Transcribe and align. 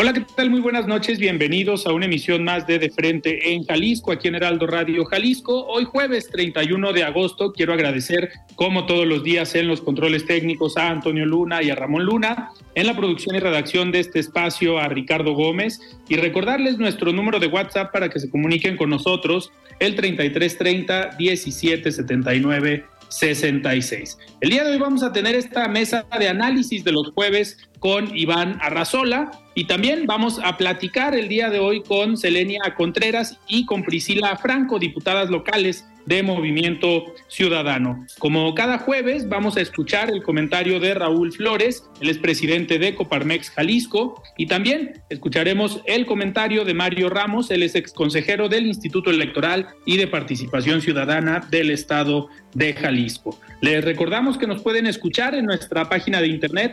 Hola, 0.00 0.14
¿qué 0.14 0.24
tal? 0.34 0.48
Muy 0.48 0.60
buenas 0.60 0.86
noches. 0.86 1.18
Bienvenidos 1.18 1.86
a 1.86 1.92
una 1.92 2.06
emisión 2.06 2.42
más 2.42 2.66
de 2.66 2.78
De 2.78 2.88
Frente 2.88 3.52
en 3.52 3.64
Jalisco, 3.64 4.12
aquí 4.12 4.28
en 4.28 4.34
Heraldo 4.34 4.66
Radio 4.66 5.04
Jalisco. 5.04 5.66
Hoy 5.66 5.84
jueves 5.84 6.30
31 6.30 6.94
de 6.94 7.04
agosto 7.04 7.52
quiero 7.52 7.74
agradecer, 7.74 8.30
como 8.54 8.86
todos 8.86 9.06
los 9.06 9.22
días 9.22 9.54
en 9.56 9.68
los 9.68 9.82
controles 9.82 10.24
técnicos, 10.24 10.78
a 10.78 10.88
Antonio 10.88 11.26
Luna 11.26 11.62
y 11.62 11.68
a 11.68 11.74
Ramón 11.74 12.06
Luna, 12.06 12.48
en 12.74 12.86
la 12.86 12.96
producción 12.96 13.36
y 13.36 13.40
redacción 13.40 13.92
de 13.92 14.00
este 14.00 14.20
espacio 14.20 14.78
a 14.78 14.88
Ricardo 14.88 15.34
Gómez 15.34 15.78
y 16.08 16.16
recordarles 16.16 16.78
nuestro 16.78 17.12
número 17.12 17.38
de 17.38 17.48
WhatsApp 17.48 17.92
para 17.92 18.08
que 18.08 18.20
se 18.20 18.30
comuniquen 18.30 18.78
con 18.78 18.88
nosotros, 18.88 19.52
el 19.80 19.96
3330 19.96 21.16
1779 21.18 22.86
66. 23.10 24.18
El 24.40 24.50
día 24.50 24.64
de 24.64 24.72
hoy 24.72 24.78
vamos 24.78 25.02
a 25.02 25.12
tener 25.12 25.34
esta 25.34 25.68
mesa 25.68 26.06
de 26.18 26.28
análisis 26.28 26.84
de 26.84 26.92
los 26.92 27.10
jueves 27.10 27.58
con 27.80 28.16
Iván 28.16 28.58
Arrazola 28.60 29.32
y 29.54 29.64
también 29.64 30.06
vamos 30.06 30.38
a 30.44 30.56
platicar 30.56 31.16
el 31.16 31.28
día 31.28 31.50
de 31.50 31.58
hoy 31.58 31.82
con 31.82 32.16
Selenia 32.16 32.74
Contreras 32.76 33.38
y 33.48 33.66
con 33.66 33.82
Priscila 33.82 34.36
Franco, 34.36 34.78
diputadas 34.78 35.28
locales 35.28 35.84
de 36.06 36.22
Movimiento 36.22 37.04
Ciudadano. 37.28 38.06
Como 38.18 38.54
cada 38.54 38.78
jueves 38.78 39.28
vamos 39.28 39.56
a 39.56 39.60
escuchar 39.60 40.10
el 40.10 40.22
comentario 40.22 40.80
de 40.80 40.94
Raúl 40.94 41.32
Flores, 41.32 41.84
el 42.00 42.08
expresidente 42.08 42.78
de 42.78 42.94
Coparmex 42.94 43.50
Jalisco, 43.50 44.22
y 44.36 44.46
también 44.46 45.02
escucharemos 45.08 45.82
el 45.86 46.06
comentario 46.06 46.64
de 46.64 46.74
Mario 46.74 47.10
Ramos, 47.10 47.50
el 47.50 47.62
ex 47.62 47.92
consejero 47.92 48.48
del 48.48 48.66
Instituto 48.66 49.10
Electoral 49.10 49.68
y 49.84 49.96
de 49.96 50.06
Participación 50.06 50.80
Ciudadana 50.80 51.46
del 51.50 51.70
Estado 51.70 52.28
de 52.54 52.72
Jalisco. 52.72 53.38
Les 53.60 53.84
recordamos 53.84 54.38
que 54.38 54.46
nos 54.46 54.62
pueden 54.62 54.86
escuchar 54.86 55.34
en 55.34 55.44
nuestra 55.44 55.88
página 55.88 56.20
de 56.20 56.28
internet 56.28 56.72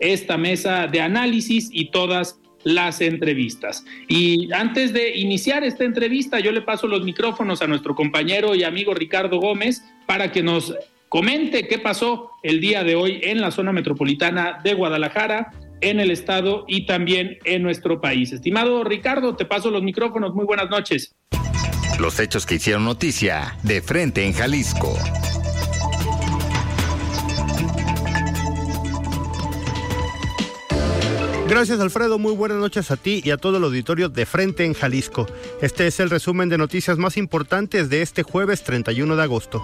esta 0.00 0.36
mesa 0.36 0.86
de 0.86 1.00
análisis 1.00 1.68
y 1.72 1.90
todas 1.90 2.40
las 2.64 3.00
entrevistas. 3.00 3.84
Y 4.08 4.52
antes 4.52 4.92
de 4.92 5.16
iniciar 5.16 5.64
esta 5.64 5.84
entrevista, 5.84 6.40
yo 6.40 6.52
le 6.52 6.62
paso 6.62 6.86
los 6.86 7.04
micrófonos 7.04 7.62
a 7.62 7.66
nuestro 7.66 7.94
compañero 7.94 8.54
y 8.54 8.64
amigo 8.64 8.94
Ricardo 8.94 9.38
Gómez 9.38 9.82
para 10.06 10.32
que 10.32 10.42
nos 10.42 10.74
comente 11.08 11.66
qué 11.66 11.78
pasó 11.78 12.30
el 12.42 12.60
día 12.60 12.84
de 12.84 12.96
hoy 12.96 13.20
en 13.22 13.40
la 13.40 13.50
zona 13.50 13.72
metropolitana 13.72 14.60
de 14.62 14.74
Guadalajara, 14.74 15.52
en 15.80 15.98
el 16.00 16.10
estado 16.10 16.64
y 16.68 16.86
también 16.86 17.38
en 17.44 17.62
nuestro 17.62 18.00
país. 18.00 18.32
Estimado 18.32 18.84
Ricardo, 18.84 19.34
te 19.36 19.44
paso 19.44 19.70
los 19.70 19.82
micrófonos. 19.82 20.34
Muy 20.34 20.44
buenas 20.44 20.68
noches. 20.68 21.14
Los 21.98 22.18
hechos 22.20 22.46
que 22.46 22.56
hicieron 22.56 22.84
noticia 22.84 23.56
de 23.62 23.82
frente 23.82 24.24
en 24.24 24.32
Jalisco. 24.32 24.96
Gracias 31.50 31.80
Alfredo, 31.80 32.20
muy 32.20 32.32
buenas 32.32 32.58
noches 32.58 32.92
a 32.92 32.96
ti 32.96 33.22
y 33.24 33.32
a 33.32 33.36
todo 33.36 33.56
el 33.56 33.64
auditorio 33.64 34.08
de 34.08 34.24
Frente 34.24 34.64
en 34.64 34.72
Jalisco. 34.72 35.26
Este 35.60 35.88
es 35.88 35.98
el 35.98 36.08
resumen 36.08 36.48
de 36.48 36.56
noticias 36.56 36.96
más 36.96 37.16
importantes 37.16 37.88
de 37.90 38.02
este 38.02 38.22
jueves 38.22 38.62
31 38.62 39.16
de 39.16 39.22
agosto. 39.24 39.60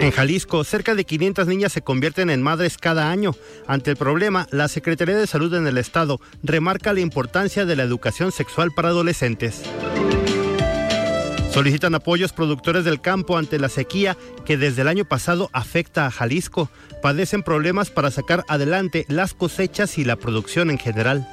En 0.00 0.10
Jalisco, 0.10 0.64
cerca 0.64 0.94
de 0.94 1.04
500 1.04 1.46
niñas 1.46 1.72
se 1.72 1.82
convierten 1.82 2.30
en 2.30 2.40
madres 2.40 2.78
cada 2.78 3.10
año. 3.10 3.36
Ante 3.66 3.90
el 3.90 3.98
problema, 3.98 4.46
la 4.50 4.68
Secretaría 4.68 5.14
de 5.14 5.26
Salud 5.26 5.52
en 5.52 5.66
el 5.66 5.76
Estado 5.76 6.22
remarca 6.42 6.94
la 6.94 7.00
importancia 7.00 7.66
de 7.66 7.76
la 7.76 7.82
educación 7.82 8.32
sexual 8.32 8.70
para 8.74 8.88
adolescentes. 8.88 9.62
Solicitan 11.52 11.94
apoyos 11.94 12.32
productores 12.32 12.82
del 12.86 13.02
campo 13.02 13.36
ante 13.36 13.58
la 13.58 13.68
sequía 13.68 14.16
que 14.46 14.56
desde 14.56 14.80
el 14.80 14.88
año 14.88 15.04
pasado 15.04 15.50
afecta 15.52 16.06
a 16.06 16.10
Jalisco. 16.10 16.70
Padecen 17.02 17.42
problemas 17.42 17.90
para 17.90 18.10
sacar 18.10 18.42
adelante 18.48 19.04
las 19.08 19.34
cosechas 19.34 19.98
y 19.98 20.04
la 20.04 20.16
producción 20.16 20.70
en 20.70 20.78
general. 20.78 21.28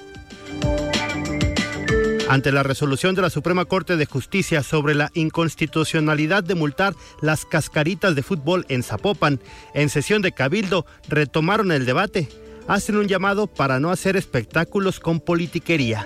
Ante 2.27 2.51
la 2.51 2.63
resolución 2.63 3.15
de 3.15 3.21
la 3.21 3.29
Suprema 3.29 3.63
Corte 3.63 3.95
de 3.95 4.05
Justicia 4.05 4.61
sobre 4.61 4.93
la 4.93 5.09
inconstitucionalidad 5.13 6.43
de 6.43 6.55
multar 6.55 6.95
las 7.21 7.45
cascaritas 7.45 8.13
de 8.13 8.21
fútbol 8.21 8.65
en 8.67 8.83
Zapopan, 8.83 9.39
en 9.73 9.87
sesión 9.87 10.21
de 10.21 10.33
Cabildo 10.33 10.85
retomaron 11.07 11.71
el 11.71 11.85
debate. 11.85 12.27
Hacen 12.67 12.97
un 12.97 13.07
llamado 13.07 13.47
para 13.47 13.79
no 13.79 13.89
hacer 13.89 14.17
espectáculos 14.17 14.99
con 14.99 15.21
politiquería 15.21 16.05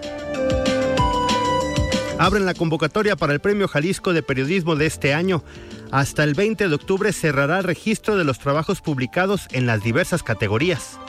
abren 2.23 2.45
la 2.45 2.53
convocatoria 2.53 3.17
para 3.17 3.33
el 3.33 3.41
Premio 3.41 3.67
Jalisco 3.67 4.13
de 4.13 4.23
Periodismo 4.23 4.77
de 4.77 4.85
este 4.85 5.13
año. 5.13 5.43
Hasta 5.91 6.23
el 6.23 6.33
20 6.33 6.69
de 6.69 6.75
octubre 6.75 7.11
cerrará 7.11 7.57
el 7.57 7.65
registro 7.65 8.15
de 8.15 8.23
los 8.23 8.39
trabajos 8.39 8.79
publicados 8.79 9.47
en 9.51 9.65
las 9.65 9.83
diversas 9.83 10.23
categorías. 10.23 10.99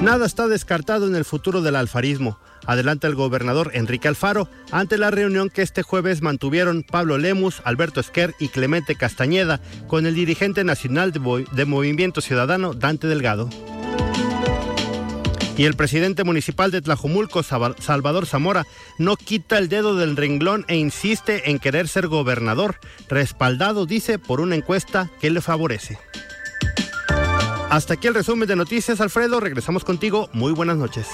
Nada 0.00 0.24
está 0.24 0.48
descartado 0.48 1.06
en 1.06 1.14
el 1.14 1.26
futuro 1.26 1.60
del 1.60 1.76
alfarismo. 1.76 2.38
Adelanta 2.64 3.08
el 3.08 3.14
gobernador 3.14 3.72
Enrique 3.74 4.08
Alfaro 4.08 4.48
ante 4.70 4.96
la 4.96 5.10
reunión 5.10 5.50
que 5.50 5.60
este 5.60 5.82
jueves 5.82 6.22
mantuvieron 6.22 6.82
Pablo 6.82 7.18
Lemus, 7.18 7.60
Alberto 7.64 8.00
Esquer 8.00 8.34
y 8.38 8.48
Clemente 8.48 8.94
Castañeda 8.94 9.60
con 9.86 10.06
el 10.06 10.14
dirigente 10.14 10.64
nacional 10.64 11.12
de 11.12 11.64
Movimiento 11.66 12.22
Ciudadano 12.22 12.72
Dante 12.72 13.06
Delgado. 13.06 13.50
Y 15.60 15.66
el 15.66 15.74
presidente 15.74 16.24
municipal 16.24 16.70
de 16.70 16.80
Tlajumulco, 16.80 17.42
Salvador 17.42 18.24
Zamora, 18.24 18.66
no 18.96 19.18
quita 19.18 19.58
el 19.58 19.68
dedo 19.68 19.94
del 19.94 20.16
renglón 20.16 20.64
e 20.68 20.76
insiste 20.76 21.50
en 21.50 21.58
querer 21.58 21.86
ser 21.86 22.08
gobernador, 22.08 22.76
respaldado, 23.10 23.84
dice, 23.84 24.18
por 24.18 24.40
una 24.40 24.54
encuesta 24.54 25.10
que 25.20 25.28
le 25.28 25.42
favorece. 25.42 25.98
Hasta 27.68 27.92
aquí 27.92 28.06
el 28.06 28.14
resumen 28.14 28.48
de 28.48 28.56
noticias, 28.56 29.02
Alfredo. 29.02 29.38
Regresamos 29.38 29.84
contigo. 29.84 30.30
Muy 30.32 30.54
buenas 30.54 30.78
noches. 30.78 31.06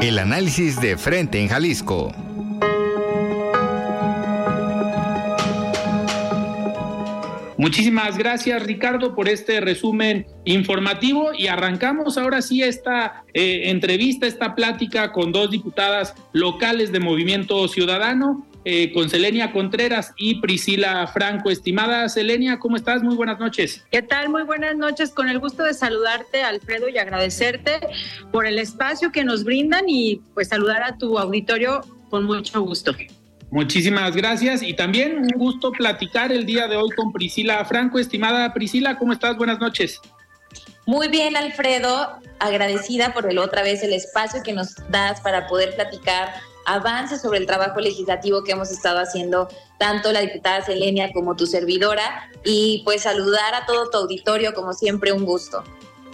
El 0.00 0.20
análisis 0.20 0.80
de 0.80 0.96
frente 0.96 1.40
en 1.40 1.48
Jalisco. 1.48 2.14
Muchísimas 7.56 8.18
gracias 8.18 8.64
Ricardo 8.64 9.14
por 9.14 9.28
este 9.28 9.60
resumen 9.60 10.26
informativo 10.44 11.30
y 11.36 11.46
arrancamos 11.46 12.18
ahora 12.18 12.42
sí 12.42 12.62
esta 12.62 13.22
eh, 13.32 13.70
entrevista, 13.70 14.26
esta 14.26 14.56
plática 14.56 15.12
con 15.12 15.30
dos 15.30 15.50
diputadas 15.50 16.14
locales 16.32 16.90
de 16.90 16.98
Movimiento 16.98 17.68
Ciudadano, 17.68 18.44
eh, 18.64 18.92
con 18.92 19.08
Selenia 19.08 19.52
Contreras 19.52 20.12
y 20.16 20.40
Priscila 20.40 21.06
Franco. 21.06 21.50
Estimada 21.50 22.08
Selenia, 22.08 22.58
¿cómo 22.58 22.76
estás? 22.76 23.02
Muy 23.02 23.14
buenas 23.14 23.38
noches. 23.38 23.84
¿Qué 23.90 24.02
tal? 24.02 24.30
Muy 24.30 24.42
buenas 24.42 24.74
noches. 24.74 25.10
Con 25.10 25.28
el 25.28 25.38
gusto 25.38 25.62
de 25.62 25.74
saludarte, 25.74 26.42
Alfredo, 26.42 26.88
y 26.88 26.98
agradecerte 26.98 27.78
por 28.32 28.46
el 28.46 28.58
espacio 28.58 29.12
que 29.12 29.22
nos 29.22 29.44
brindan 29.44 29.84
y 29.88 30.22
pues 30.32 30.48
saludar 30.48 30.82
a 30.82 30.96
tu 30.96 31.18
auditorio 31.18 31.82
con 32.10 32.24
mucho 32.24 32.62
gusto. 32.62 32.94
Muchísimas 33.54 34.16
gracias 34.16 34.64
y 34.64 34.74
también 34.74 35.16
un 35.16 35.28
gusto 35.28 35.70
platicar 35.70 36.32
el 36.32 36.44
día 36.44 36.66
de 36.66 36.74
hoy 36.74 36.90
con 36.96 37.12
Priscila 37.12 37.64
Franco. 37.64 38.00
Estimada 38.00 38.52
Priscila, 38.52 38.98
¿cómo 38.98 39.12
estás? 39.12 39.36
Buenas 39.36 39.60
noches. 39.60 40.00
Muy 40.86 41.06
bien, 41.06 41.36
Alfredo, 41.36 42.18
agradecida 42.40 43.14
por 43.14 43.30
el 43.30 43.38
otra 43.38 43.62
vez 43.62 43.84
el 43.84 43.92
espacio 43.92 44.42
que 44.42 44.54
nos 44.54 44.74
das 44.90 45.20
para 45.20 45.46
poder 45.46 45.72
platicar 45.76 46.34
avances 46.66 47.22
sobre 47.22 47.38
el 47.38 47.46
trabajo 47.46 47.78
legislativo 47.78 48.42
que 48.42 48.50
hemos 48.50 48.72
estado 48.72 48.98
haciendo 48.98 49.46
tanto 49.78 50.10
la 50.10 50.22
diputada 50.22 50.62
Selenia 50.62 51.12
como 51.12 51.36
tu 51.36 51.46
servidora 51.46 52.28
y 52.44 52.82
pues 52.84 53.02
saludar 53.02 53.54
a 53.54 53.66
todo 53.66 53.88
tu 53.88 53.98
auditorio 53.98 54.52
como 54.52 54.72
siempre 54.72 55.12
un 55.12 55.24
gusto. 55.24 55.62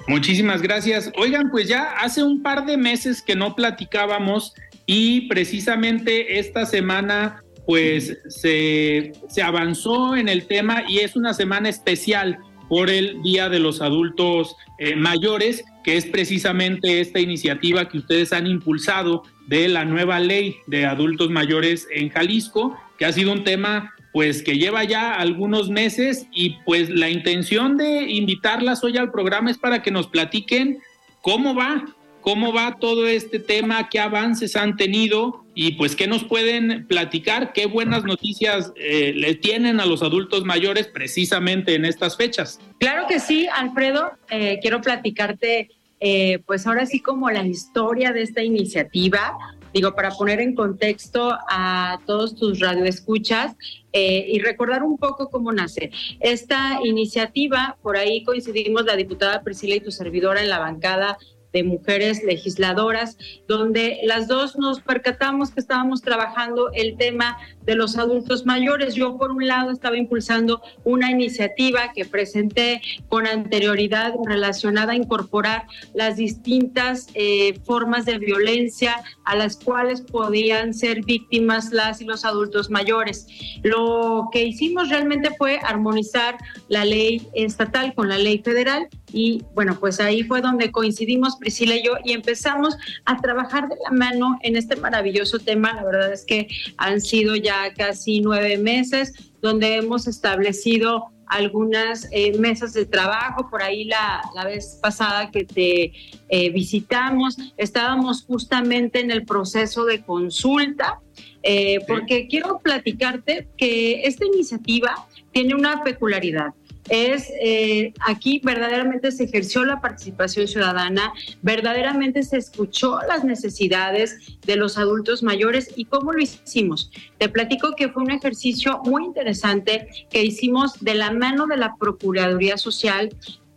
Muchísimas 0.09 0.61
gracias. 0.61 1.11
Oigan, 1.17 1.51
pues 1.51 1.69
ya 1.69 1.85
hace 2.01 2.23
un 2.23 2.43
par 2.43 2.67
de 2.67 2.77
meses 2.77 3.23
que 3.23 3.35
no 3.35 3.55
platicábamos 3.55 4.53
y 4.87 5.29
precisamente 5.29 6.39
esta 6.39 6.67
semana 6.67 7.43
pues 7.67 8.19
se, 8.29 9.13
se 9.29 9.43
avanzó 9.43 10.17
en 10.17 10.29
el 10.29 10.47
tema 10.47 10.85
y 10.89 10.99
es 10.99 11.15
una 11.15 11.35
semana 11.35 11.69
especial 11.69 12.39
por 12.69 12.89
el 12.89 13.21
Día 13.23 13.49
de 13.49 13.59
los 13.59 13.83
Adultos 13.83 14.57
eh, 14.79 14.95
Mayores, 14.95 15.65
que 15.83 15.97
es 15.97 16.07
precisamente 16.07 17.01
esta 17.01 17.19
iniciativa 17.19 17.89
que 17.89 17.99
ustedes 17.99 18.33
han 18.33 18.47
impulsado 18.47 19.25
de 19.49 19.69
la 19.69 19.85
nueva 19.85 20.21
ley 20.21 20.57
de 20.69 20.87
adultos 20.87 21.31
mayores 21.31 21.89
en 21.93 22.11
Jalisco, 22.11 22.79
que 22.97 23.05
ha 23.05 23.13
sido 23.13 23.33
un 23.33 23.43
tema 23.43 23.93
pues 24.13 24.43
que 24.43 24.57
lleva 24.57 24.85
ya 24.85 25.15
algunos 25.15 25.69
meses 25.69 26.27
y 26.33 26.59
pues 26.65 26.91
la 26.91 27.11
intención 27.11 27.77
de 27.77 28.03
invitarlas 28.11 28.83
hoy 28.85 28.97
al 28.97 29.11
programa 29.11 29.51
es 29.51 29.59
para 29.59 29.83
que 29.83 29.91
nos 29.91 30.07
platiquen 30.07 30.79
cómo 31.23 31.55
va, 31.55 31.85
cómo 32.21 32.53
va 32.53 32.77
todo 32.79 33.07
este 33.07 33.39
tema, 33.39 33.89
qué 33.89 33.99
avances 33.99 34.57
han 34.57 34.77
tenido 34.77 35.45
y 35.55 35.73
pues 35.73 35.97
qué 35.97 36.07
nos 36.07 36.25
pueden 36.25 36.87
platicar, 36.87 37.53
qué 37.53 37.67
buenas 37.67 38.05
noticias 38.05 38.73
eh, 38.77 39.13
le 39.15 39.35
tienen 39.35 39.81
a 39.81 39.87
los 39.87 40.03
adultos 40.03 40.45
mayores 40.45 40.87
precisamente 40.87 41.75
en 41.75 41.85
estas 41.85 42.17
fechas. 42.17 42.61
Claro 42.79 43.07
que 43.09 43.21
sí, 43.21 43.49
Alfredo, 43.53 44.13
eh, 44.31 44.59
quiero 44.63 44.81
platicarte 44.81 45.71
eh, 46.01 46.39
pues 46.47 46.67
ahora 46.67 46.87
sí 46.87 47.01
como 47.01 47.31
la 47.31 47.45
historia 47.47 48.13
de 48.13 48.23
esta 48.23 48.43
iniciativa. 48.43 49.37
Digo, 49.73 49.95
para 49.95 50.11
poner 50.11 50.41
en 50.41 50.57
contexto 50.57 51.39
a 51.49 52.01
todos 52.05 52.35
tus 52.35 52.59
radioescuchas 52.59 53.55
y 53.93 54.41
recordar 54.41 54.83
un 54.83 54.99
poco 54.99 55.31
cómo 55.31 55.53
nace. 55.53 55.93
Esta 56.19 56.81
iniciativa, 56.83 57.77
por 57.81 57.97
ahí 57.97 58.25
coincidimos 58.25 58.85
la 58.85 58.97
diputada 58.97 59.43
Priscila 59.43 59.77
y 59.77 59.81
tu 59.81 59.93
servidora 59.93 60.43
en 60.43 60.49
la 60.49 60.59
bancada 60.59 61.19
de 61.53 61.65
mujeres 61.65 62.23
legisladoras, 62.23 63.17
donde 63.49 64.01
las 64.05 64.29
dos 64.29 64.57
nos 64.57 64.81
percatamos 64.81 65.51
que 65.51 65.61
estábamos 65.61 66.03
trabajando 66.03 66.71
el 66.73 66.97
tema 66.97 67.39
de 67.63 67.75
los 67.75 67.97
adultos 67.97 68.47
mayores. 68.47 68.95
Yo, 68.95 69.17
por 69.17 69.31
un 69.31 69.47
lado, 69.47 69.71
estaba 69.71 69.97
impulsando 69.97 70.63
una 70.85 71.11
iniciativa 71.11 71.93
que 71.93 72.05
presenté 72.05 72.81
con 73.09 73.27
anterioridad 73.27 74.15
relacionada 74.25 74.93
a 74.93 74.97
incorporar 74.97 75.67
las 75.95 76.17
distintas 76.17 77.09
eh, 77.15 77.59
formas 77.65 78.05
de 78.07 78.19
violencia 78.19 79.03
a 79.25 79.37
las 79.37 79.57
cuales 79.57 80.01
podían 80.01 80.75
ser 80.75 81.05
víctimas 81.05 81.73
las 81.73 82.01
y 82.01 82.05
los 82.05 82.25
adultos 82.25 82.71
mayores. 82.71 83.27
Lo 83.63 84.29
que 84.33 84.45
hicimos 84.45 84.89
realmente 84.89 85.31
fue 85.37 85.59
armonizar 85.63 86.37
la 86.69 86.85
ley 86.85 87.29
estatal 87.35 87.95
con 87.95 88.09
la 88.09 88.19
ley 88.19 88.39
federal 88.39 88.89
y 89.13 89.45
bueno, 89.55 89.77
pues 89.79 90.01
ahí 90.01 90.23
fue 90.23 90.41
donde 90.41 90.71
coincidimos 90.71 91.37
Priscila 91.37 91.77
y 91.77 91.85
yo 91.85 91.93
y 92.05 92.13
empezamos 92.13 92.77
a 93.05 93.21
trabajar 93.21 93.69
de 93.69 93.77
la 93.85 93.91
mano 93.91 94.39
en 94.43 94.57
este 94.57 94.77
maravilloso 94.77 95.39
tema. 95.39 95.75
La 95.75 95.85
verdad 95.85 96.13
es 96.13 96.25
que 96.25 96.49
han 96.77 97.01
sido 97.01 97.37
ya 97.37 97.73
casi 97.75 98.21
nueve 98.21 98.59
meses 98.59 99.13
donde 99.41 99.77
hemos 99.77 100.07
establecido 100.07 101.07
algunas 101.27 102.09
eh, 102.11 102.37
mesas 102.39 102.73
de 102.75 102.87
trabajo. 102.87 103.49
Por 103.49 103.63
ahí 103.63 103.85
la, 103.85 104.21
la 104.35 104.45
vez 104.45 104.79
pasada 104.83 105.31
que 105.31 105.45
te 105.45 105.93
eh, 106.29 106.51
visitamos, 106.51 107.37
estábamos 107.57 108.25
justamente 108.25 109.01
en 109.01 109.11
el 109.11 109.25
proceso 109.25 109.85
de 109.85 110.03
consulta, 110.03 111.01
eh, 111.43 111.79
porque 111.87 112.27
quiero 112.29 112.59
platicarte 112.59 113.49
que 113.57 114.03
esta 114.03 114.27
iniciativa 114.27 115.07
tiene 115.33 115.55
una 115.55 115.83
peculiaridad 115.85 116.53
es 116.89 117.31
eh, 117.41 117.93
aquí 118.01 118.41
verdaderamente 118.43 119.13
se 119.13 119.25
ejerció 119.25 119.65
la 119.65 119.81
participación 119.81 120.49
ciudadana, 120.49 121.13
verdaderamente 121.43 122.23
se 122.23 122.39
escuchó 122.39 122.99
las 123.09 123.25
necesidades 123.25 124.39
de 124.47 124.57
los 124.57 124.79
adultos 124.79 125.23
mayores 125.23 125.71
y 125.77 125.85
cómo 125.85 126.13
lo 126.13 126.21
hicimos. 126.21 126.91
Te 127.19 127.29
platico 127.29 127.75
que 127.77 127.89
fue 127.89 128.03
un 128.03 128.11
ejercicio 128.11 128.81
muy 128.85 129.05
interesante 129.05 129.89
que 130.11 130.25
hicimos 130.25 130.81
de 130.81 130.95
la 130.95 131.11
mano 131.11 131.47
de 131.47 131.57
la 131.57 131.77
Procuraduría 131.77 132.57
Social 132.57 133.11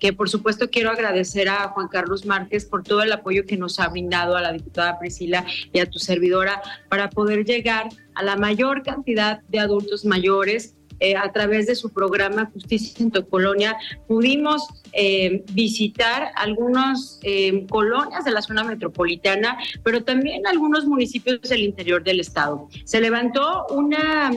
que 0.03 0.11
por 0.11 0.29
supuesto 0.29 0.69
quiero 0.69 0.91
agradecer 0.91 1.47
a 1.47 1.69
Juan 1.69 1.87
Carlos 1.87 2.25
Márquez 2.25 2.65
por 2.65 2.83
todo 2.83 3.03
el 3.03 3.13
apoyo 3.13 3.45
que 3.45 3.55
nos 3.55 3.79
ha 3.79 3.87
brindado 3.87 4.35
a 4.35 4.41
la 4.41 4.51
diputada 4.51 4.99
Priscila 4.99 5.45
y 5.71 5.79
a 5.79 5.89
tu 5.89 5.97
servidora 5.97 6.61
para 6.89 7.09
poder 7.09 7.45
llegar 7.45 7.87
a 8.13 8.21
la 8.21 8.35
mayor 8.35 8.83
cantidad 8.83 9.39
de 9.47 9.59
adultos 9.59 10.03
mayores 10.03 10.75
eh, 11.03 11.17
a 11.17 11.33
través 11.33 11.67
de 11.67 11.75
su 11.75 11.89
programa 11.89 12.49
Justicia 12.53 13.03
en 13.03 13.11
tu 13.11 13.27
Colonia, 13.27 13.75
pudimos 14.07 14.65
eh, 14.93 15.43
visitar 15.51 16.31
algunas 16.37 17.19
eh, 17.23 17.65
colonias 17.67 18.23
de 18.23 18.31
la 18.31 18.41
zona 18.41 18.63
metropolitana, 18.63 19.57
pero 19.83 20.05
también 20.05 20.47
algunos 20.47 20.85
municipios 20.85 21.41
del 21.41 21.63
interior 21.63 22.05
del 22.05 22.21
estado. 22.21 22.69
Se 22.85 23.01
levantó 23.01 23.65
una, 23.71 24.31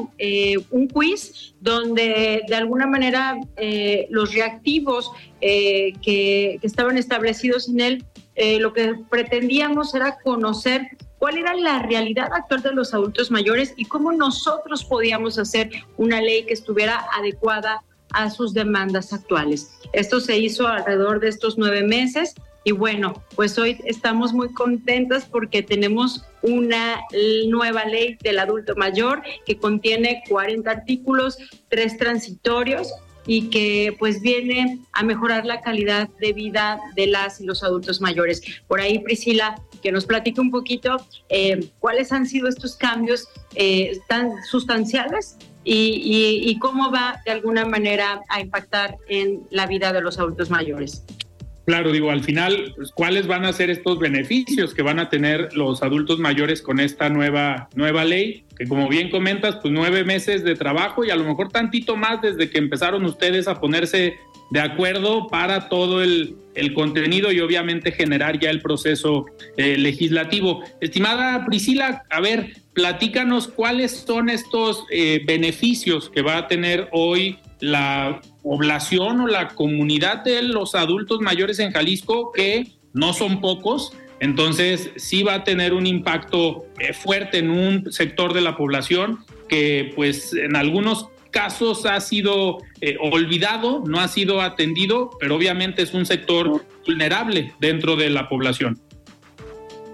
un 0.73 0.89
quiz 0.89 1.55
donde 1.61 2.43
de 2.49 2.55
alguna 2.57 2.89
manera 2.89 3.39
los 4.11 4.35
reactivos 4.35 5.13
que, 5.41 5.93
que, 6.03 6.59
estaban 6.63 6.99
establecidos 6.99 7.69
en 7.69 7.81
él, 7.81 8.05
lo 8.59 8.73
que 8.73 8.95
pretendíamos 9.09 9.95
era 9.95 10.19
conocer 10.25 10.89
cuál 11.19 11.39
era 11.39 11.55
la 11.55 11.83
realidad 11.83 12.33
actual 12.33 12.63
de 12.63 12.73
los 12.73 12.95
adultos 12.95 13.31
mayores 13.31 13.75
y 13.77 13.85
cómo 13.85 14.13
nosotros 14.13 14.85
podíamos 14.85 15.39
hacer 15.39 15.71
una 15.97 16.21
ley 16.21 16.45
que 16.45 16.55
estuviera 16.55 17.07
adecuada 17.13 17.83
a 18.13 18.31
sus 18.31 18.55
demandas 18.55 19.13
actuales. 19.13 19.71
Esto 19.93 20.21
se 20.21 20.39
hizo 20.39 20.67
alrededor 20.67 21.21
de 21.21 21.29
estos 21.29 21.59
nueve 21.59 21.83
meses 21.83 22.35
y 22.65 22.73
bueno, 22.73 23.23
pues 23.37 23.57
hoy 23.59 23.79
estamos 23.85 24.33
muy 24.33 24.53
contentas 24.53 25.25
porque 25.25 25.63
tenemos 25.63 26.25
una 26.43 27.01
nueva 27.47 27.85
ley 27.85 28.19
del 28.23 28.41
adulto 28.41 28.75
mayor 28.75 29.23
que 29.45 29.57
contiene 29.57 30.25
40 30.29 30.69
artículos, 30.69 31.39
tres 31.69 31.97
transitorios 31.97 32.93
y 33.25 33.51
que 33.51 33.95
pues 33.99 34.21
viene 34.21 34.81
a 34.93 35.05
mejorar 35.05 35.47
la 35.47 35.61
calidad 35.61 36.09
de 36.21 36.33
vida 36.33 36.81
de 36.95 37.07
las 37.07 37.41
y 37.41 37.47
los 37.47 37.63
adultos 37.63 38.01
mayores. 38.01 38.43
Por 38.67 38.81
ahí, 38.81 38.99
Priscila, 38.99 39.61
que 39.83 39.93
nos 39.93 40.07
platique 40.07 40.41
un 40.41 40.51
poquito 40.51 40.97
eh, 41.29 41.71
cuáles 41.79 42.13
han 42.13 42.27
sido 42.27 42.49
estos 42.49 42.77
cambios 42.77 43.29
eh, 43.55 43.99
tan 44.09 44.43
sustanciales 44.45 45.37
y, 45.65 46.43
y 46.45 46.59
cómo 46.59 46.93
va 46.93 47.21
de 47.25 47.33
alguna 47.33 47.65
manera 47.65 48.21
a 48.29 48.41
impactar 48.41 48.97
en 49.09 49.43
la 49.51 49.67
vida 49.67 49.93
de 49.93 50.01
los 50.01 50.19
adultos 50.19 50.49
mayores. 50.49 51.05
Claro, 51.67 51.91
digo, 51.91 52.13
al 52.13 52.23
final, 52.23 52.75
pues, 52.77 52.93
¿cuáles 52.93 53.27
van 53.27 53.45
a 53.45 53.53
ser 53.53 53.71
estos 53.71 53.99
beneficios 53.99 54.73
que 54.73 54.83
van 54.83 55.01
a 55.01 55.09
tener 55.09 55.53
los 55.57 55.83
adultos 55.83 56.21
mayores 56.21 56.63
con 56.63 56.79
esta 56.79 57.09
nueva, 57.09 57.69
nueva 57.75 58.05
ley? 58.05 58.45
Que 58.57 58.67
como 58.67 58.89
bien 58.89 59.11
comentas, 59.11 59.57
pues 59.57 59.75
nueve 59.75 60.05
meses 60.05 60.45
de 60.45 60.55
trabajo 60.55 61.05
y 61.05 61.11
a 61.11 61.17
lo 61.17 61.25
mejor 61.25 61.49
tantito 61.51 61.97
más 61.97 62.23
desde 62.23 62.51
que 62.51 62.59
empezaron 62.59 63.05
ustedes 63.05 63.49
a 63.49 63.61
ponerse 63.61 64.15
de 64.51 64.61
acuerdo 64.61 65.27
para 65.27 65.69
todo 65.69 66.05
el, 66.05 66.37
contenido 66.75 67.33
y 67.33 67.41
obviamente 67.41 67.93
generar 67.93 68.39
ya 68.39 68.49
el 68.49 68.63
proceso 68.63 69.27
eh, 69.57 69.77
legislativo. 69.77 70.63
Estimada 70.81 71.45
Priscila, 71.45 72.05
a 72.09 72.21
ver, 72.21 72.55
platícanos 72.73 73.49
cuáles 73.49 73.91
son 73.91 74.31
estos 74.31 74.85
eh, 74.91 75.23
beneficios 75.27 76.09
que 76.09 76.23
va 76.23 76.39
a 76.39 76.49
tener 76.49 76.89
hoy 76.93 77.39
la 77.61 78.21
población 78.43 79.21
o 79.21 79.27
la 79.27 79.49
comunidad 79.49 80.25
de 80.25 80.43
los 80.43 80.75
adultos 80.75 81.21
mayores 81.21 81.59
en 81.59 81.73
Jalisco, 81.73 82.33
que 82.33 82.73
no 82.93 83.13
son 83.13 83.41
pocos, 83.41 83.93
entonces 84.21 84.91
sí 84.97 85.23
va 85.23 85.35
a 85.35 85.45
tener 85.45 85.75
un 85.75 85.87
impacto 85.87 86.67
eh, 86.79 86.93
fuerte 86.93 87.39
en 87.39 87.51
un 87.51 87.93
sector 87.93 88.33
de 88.33 88.41
la 88.41 88.57
población 88.57 89.25
que 89.49 89.93
pues 89.95 90.33
en 90.33 90.57
algunos 90.57 91.09
casos 91.31 91.85
ha 91.85 92.01
sido 92.01 92.59
eh, 92.81 92.97
olvidado, 93.01 93.83
no 93.87 94.01
ha 94.01 94.09
sido 94.09 94.41
atendido, 94.41 95.11
pero 95.21 95.37
obviamente 95.37 95.83
es 95.83 95.93
un 95.93 96.07
sector 96.07 96.65
vulnerable 96.87 97.53
dentro 97.61 97.95
de 97.97 98.09
la 98.09 98.29
población. 98.29 98.81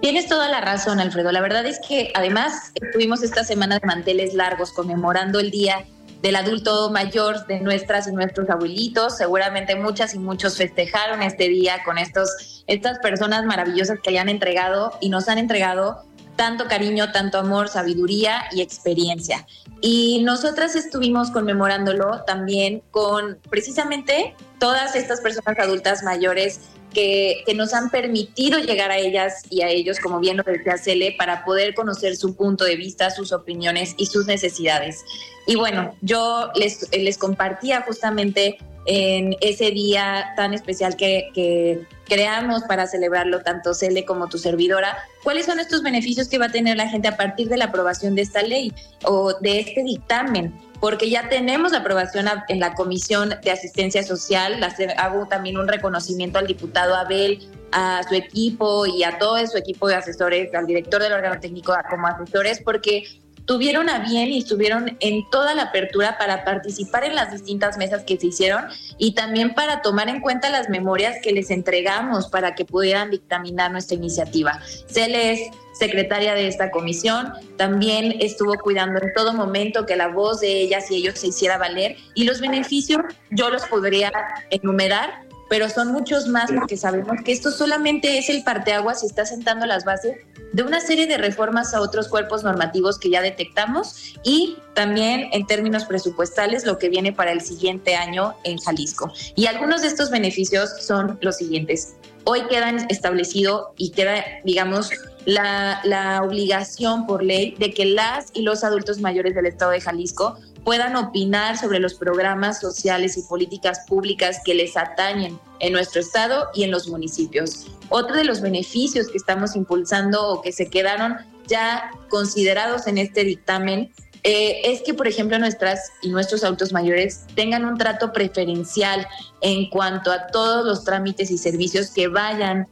Tienes 0.01 0.27
toda 0.27 0.49
la 0.49 0.61
razón, 0.61 0.99
Alfredo. 0.99 1.31
La 1.31 1.41
verdad 1.41 1.65
es 1.65 1.79
que 1.87 2.11
además 2.13 2.71
tuvimos 2.93 3.23
esta 3.23 3.43
semana 3.43 3.79
de 3.79 3.87
manteles 3.87 4.33
largos 4.33 4.71
conmemorando 4.71 5.39
el 5.39 5.51
Día 5.51 5.85
del 6.23 6.37
Adulto 6.37 6.89
Mayor 6.89 7.45
de 7.47 7.59
nuestras 7.59 8.07
y 8.07 8.13
nuestros 8.13 8.49
abuelitos. 8.49 9.17
Seguramente 9.17 9.75
muchas 9.75 10.15
y 10.15 10.19
muchos 10.19 10.57
festejaron 10.57 11.21
este 11.21 11.49
día 11.49 11.83
con 11.83 11.97
estos, 11.97 12.63
estas 12.65 12.97
personas 12.99 13.43
maravillosas 13.43 13.99
que 14.01 14.17
han 14.17 14.29
entregado 14.29 14.97
y 15.01 15.09
nos 15.09 15.27
han 15.27 15.37
entregado 15.37 16.05
tanto 16.37 16.67
cariño, 16.69 17.11
tanto 17.11 17.39
amor, 17.39 17.67
sabiduría 17.67 18.45
y 18.53 18.61
experiencia. 18.61 19.45
Y 19.81 20.23
nosotras 20.23 20.77
estuvimos 20.77 21.29
conmemorándolo 21.29 22.23
también 22.25 22.81
con 22.89 23.37
precisamente 23.49 24.33
todas 24.59 24.95
estas 24.95 25.19
personas 25.19 25.59
adultas 25.59 26.03
mayores 26.03 26.61
que, 26.93 27.43
nos 27.55 27.73
han 27.73 27.89
permitido 27.89 28.59
llegar 28.59 28.91
a 28.91 28.97
ellas 28.97 29.43
y 29.49 29.61
a 29.61 29.69
ellos, 29.69 29.99
como 29.99 30.19
bien 30.19 30.37
lo 30.37 30.43
decía 30.43 30.77
Cele, 30.77 31.15
para 31.17 31.43
poder 31.43 31.73
conocer 31.73 32.15
su 32.15 32.35
punto 32.35 32.63
de 32.63 32.75
vista, 32.75 33.09
sus 33.09 33.31
opiniones 33.31 33.95
y 33.97 34.05
sus 34.05 34.25
necesidades. 34.25 35.03
Y 35.45 35.55
bueno, 35.55 35.95
yo 36.01 36.51
les, 36.55 36.87
les 36.91 37.17
compartía 37.17 37.81
justamente 37.81 38.57
en 38.85 39.35
ese 39.41 39.71
día 39.71 40.33
tan 40.35 40.53
especial 40.53 40.95
que, 40.95 41.29
que, 41.33 41.85
creamos 42.13 42.61
para 42.63 42.85
celebrarlo, 42.85 43.41
tanto 43.41 43.73
Cele 43.73 44.05
como 44.05 44.29
tu 44.29 44.37
servidora, 44.37 44.97
cuáles 45.23 45.47
son 45.47 45.59
estos 45.59 45.81
beneficios 45.81 46.27
que 46.29 46.37
va 46.37 46.45
a 46.45 46.51
tener 46.51 46.77
la 46.77 46.87
gente 46.87 47.07
a 47.07 47.17
partir 47.17 47.49
de 47.49 47.57
la 47.57 47.65
aprobación 47.65 48.13
de 48.13 48.21
esta 48.21 48.43
ley 48.43 48.71
o 49.03 49.33
de 49.39 49.59
este 49.59 49.83
dictamen 49.83 50.53
porque 50.79 51.09
ya 51.09 51.29
tenemos 51.29 51.71
la 51.71 51.77
aprobación 51.77 52.25
en 52.49 52.59
la 52.59 52.73
Comisión 52.73 53.33
de 53.41 53.51
Asistencia 53.51 54.03
Social. 54.03 54.59
Hago 54.97 55.27
también 55.29 55.57
un 55.57 55.69
reconocimiento 55.69 56.39
al 56.39 56.45
diputado 56.45 56.93
Abel, 56.93 57.39
a 57.71 58.01
su 58.03 58.15
equipo 58.15 58.85
y 58.85 59.03
a 59.03 59.17
todo 59.17 59.37
su 59.47 59.57
equipo 59.57 59.87
de 59.87 59.95
asesores, 59.95 60.53
al 60.53 60.67
director 60.67 61.01
del 61.01 61.13
órgano 61.13 61.39
técnico 61.39 61.73
como 61.89 62.07
asesores, 62.07 62.61
porque 62.61 63.05
tuvieron 63.45 63.89
a 63.89 63.99
bien 63.99 64.29
y 64.29 64.39
estuvieron 64.39 64.97
en 64.99 65.29
toda 65.29 65.53
la 65.53 65.63
apertura 65.63 66.17
para 66.17 66.43
participar 66.43 67.03
en 67.03 67.15
las 67.15 67.31
distintas 67.31 67.77
mesas 67.77 68.03
que 68.03 68.17
se 68.17 68.27
hicieron 68.27 68.65
y 68.97 69.13
también 69.13 69.53
para 69.53 69.81
tomar 69.81 70.09
en 70.09 70.21
cuenta 70.21 70.49
las 70.49 70.69
memorias 70.69 71.17
que 71.21 71.31
les 71.31 71.51
entregamos 71.51 72.27
para 72.27 72.55
que 72.55 72.65
pudieran 72.65 73.11
dictaminar 73.11 73.71
nuestra 73.71 73.95
iniciativa. 73.95 74.59
Se 74.87 75.07
les 75.07 75.51
secretaria 75.73 76.35
de 76.35 76.47
esta 76.47 76.71
comisión, 76.71 77.33
también 77.57 78.15
estuvo 78.19 78.53
cuidando 78.59 79.01
en 79.01 79.11
todo 79.13 79.33
momento 79.33 79.85
que 79.85 79.95
la 79.95 80.07
voz 80.07 80.39
de 80.39 80.61
ellas 80.61 80.89
y 80.91 80.97
ellos 80.97 81.19
se 81.19 81.27
hiciera 81.27 81.57
valer 81.57 81.97
y 82.13 82.25
los 82.25 82.39
beneficios 82.39 83.01
yo 83.31 83.49
los 83.49 83.65
podría 83.65 84.11
enumerar, 84.51 85.23
pero 85.49 85.69
son 85.69 85.91
muchos 85.91 86.27
más 86.27 86.51
porque 86.51 86.77
sabemos 86.77 87.17
que 87.23 87.31
esto 87.31 87.51
solamente 87.51 88.17
es 88.17 88.29
el 88.29 88.43
parteaguas 88.43 89.03
y 89.03 89.07
está 89.07 89.25
sentando 89.25 89.65
las 89.65 89.85
bases 89.85 90.17
de 90.53 90.63
una 90.63 90.79
serie 90.79 91.07
de 91.07 91.17
reformas 91.17 91.73
a 91.73 91.81
otros 91.81 92.07
cuerpos 92.07 92.43
normativos 92.43 92.99
que 92.99 93.09
ya 93.09 93.21
detectamos 93.21 94.15
y 94.23 94.57
también 94.75 95.29
en 95.31 95.45
términos 95.47 95.85
presupuestales 95.85 96.65
lo 96.65 96.77
que 96.77 96.89
viene 96.89 97.11
para 97.11 97.31
el 97.31 97.41
siguiente 97.41 97.95
año 97.95 98.35
en 98.43 98.57
Jalisco. 98.59 99.11
Y 99.35 99.47
algunos 99.47 99.81
de 99.81 99.87
estos 99.87 100.11
beneficios 100.11 100.69
son 100.79 101.17
los 101.21 101.37
siguientes. 101.37 101.95
Hoy 102.25 102.43
quedan 102.49 102.85
establecido 102.89 103.73
y 103.77 103.91
queda, 103.91 104.23
digamos, 104.45 104.91
la, 105.25 105.81
la 105.83 106.21
obligación 106.23 107.05
por 107.05 107.23
ley 107.23 107.55
de 107.57 107.73
que 107.73 107.85
las 107.85 108.27
y 108.33 108.43
los 108.43 108.63
adultos 108.63 108.99
mayores 108.99 109.35
del 109.35 109.47
Estado 109.47 109.71
de 109.71 109.81
Jalisco 109.81 110.37
puedan 110.63 110.95
opinar 110.95 111.57
sobre 111.57 111.79
los 111.79 111.95
programas 111.95 112.59
sociales 112.59 113.17
y 113.17 113.23
políticas 113.23 113.85
públicas 113.87 114.41
que 114.45 114.53
les 114.53 114.77
atañen 114.77 115.39
en 115.59 115.73
nuestro 115.73 116.01
estado 116.01 116.49
y 116.53 116.63
en 116.63 116.71
los 116.71 116.87
municipios. 116.87 117.67
Otro 117.89 118.15
de 118.15 118.23
los 118.23 118.41
beneficios 118.41 119.07
que 119.07 119.17
estamos 119.17 119.55
impulsando 119.55 120.27
o 120.27 120.41
que 120.41 120.51
se 120.51 120.69
quedaron 120.69 121.17
ya 121.47 121.91
considerados 122.09 122.87
en 122.87 122.97
este 122.97 123.23
dictamen 123.23 123.91
eh, 124.23 124.61
es 124.71 124.81
que, 124.81 124.93
por 124.93 125.07
ejemplo, 125.07 125.37
nuestras 125.37 125.91
y 126.01 126.09
nuestros 126.09 126.45
adultos 126.45 126.71
mayores 126.71 127.25
tengan 127.35 127.65
un 127.65 127.77
trato 127.77 128.13
preferencial 128.13 129.05
en 129.41 129.69
cuanto 129.69 130.13
a 130.13 130.27
todos 130.27 130.65
los 130.65 130.85
trámites 130.85 131.29
y 131.29 131.37
servicios 131.37 131.91
que 131.91 132.07
vayan 132.07 132.69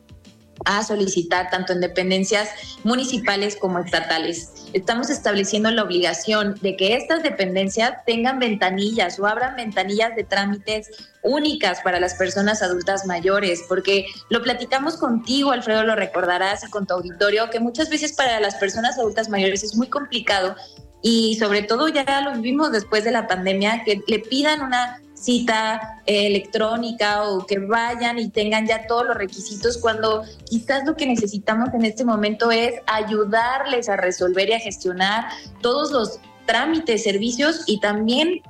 a 0.66 0.84
solicitar 0.84 1.50
tanto 1.50 1.74
en 1.74 1.82
dependencias 1.82 2.50
municipales 2.84 3.56
como 3.56 3.80
estatales. 3.80 4.52
Estamos 4.74 5.10
estableciendo 5.10 5.72
la 5.72 5.84
obligación 5.84 6.56
de 6.62 6.76
que 6.76 6.96
estas 6.96 7.24
dependencias 7.24 7.94
tengan 8.06 8.40
ventanillas 8.40 9.20
o 9.20 9.26
abran 9.26 9.56
ventanillas 9.56 10.16
de 10.16 10.24
trámites 10.24 10.90
únicas 11.24 11.82
para 11.82 12.00
las 12.00 12.16
personas 12.16 12.62
adultas 12.62 13.06
mayores, 13.06 13.64
porque 13.68 14.06
lo 14.30 14.42
platicamos 14.42 14.98
contigo, 14.98 15.52
Alfredo, 15.52 15.84
lo 15.84 15.96
recordarás, 15.96 16.64
y 16.64 16.70
con 16.70 16.88
tu 16.88 16.94
auditorio, 16.94 17.50
que 17.50 17.60
muchas 17.60 17.90
veces 17.90 18.14
para 18.14 18.40
las 18.40 18.56
personas 18.56 18.98
adultas 18.98 19.30
mayores 19.30 19.64
es 19.64 19.76
muy 19.76 19.88
complicado 19.88 20.56
y 21.02 21.36
sobre 21.40 21.64
todo 21.64 21.88
ya 21.88 22.22
lo 22.22 22.34
vivimos 22.34 22.72
después 22.72 23.04
de 23.04 23.12
la 23.12 23.28
pandemia, 23.28 23.84
que 23.84 24.02
le 24.08 24.20
pidan 24.20 24.62
una 24.62 25.02
cita 25.22 26.02
eh, 26.08 26.28
electrónica 26.28 27.24
o 27.24 27.46
que 27.46 27.60
vayan 27.60 28.18
y 28.18 28.30
tengan 28.30 28.66
ya 28.66 28.88
todos 28.88 29.06
los 29.06 29.16
requisitos 29.16 29.78
cuando 29.78 30.24
quizás 30.50 30.84
lo 30.86 30.96
que 30.96 31.06
necesitamos 31.06 31.74
en 31.74 31.86
este 31.86 32.04
momento 32.04 32.52
es 32.52 32.74
ayudarles 32.88 33.88
a 33.88 33.98
resolver 33.98 34.50
y 34.50 34.54
a 34.54 34.60
gestionar 34.60 35.26
todos 35.62 35.92
los 35.92 36.20
trámites, 36.48 37.04
servicios 37.04 37.64
y 37.68 37.80
también 37.80 38.42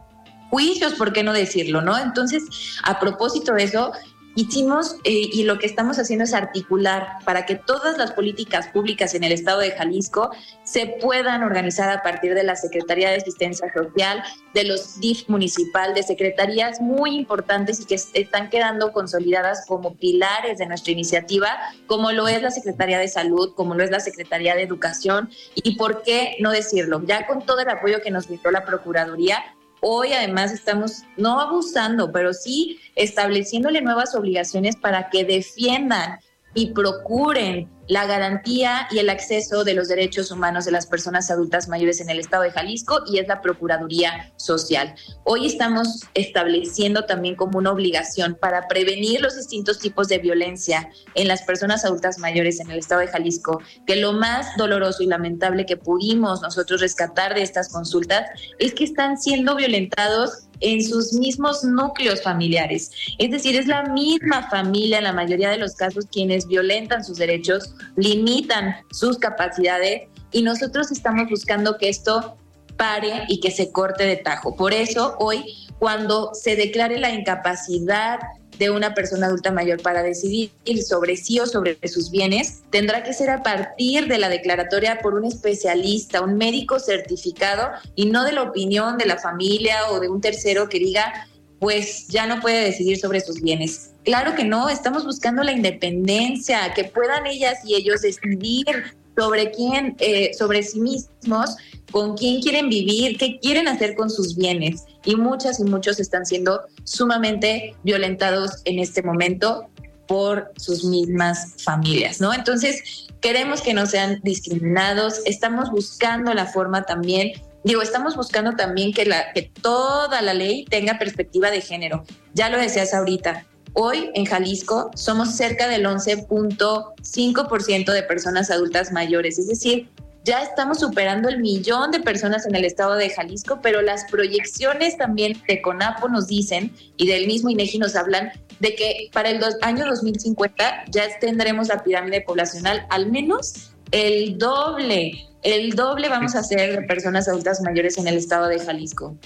juicios, 0.49 0.93
¿por 0.93 1.11
qué 1.11 1.23
no 1.23 1.33
decirlo? 1.33 1.81
¿no? 1.81 1.97
Entonces, 1.97 2.43
a 2.83 2.99
propósito 2.99 3.53
de 3.53 3.63
eso, 3.63 3.91
hicimos 4.35 4.95
eh, 5.03 5.29
y 5.31 5.43
lo 5.43 5.59
que 5.59 5.65
estamos 5.65 5.99
haciendo 5.99 6.23
es 6.23 6.33
articular 6.33 7.17
para 7.25 7.45
que 7.45 7.55
todas 7.55 7.97
las 7.97 8.11
políticas 8.11 8.67
públicas 8.69 9.13
en 9.13 9.23
el 9.23 9.31
estado 9.31 9.59
de 9.59 9.71
Jalisco 9.71 10.31
se 10.63 10.87
puedan 11.01 11.43
organizar 11.43 11.89
a 11.89 12.01
partir 12.01 12.33
de 12.33 12.43
la 12.43 12.55
Secretaría 12.55 13.09
de 13.09 13.17
Asistencia 13.17 13.71
Social, 13.73 14.23
de 14.53 14.63
los 14.63 14.99
DIF 14.99 15.27
municipal, 15.27 15.93
de 15.93 16.03
secretarías 16.03 16.79
muy 16.79 17.15
importantes 17.15 17.79
y 17.81 17.85
que 17.85 17.95
están 17.95 18.49
quedando 18.49 18.93
consolidadas 18.93 19.65
como 19.67 19.95
pilares 19.95 20.59
de 20.59 20.65
nuestra 20.65 20.91
iniciativa, 20.91 21.49
como 21.87 22.11
lo 22.11 22.27
es 22.27 22.41
la 22.41 22.51
Secretaría 22.51 22.99
de 22.99 23.07
Salud, 23.07 23.53
como 23.55 23.75
lo 23.75 23.83
es 23.83 23.91
la 23.91 23.99
Secretaría 23.99 24.55
de 24.55 24.63
Educación 24.63 25.29
y 25.55 25.75
por 25.75 26.03
qué 26.03 26.37
no 26.39 26.51
decirlo, 26.51 27.01
ya 27.05 27.27
con 27.27 27.45
todo 27.45 27.59
el 27.59 27.69
apoyo 27.69 28.01
que 28.01 28.11
nos 28.11 28.27
brindó 28.27 28.51
la 28.51 28.65
Procuraduría, 28.65 29.43
Hoy 29.81 30.13
además 30.13 30.51
estamos 30.51 31.03
no 31.17 31.39
abusando, 31.39 32.11
pero 32.11 32.33
sí 32.33 32.79
estableciéndole 32.95 33.81
nuevas 33.81 34.13
obligaciones 34.13 34.75
para 34.75 35.09
que 35.09 35.25
defiendan 35.25 36.19
y 36.53 36.73
procuren 36.73 37.69
la 37.87 38.05
garantía 38.05 38.87
y 38.89 38.99
el 38.99 39.09
acceso 39.09 39.65
de 39.65 39.73
los 39.73 39.89
derechos 39.89 40.31
humanos 40.31 40.63
de 40.63 40.71
las 40.71 40.85
personas 40.85 41.29
adultas 41.29 41.67
mayores 41.67 41.99
en 41.99 42.09
el 42.09 42.19
estado 42.19 42.43
de 42.43 42.51
Jalisco 42.51 43.01
y 43.05 43.17
es 43.17 43.27
la 43.27 43.41
Procuraduría 43.41 44.31
Social. 44.37 44.95
Hoy 45.25 45.45
estamos 45.45 45.99
estableciendo 46.13 47.03
también 47.03 47.35
como 47.35 47.57
una 47.57 47.71
obligación 47.71 48.37
para 48.39 48.69
prevenir 48.69 49.19
los 49.19 49.35
distintos 49.35 49.79
tipos 49.79 50.07
de 50.07 50.19
violencia 50.19 50.89
en 51.15 51.27
las 51.27 51.41
personas 51.41 51.83
adultas 51.83 52.17
mayores 52.17 52.61
en 52.61 52.71
el 52.71 52.79
estado 52.79 53.01
de 53.01 53.07
Jalisco, 53.07 53.59
que 53.85 53.97
lo 53.97 54.13
más 54.13 54.55
doloroso 54.55 55.03
y 55.03 55.07
lamentable 55.07 55.65
que 55.65 55.75
pudimos 55.75 56.41
nosotros 56.41 56.79
rescatar 56.79 57.33
de 57.33 57.41
estas 57.41 57.67
consultas 57.67 58.29
es 58.57 58.73
que 58.73 58.85
están 58.85 59.17
siendo 59.17 59.55
violentados 59.57 60.47
en 60.61 60.83
sus 60.83 61.13
mismos 61.13 61.63
núcleos 61.63 62.21
familiares. 62.21 62.91
Es 63.17 63.31
decir, 63.31 63.55
es 63.55 63.67
la 63.67 63.83
misma 63.83 64.49
familia 64.49 64.99
en 64.99 65.03
la 65.03 65.13
mayoría 65.13 65.49
de 65.49 65.57
los 65.57 65.75
casos 65.75 66.05
quienes 66.11 66.47
violentan 66.47 67.03
sus 67.03 67.17
derechos, 67.17 67.75
limitan 67.95 68.75
sus 68.91 69.17
capacidades 69.17 70.03
y 70.31 70.43
nosotros 70.43 70.91
estamos 70.91 71.29
buscando 71.29 71.77
que 71.77 71.89
esto 71.89 72.37
pare 72.77 73.25
y 73.27 73.39
que 73.39 73.51
se 73.51 73.71
corte 73.71 74.05
de 74.05 74.17
tajo. 74.17 74.55
Por 74.55 74.73
eso 74.73 75.15
hoy, 75.19 75.43
cuando 75.79 76.33
se 76.33 76.55
declare 76.55 76.99
la 76.99 77.11
incapacidad 77.11 78.19
de 78.61 78.69
una 78.69 78.93
persona 78.93 79.25
adulta 79.25 79.51
mayor 79.51 79.81
para 79.81 80.03
decidir 80.03 80.51
sobre 80.87 81.17
sí 81.17 81.39
o 81.39 81.47
sobre 81.47 81.79
sus 81.87 82.11
bienes 82.11 82.61
tendrá 82.69 83.01
que 83.01 83.11
ser 83.11 83.31
a 83.31 83.41
partir 83.41 84.07
de 84.07 84.19
la 84.19 84.29
declaratoria 84.29 84.99
por 85.01 85.15
un 85.15 85.25
especialista, 85.25 86.21
un 86.21 86.37
médico 86.37 86.79
certificado 86.79 87.71
y 87.95 88.05
no 88.05 88.23
de 88.23 88.33
la 88.33 88.43
opinión 88.43 88.99
de 88.99 89.07
la 89.07 89.17
familia 89.17 89.89
o 89.89 89.99
de 89.99 90.09
un 90.09 90.21
tercero 90.21 90.69
que 90.69 90.77
diga 90.77 91.27
pues 91.59 92.07
ya 92.07 92.27
no 92.27 92.39
puede 92.39 92.63
decidir 92.63 92.99
sobre 92.99 93.21
sus 93.21 93.41
bienes. 93.41 93.93
Claro 94.03 94.35
que 94.35 94.43
no, 94.43 94.69
estamos 94.69 95.05
buscando 95.05 95.41
la 95.41 95.51
independencia, 95.51 96.71
que 96.75 96.83
puedan 96.83 97.25
ellas 97.25 97.59
y 97.65 97.73
ellos 97.73 98.01
decidir 98.01 98.95
sobre 99.17 99.49
quién, 99.51 99.95
eh, 99.99 100.31
sobre 100.37 100.61
sí 100.61 100.79
mismos, 100.79 101.55
con 101.91 102.17
quién 102.17 102.41
quieren 102.41 102.69
vivir, 102.69 103.17
qué 103.17 103.39
quieren 103.39 103.67
hacer 103.67 103.95
con 103.95 104.09
sus 104.09 104.35
bienes. 104.35 104.85
Y 105.05 105.15
muchas 105.15 105.59
y 105.59 105.63
muchos 105.63 105.99
están 105.99 106.25
siendo 106.25 106.61
sumamente 106.83 107.75
violentados 107.83 108.61
en 108.65 108.79
este 108.79 109.03
momento 109.03 109.67
por 110.07 110.51
sus 110.57 110.83
mismas 110.83 111.55
familias, 111.63 112.19
¿no? 112.19 112.33
Entonces, 112.33 113.07
queremos 113.21 113.61
que 113.61 113.73
no 113.73 113.85
sean 113.85 114.19
discriminados, 114.23 115.21
estamos 115.25 115.71
buscando 115.71 116.33
la 116.33 116.47
forma 116.47 116.83
también, 116.83 117.31
digo, 117.63 117.81
estamos 117.81 118.15
buscando 118.15 118.53
también 118.53 118.91
que, 118.91 119.05
la, 119.05 119.31
que 119.33 119.49
toda 119.61 120.21
la 120.21 120.33
ley 120.33 120.65
tenga 120.65 120.99
perspectiva 120.99 121.49
de 121.49 121.61
género. 121.61 122.03
Ya 122.33 122.49
lo 122.49 122.57
decías 122.57 122.93
ahorita, 122.93 123.45
Hoy 123.73 124.11
en 124.15 124.25
Jalisco 124.25 124.91
somos 124.95 125.35
cerca 125.35 125.69
del 125.69 125.85
11.5% 125.85 127.93
de 127.93 128.03
personas 128.03 128.51
adultas 128.51 128.91
mayores, 128.91 129.39
es 129.39 129.47
decir, 129.47 129.87
ya 130.23 130.43
estamos 130.43 130.79
superando 130.79 131.29
el 131.29 131.39
millón 131.39 131.91
de 131.91 131.99
personas 131.99 132.45
en 132.45 132.55
el 132.55 132.65
estado 132.65 132.95
de 132.95 133.09
Jalisco, 133.09 133.59
pero 133.61 133.81
las 133.81 134.05
proyecciones 134.05 134.97
también 134.97 135.41
de 135.47 135.61
CONAPO 135.61 136.09
nos 136.09 136.27
dicen 136.27 136.71
y 136.97 137.07
del 137.07 137.25
mismo 137.27 137.49
INEGI 137.49 137.79
nos 137.79 137.95
hablan 137.95 138.31
de 138.59 138.75
que 138.75 139.09
para 139.11 139.29
el 139.29 139.43
año 139.61 139.85
2050 139.85 140.85
ya 140.89 141.03
tendremos 141.19 141.69
la 141.69 141.83
pirámide 141.83 142.21
poblacional 142.21 142.85
al 142.89 143.09
menos 143.09 143.71
el 143.91 144.37
doble, 144.37 145.27
el 145.43 145.71
doble 145.71 146.07
vamos 146.07 146.35
a 146.35 146.43
ser 146.43 146.85
personas 146.87 147.27
adultas 147.27 147.61
mayores 147.61 147.97
en 147.97 148.07
el 148.07 148.17
estado 148.17 148.47
de 148.47 148.59
Jalisco. 148.59 149.17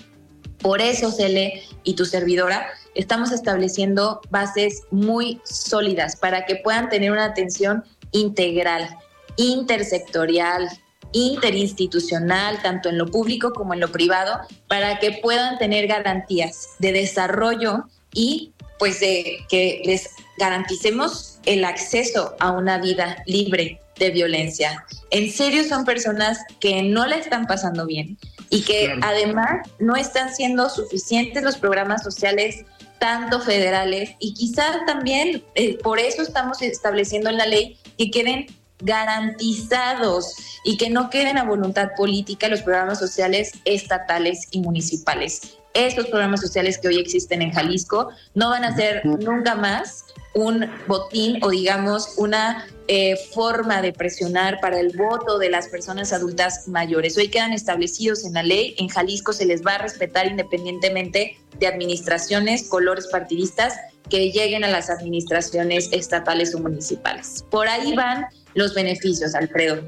Por 0.59 0.81
eso, 0.81 1.11
Cele 1.11 1.61
y 1.83 1.95
tu 1.95 2.05
servidora, 2.05 2.67
estamos 2.95 3.31
estableciendo 3.31 4.21
bases 4.29 4.83
muy 4.89 5.41
sólidas 5.43 6.15
para 6.15 6.45
que 6.45 6.55
puedan 6.55 6.89
tener 6.89 7.11
una 7.11 7.25
atención 7.25 7.83
integral, 8.11 8.97
intersectorial, 9.35 10.67
interinstitucional, 11.15 12.61
tanto 12.61 12.89
en 12.89 12.97
lo 12.97 13.07
público 13.07 13.53
como 13.53 13.73
en 13.73 13.79
lo 13.79 13.91
privado, 13.91 14.37
para 14.67 14.99
que 14.99 15.13
puedan 15.13 15.57
tener 15.57 15.87
garantías 15.87 16.71
de 16.79 16.91
desarrollo 16.91 17.85
y 18.13 18.51
pues 18.77 18.99
de 18.99 19.37
que 19.49 19.81
les 19.85 20.09
garanticemos 20.37 21.39
el 21.45 21.63
acceso 21.63 22.35
a 22.39 22.51
una 22.51 22.79
vida 22.79 23.23
libre 23.25 23.79
de 23.97 24.09
violencia. 24.09 24.85
En 25.09 25.31
serio 25.31 25.63
son 25.63 25.85
personas 25.85 26.39
que 26.59 26.83
no 26.83 27.05
la 27.05 27.15
están 27.15 27.45
pasando 27.45 27.85
bien 27.85 28.17
y 28.49 28.63
que 28.63 28.93
además 29.01 29.69
no 29.79 29.95
están 29.95 30.35
siendo 30.35 30.69
suficientes 30.69 31.41
los 31.43 31.55
programas 31.55 32.03
sociales 32.03 32.65
tanto 32.99 33.39
federales 33.39 34.11
y 34.19 34.33
quizás 34.33 34.85
también 34.85 35.43
eh, 35.55 35.77
por 35.81 35.99
eso 35.99 36.21
estamos 36.21 36.61
estableciendo 36.61 37.29
en 37.29 37.37
la 37.37 37.45
ley 37.45 37.77
que 37.97 38.11
queden 38.11 38.47
garantizados 38.79 40.35
y 40.63 40.77
que 40.77 40.89
no 40.89 41.09
queden 41.09 41.37
a 41.37 41.43
voluntad 41.43 41.91
política 41.95 42.47
los 42.47 42.61
programas 42.61 42.99
sociales 42.99 43.51
estatales 43.65 44.47
y 44.51 44.59
municipales. 44.59 45.57
Estos 45.73 46.07
programas 46.07 46.39
sociales 46.39 46.77
que 46.77 46.87
hoy 46.87 46.99
existen 46.99 47.41
en 47.41 47.51
Jalisco 47.51 48.09
no 48.33 48.49
van 48.49 48.63
a 48.63 48.75
ser 48.75 49.05
nunca 49.05 49.55
más 49.55 50.05
un 50.33 50.69
botín 50.87 51.39
o 51.43 51.49
digamos 51.49 52.13
una 52.17 52.67
eh, 52.87 53.15
forma 53.33 53.81
de 53.81 53.93
presionar 53.93 54.59
para 54.59 54.79
el 54.79 54.95
voto 54.95 55.37
de 55.37 55.49
las 55.49 55.67
personas 55.69 56.13
adultas 56.13 56.67
mayores. 56.67 57.17
Hoy 57.17 57.29
quedan 57.29 57.51
establecidos 57.51 58.25
en 58.25 58.33
la 58.33 58.43
ley, 58.43 58.75
en 58.77 58.89
Jalisco 58.89 59.33
se 59.33 59.45
les 59.45 59.65
va 59.65 59.75
a 59.75 59.77
respetar 59.79 60.27
independientemente 60.27 61.37
de 61.59 61.67
administraciones, 61.67 62.69
colores 62.69 63.07
partidistas 63.07 63.73
que 64.09 64.31
lleguen 64.31 64.63
a 64.63 64.69
las 64.69 64.89
administraciones 64.89 65.89
estatales 65.91 66.53
o 66.53 66.59
municipales. 66.59 67.43
Por 67.49 67.67
ahí 67.67 67.95
van 67.95 68.27
los 68.55 68.73
beneficios, 68.73 69.35
Alfredo. 69.35 69.85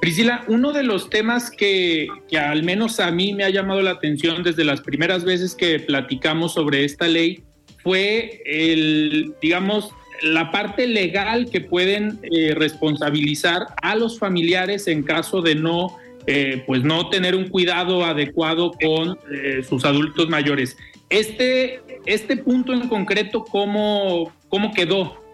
Priscila, 0.00 0.44
uno 0.46 0.72
de 0.72 0.84
los 0.84 1.10
temas 1.10 1.50
que, 1.50 2.08
al 2.38 2.62
menos 2.62 3.00
a 3.00 3.10
mí 3.10 3.34
me 3.34 3.44
ha 3.44 3.50
llamado 3.50 3.82
la 3.82 3.90
atención 3.90 4.44
desde 4.44 4.64
las 4.64 4.80
primeras 4.80 5.24
veces 5.24 5.54
que 5.54 5.80
platicamos 5.80 6.54
sobre 6.54 6.84
esta 6.84 7.08
ley 7.08 7.42
fue 7.82 8.40
el, 8.46 9.34
digamos, 9.42 9.90
la 10.22 10.50
parte 10.52 10.86
legal 10.86 11.50
que 11.50 11.60
pueden 11.60 12.20
eh, 12.22 12.54
responsabilizar 12.54 13.66
a 13.82 13.96
los 13.96 14.18
familiares 14.18 14.86
en 14.86 15.02
caso 15.02 15.42
de 15.42 15.56
no, 15.56 15.96
eh, 16.26 16.62
pues 16.66 16.84
no 16.84 17.08
tener 17.08 17.34
un 17.34 17.48
cuidado 17.48 18.04
adecuado 18.04 18.72
con 18.72 19.18
eh, 19.32 19.62
sus 19.68 19.84
adultos 19.84 20.28
mayores. 20.28 20.76
Este, 21.10 21.80
este 22.06 22.36
punto 22.36 22.72
en 22.72 22.88
concreto, 22.88 23.44
¿cómo, 23.44 24.32
cómo 24.48 24.72
quedó? 24.72 25.24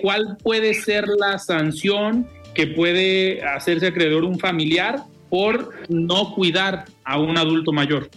¿Cuál 0.00 0.36
puede 0.42 0.74
ser 0.74 1.06
la 1.18 1.38
sanción 1.38 2.28
que 2.54 2.66
puede 2.66 3.42
hacerse 3.42 3.88
acreedor 3.88 4.24
un 4.24 4.38
familiar 4.38 5.02
por 5.30 5.72
no 5.88 6.34
cuidar 6.34 6.86
a 7.04 7.20
un 7.20 7.36
adulto 7.36 7.72
mayor? 7.72 8.08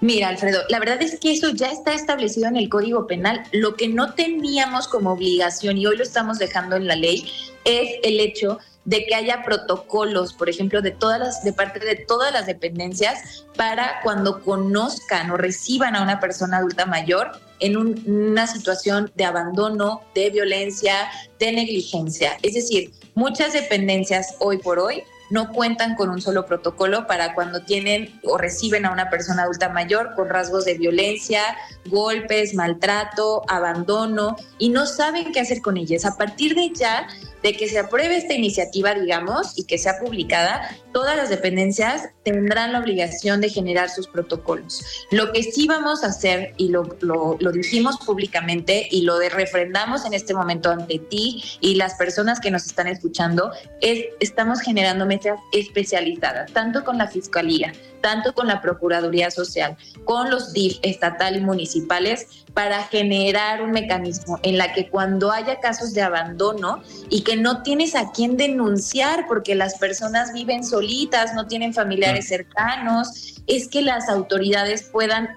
Mira, 0.00 0.28
Alfredo, 0.28 0.60
la 0.68 0.78
verdad 0.78 1.02
es 1.02 1.18
que 1.18 1.32
eso 1.32 1.50
ya 1.50 1.72
está 1.72 1.92
establecido 1.92 2.46
en 2.46 2.56
el 2.56 2.68
Código 2.68 3.06
Penal. 3.06 3.42
Lo 3.52 3.74
que 3.74 3.88
no 3.88 4.14
teníamos 4.14 4.86
como 4.86 5.12
obligación 5.12 5.76
y 5.76 5.86
hoy 5.86 5.96
lo 5.96 6.04
estamos 6.04 6.38
dejando 6.38 6.76
en 6.76 6.86
la 6.86 6.94
ley 6.94 7.24
es 7.64 7.96
el 8.04 8.20
hecho 8.20 8.58
de 8.88 9.04
que 9.04 9.14
haya 9.14 9.42
protocolos, 9.42 10.32
por 10.32 10.48
ejemplo, 10.48 10.80
de 10.80 10.92
todas 10.92 11.20
las, 11.20 11.44
de 11.44 11.52
parte 11.52 11.78
de 11.78 11.94
todas 11.94 12.32
las 12.32 12.46
dependencias 12.46 13.44
para 13.54 14.00
cuando 14.02 14.42
conozcan 14.42 15.30
o 15.30 15.36
reciban 15.36 15.94
a 15.94 16.02
una 16.02 16.20
persona 16.20 16.56
adulta 16.56 16.86
mayor 16.86 17.32
en 17.60 17.76
una 17.76 18.46
situación 18.46 19.12
de 19.14 19.26
abandono, 19.26 20.00
de 20.14 20.30
violencia, 20.30 21.10
de 21.38 21.52
negligencia. 21.52 22.38
Es 22.42 22.54
decir, 22.54 22.90
muchas 23.14 23.52
dependencias 23.52 24.36
hoy 24.38 24.56
por 24.56 24.78
hoy 24.78 25.02
no 25.30 25.52
cuentan 25.52 25.94
con 25.94 26.10
un 26.10 26.20
solo 26.20 26.46
protocolo 26.46 27.06
para 27.06 27.34
cuando 27.34 27.62
tienen 27.62 28.20
o 28.24 28.38
reciben 28.38 28.86
a 28.86 28.92
una 28.92 29.10
persona 29.10 29.42
adulta 29.42 29.68
mayor 29.68 30.14
con 30.14 30.28
rasgos 30.28 30.64
de 30.64 30.74
violencia, 30.74 31.42
golpes, 31.86 32.54
maltrato, 32.54 33.42
abandono 33.48 34.36
y 34.58 34.70
no 34.70 34.86
saben 34.86 35.32
qué 35.32 35.40
hacer 35.40 35.60
con 35.60 35.76
ellas. 35.76 36.04
A 36.04 36.16
partir 36.16 36.54
de 36.54 36.70
ya, 36.74 37.06
de 37.42 37.56
que 37.56 37.68
se 37.68 37.78
apruebe 37.78 38.16
esta 38.16 38.34
iniciativa, 38.34 38.94
digamos, 38.94 39.56
y 39.56 39.64
que 39.64 39.78
sea 39.78 39.98
publicada, 39.98 40.76
todas 40.92 41.16
las 41.16 41.28
dependencias 41.28 42.08
tendrán 42.24 42.72
la 42.72 42.80
obligación 42.80 43.40
de 43.40 43.48
generar 43.48 43.90
sus 43.90 44.08
protocolos. 44.08 44.84
Lo 45.10 45.32
que 45.32 45.42
sí 45.42 45.66
vamos 45.66 46.02
a 46.02 46.08
hacer, 46.08 46.52
y 46.56 46.68
lo, 46.68 46.96
lo, 47.00 47.52
dijimos 47.52 47.98
públicamente 48.04 48.88
y 48.90 49.02
lo 49.02 49.18
de 49.18 49.28
refrendamos 49.28 50.04
en 50.04 50.14
este 50.14 50.34
momento 50.34 50.70
ante 50.70 50.98
ti 50.98 51.42
y 51.60 51.76
las 51.76 51.94
personas 51.94 52.40
que 52.40 52.50
nos 52.50 52.66
están 52.66 52.88
escuchando, 52.88 53.52
es 53.80 54.06
estamos 54.20 54.60
generando 54.60 55.06
especializadas, 55.52 56.52
tanto 56.52 56.84
con 56.84 56.98
la 56.98 57.08
Fiscalía, 57.08 57.72
tanto 58.00 58.32
con 58.32 58.46
la 58.46 58.60
Procuraduría 58.60 59.30
Social, 59.30 59.76
con 60.04 60.30
los 60.30 60.52
DIF 60.52 60.78
estatal 60.82 61.36
y 61.36 61.40
municipales, 61.40 62.44
para 62.54 62.84
generar 62.84 63.62
un 63.62 63.70
mecanismo 63.70 64.38
en 64.42 64.58
la 64.58 64.72
que 64.72 64.88
cuando 64.88 65.30
haya 65.30 65.60
casos 65.60 65.94
de 65.94 66.02
abandono 66.02 66.82
y 67.08 67.22
que 67.22 67.36
no 67.36 67.62
tienes 67.62 67.94
a 67.94 68.10
quién 68.12 68.36
denunciar 68.36 69.26
porque 69.28 69.54
las 69.54 69.78
personas 69.78 70.32
viven 70.32 70.64
solitas, 70.64 71.34
no 71.34 71.46
tienen 71.46 71.74
familiares 71.74 72.28
cercanos, 72.28 73.42
es 73.46 73.68
que 73.68 73.82
las 73.82 74.08
autoridades 74.08 74.82
puedan 74.82 75.28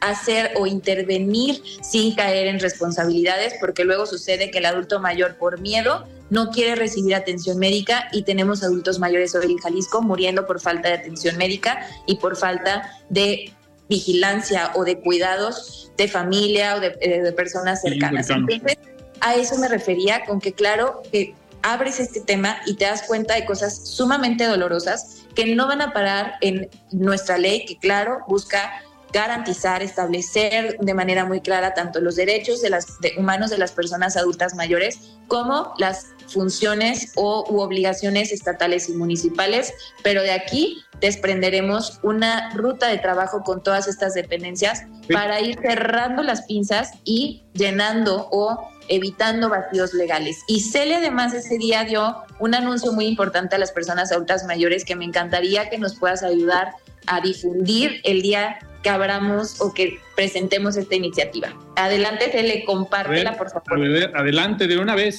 hacer 0.00 0.52
o 0.56 0.66
intervenir 0.66 1.62
sin 1.82 2.14
caer 2.14 2.48
en 2.48 2.60
responsabilidades, 2.60 3.54
porque 3.60 3.84
luego 3.84 4.06
sucede 4.06 4.50
que 4.50 4.58
el 4.58 4.66
adulto 4.66 5.00
mayor 5.00 5.36
por 5.36 5.60
miedo 5.60 6.06
no 6.30 6.50
quiere 6.50 6.74
recibir 6.74 7.14
atención 7.14 7.58
médica 7.58 8.08
y 8.12 8.22
tenemos 8.22 8.62
adultos 8.62 8.98
mayores 8.98 9.34
hoy 9.34 9.52
en 9.52 9.58
Jalisco 9.58 10.02
muriendo 10.02 10.46
por 10.46 10.60
falta 10.60 10.88
de 10.88 10.94
atención 10.94 11.36
médica 11.36 11.86
y 12.06 12.16
por 12.16 12.36
falta 12.36 12.90
de 13.08 13.52
vigilancia 13.88 14.72
o 14.74 14.84
de 14.84 15.00
cuidados 15.00 15.92
de 15.96 16.08
familia 16.08 16.76
o 16.76 16.80
de, 16.80 16.96
eh, 17.00 17.32
personas 17.32 17.82
cercanas. 17.82 18.30
Entonces, 18.30 18.78
a 19.20 19.34
eso 19.36 19.58
me 19.58 19.68
refería 19.68 20.24
con 20.24 20.40
que 20.40 20.52
claro 20.52 21.02
que 21.12 21.34
abres 21.62 22.00
este 22.00 22.20
tema 22.20 22.58
y 22.66 22.74
te 22.74 22.84
das 22.84 23.02
cuenta 23.02 23.34
de 23.34 23.44
cosas 23.46 23.88
sumamente 23.88 24.44
dolorosas 24.44 25.22
que 25.34 25.54
no 25.54 25.66
van 25.66 25.80
a 25.80 25.92
parar 25.92 26.34
en 26.40 26.68
nuestra 26.92 27.38
ley, 27.38 27.64
que 27.64 27.78
claro, 27.78 28.18
busca 28.28 28.82
garantizar, 29.14 29.80
establecer 29.80 30.76
de 30.80 30.92
manera 30.92 31.24
muy 31.24 31.40
clara 31.40 31.72
tanto 31.72 32.00
los 32.00 32.16
derechos 32.16 32.60
de 32.60 32.68
las, 32.68 32.98
humanos 33.16 33.48
de 33.48 33.58
las 33.58 33.70
personas 33.70 34.16
adultas 34.16 34.56
mayores 34.56 34.98
como 35.28 35.72
las 35.78 36.08
funciones 36.26 37.12
o 37.14 37.46
u 37.48 37.60
obligaciones 37.60 38.32
estatales 38.32 38.88
y 38.88 38.92
municipales, 38.94 39.72
pero 40.02 40.22
de 40.22 40.32
aquí 40.32 40.82
desprenderemos 41.00 42.00
una 42.02 42.50
ruta 42.54 42.88
de 42.88 42.98
trabajo 42.98 43.44
con 43.44 43.62
todas 43.62 43.86
estas 43.86 44.14
dependencias 44.14 44.82
para 45.12 45.40
ir 45.40 45.60
cerrando 45.62 46.24
las 46.24 46.42
pinzas 46.42 46.90
y 47.04 47.44
llenando 47.52 48.28
o 48.32 48.68
evitando 48.88 49.48
vacíos 49.48 49.94
legales. 49.94 50.40
Y 50.48 50.60
Celia 50.60 50.98
además 50.98 51.34
ese 51.34 51.56
día 51.56 51.84
dio 51.84 52.16
un 52.40 52.54
anuncio 52.54 52.92
muy 52.92 53.06
importante 53.06 53.54
a 53.54 53.58
las 53.58 53.70
personas 53.70 54.10
adultas 54.10 54.44
mayores 54.44 54.84
que 54.84 54.96
me 54.96 55.04
encantaría 55.04 55.70
que 55.70 55.78
nos 55.78 55.94
puedas 55.94 56.24
ayudar 56.24 56.72
a 57.06 57.20
difundir 57.20 58.00
el 58.04 58.22
día 58.22 58.58
que 58.84 58.90
abramos 58.90 59.60
o 59.60 59.72
que 59.72 59.98
presentemos 60.14 60.76
esta 60.76 60.94
iniciativa. 60.94 61.48
Adelante, 61.74 62.30
Cele, 62.30 62.64
compártela, 62.64 63.36
por 63.36 63.50
favor. 63.50 63.80
adelante, 64.14 64.68
de 64.68 64.78
una 64.78 64.94
vez. 64.94 65.18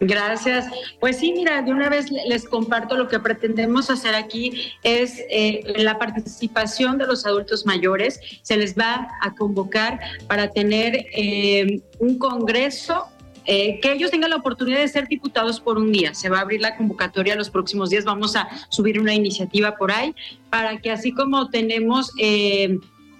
Gracias. 0.00 0.66
Pues 1.00 1.18
sí, 1.18 1.32
mira, 1.32 1.62
de 1.62 1.70
una 1.72 1.88
vez 1.88 2.10
les 2.10 2.44
comparto 2.44 2.96
lo 2.96 3.08
que 3.08 3.18
pretendemos 3.18 3.88
hacer 3.90 4.14
aquí 4.14 4.72
es 4.82 5.22
eh, 5.30 5.62
la 5.76 5.98
participación 5.98 6.98
de 6.98 7.06
los 7.06 7.24
adultos 7.24 7.64
mayores. 7.64 8.20
Se 8.42 8.56
les 8.56 8.76
va 8.76 9.08
a 9.22 9.34
convocar 9.34 9.98
para 10.28 10.50
tener 10.50 11.06
eh, 11.16 11.80
un 11.98 12.18
congreso 12.18 13.06
eh, 13.46 13.80
que 13.80 13.92
ellos 13.92 14.10
tengan 14.10 14.30
la 14.30 14.36
oportunidad 14.36 14.80
de 14.80 14.88
ser 14.88 15.08
diputados 15.08 15.60
por 15.60 15.78
un 15.78 15.92
día. 15.92 16.14
Se 16.14 16.28
va 16.28 16.38
a 16.38 16.40
abrir 16.42 16.60
la 16.60 16.76
convocatoria 16.76 17.36
los 17.36 17.50
próximos 17.50 17.90
días. 17.90 18.04
Vamos 18.04 18.36
a 18.36 18.48
subir 18.68 19.00
una 19.00 19.14
iniciativa 19.14 19.76
por 19.76 19.92
ahí 19.92 20.14
para 20.50 20.78
que 20.78 20.90
así 20.90 21.12
como 21.12 21.50
tenemos 21.50 22.12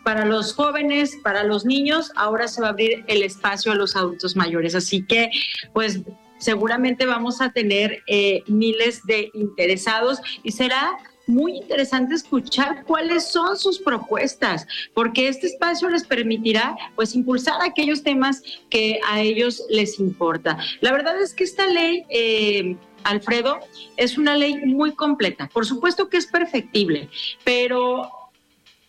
para 0.04 0.26
los 0.26 0.54
jóvenes, 0.54 1.16
para 1.22 1.42
los 1.42 1.64
niños, 1.64 2.12
ahora 2.14 2.46
se 2.46 2.60
va 2.60 2.68
a 2.68 2.70
abrir 2.70 3.04
el 3.08 3.22
espacio 3.22 3.72
a 3.72 3.74
los 3.74 3.96
adultos 3.96 4.36
mayores. 4.36 4.74
Así 4.74 5.04
que, 5.04 5.30
pues 5.72 6.02
seguramente 6.38 7.06
vamos 7.06 7.40
a 7.40 7.50
tener 7.52 8.02
eh, 8.06 8.42
miles 8.46 9.02
de 9.04 9.30
interesados 9.32 10.20
y 10.42 10.52
será 10.52 10.92
muy 11.26 11.56
interesante 11.56 12.14
escuchar 12.14 12.84
cuáles 12.84 13.28
son 13.28 13.56
sus 13.56 13.78
propuestas, 13.78 14.66
porque 14.92 15.28
este 15.28 15.46
espacio 15.46 15.88
les 15.88 16.04
permitirá 16.04 16.76
pues 16.94 17.14
impulsar 17.14 17.60
aquellos 17.62 18.02
temas 18.02 18.42
que 18.70 19.00
a 19.08 19.20
ellos 19.20 19.62
les 19.68 19.98
importa. 19.98 20.58
La 20.80 20.92
verdad 20.92 21.20
es 21.20 21.34
que 21.34 21.44
esta 21.44 21.66
ley, 21.66 22.04
eh, 22.08 22.76
Alfredo, 23.04 23.60
es 23.96 24.18
una 24.18 24.36
ley 24.36 24.56
muy 24.64 24.92
completa. 24.92 25.48
Por 25.52 25.66
supuesto 25.66 26.08
que 26.08 26.16
es 26.16 26.26
perfectible, 26.26 27.08
pero 27.44 28.10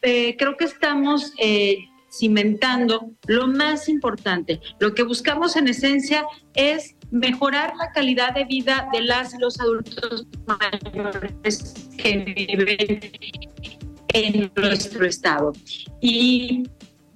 eh, 0.01 0.35
creo 0.37 0.55
que 0.57 0.65
estamos 0.65 1.33
eh, 1.37 1.89
cimentando 2.17 3.11
lo 3.27 3.47
más 3.47 3.89
importante. 3.89 4.59
Lo 4.79 4.93
que 4.93 5.03
buscamos 5.03 5.55
en 5.55 5.67
esencia 5.67 6.25
es 6.53 6.95
mejorar 7.11 7.73
la 7.77 7.91
calidad 7.91 8.33
de 8.33 8.45
vida 8.45 8.87
de 8.91 9.01
las 9.01 9.33
y 9.33 9.37
los 9.39 9.59
adultos 9.59 10.25
mayores 10.45 11.73
que 11.97 12.17
viven 12.17 12.99
en 14.13 14.51
nuestro 14.55 15.05
estado. 15.05 15.53
Y 16.01 16.63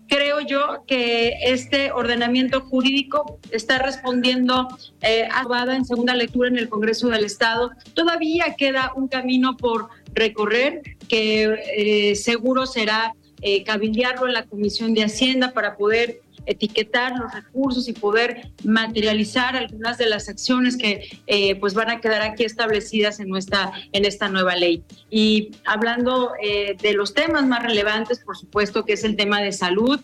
creo 0.07 0.41
yo 0.41 0.83
que 0.85 1.33
este 1.43 1.91
ordenamiento 1.91 2.61
jurídico 2.61 3.39
está 3.51 3.79
respondiendo 3.79 4.67
eh, 5.01 5.27
aprobada 5.31 5.75
en 5.75 5.85
segunda 5.85 6.13
lectura 6.13 6.49
en 6.49 6.57
el 6.57 6.67
Congreso 6.67 7.07
del 7.09 7.23
Estado. 7.23 7.71
Todavía 7.93 8.55
queda 8.57 8.91
un 8.95 9.07
camino 9.07 9.55
por 9.55 9.87
recorrer 10.13 10.81
que 11.07 11.57
eh, 11.77 12.15
seguro 12.15 12.65
será 12.65 13.13
eh, 13.41 13.63
en 13.67 14.33
la 14.33 14.45
Comisión 14.45 14.93
de 14.93 15.03
Hacienda 15.03 15.51
para 15.51 15.77
poder 15.77 16.21
etiquetar 16.45 17.15
los 17.15 17.31
recursos 17.33 17.87
y 17.87 17.93
poder 17.93 18.51
materializar 18.63 19.55
algunas 19.55 19.97
de 19.97 20.09
las 20.09 20.29
acciones 20.29 20.77
que 20.77 21.07
eh, 21.27 21.55
pues 21.55 21.73
van 21.75 21.89
a 21.89 22.01
quedar 22.01 22.21
aquí 22.23 22.43
establecidas 22.43 23.19
en 23.19 23.29
nuestra 23.29 23.71
en 23.91 24.05
esta 24.05 24.29
nueva 24.29 24.55
ley. 24.55 24.83
Y 25.11 25.51
hablando 25.65 26.33
eh, 26.41 26.75
de 26.81 26.93
los 26.93 27.13
temas 27.13 27.45
más 27.45 27.63
relevantes, 27.63 28.19
por 28.19 28.35
supuesto 28.35 28.83
que 28.83 28.93
es 28.93 29.03
el 29.03 29.15
tema 29.15 29.41
de 29.41 29.51
salud. 29.51 29.99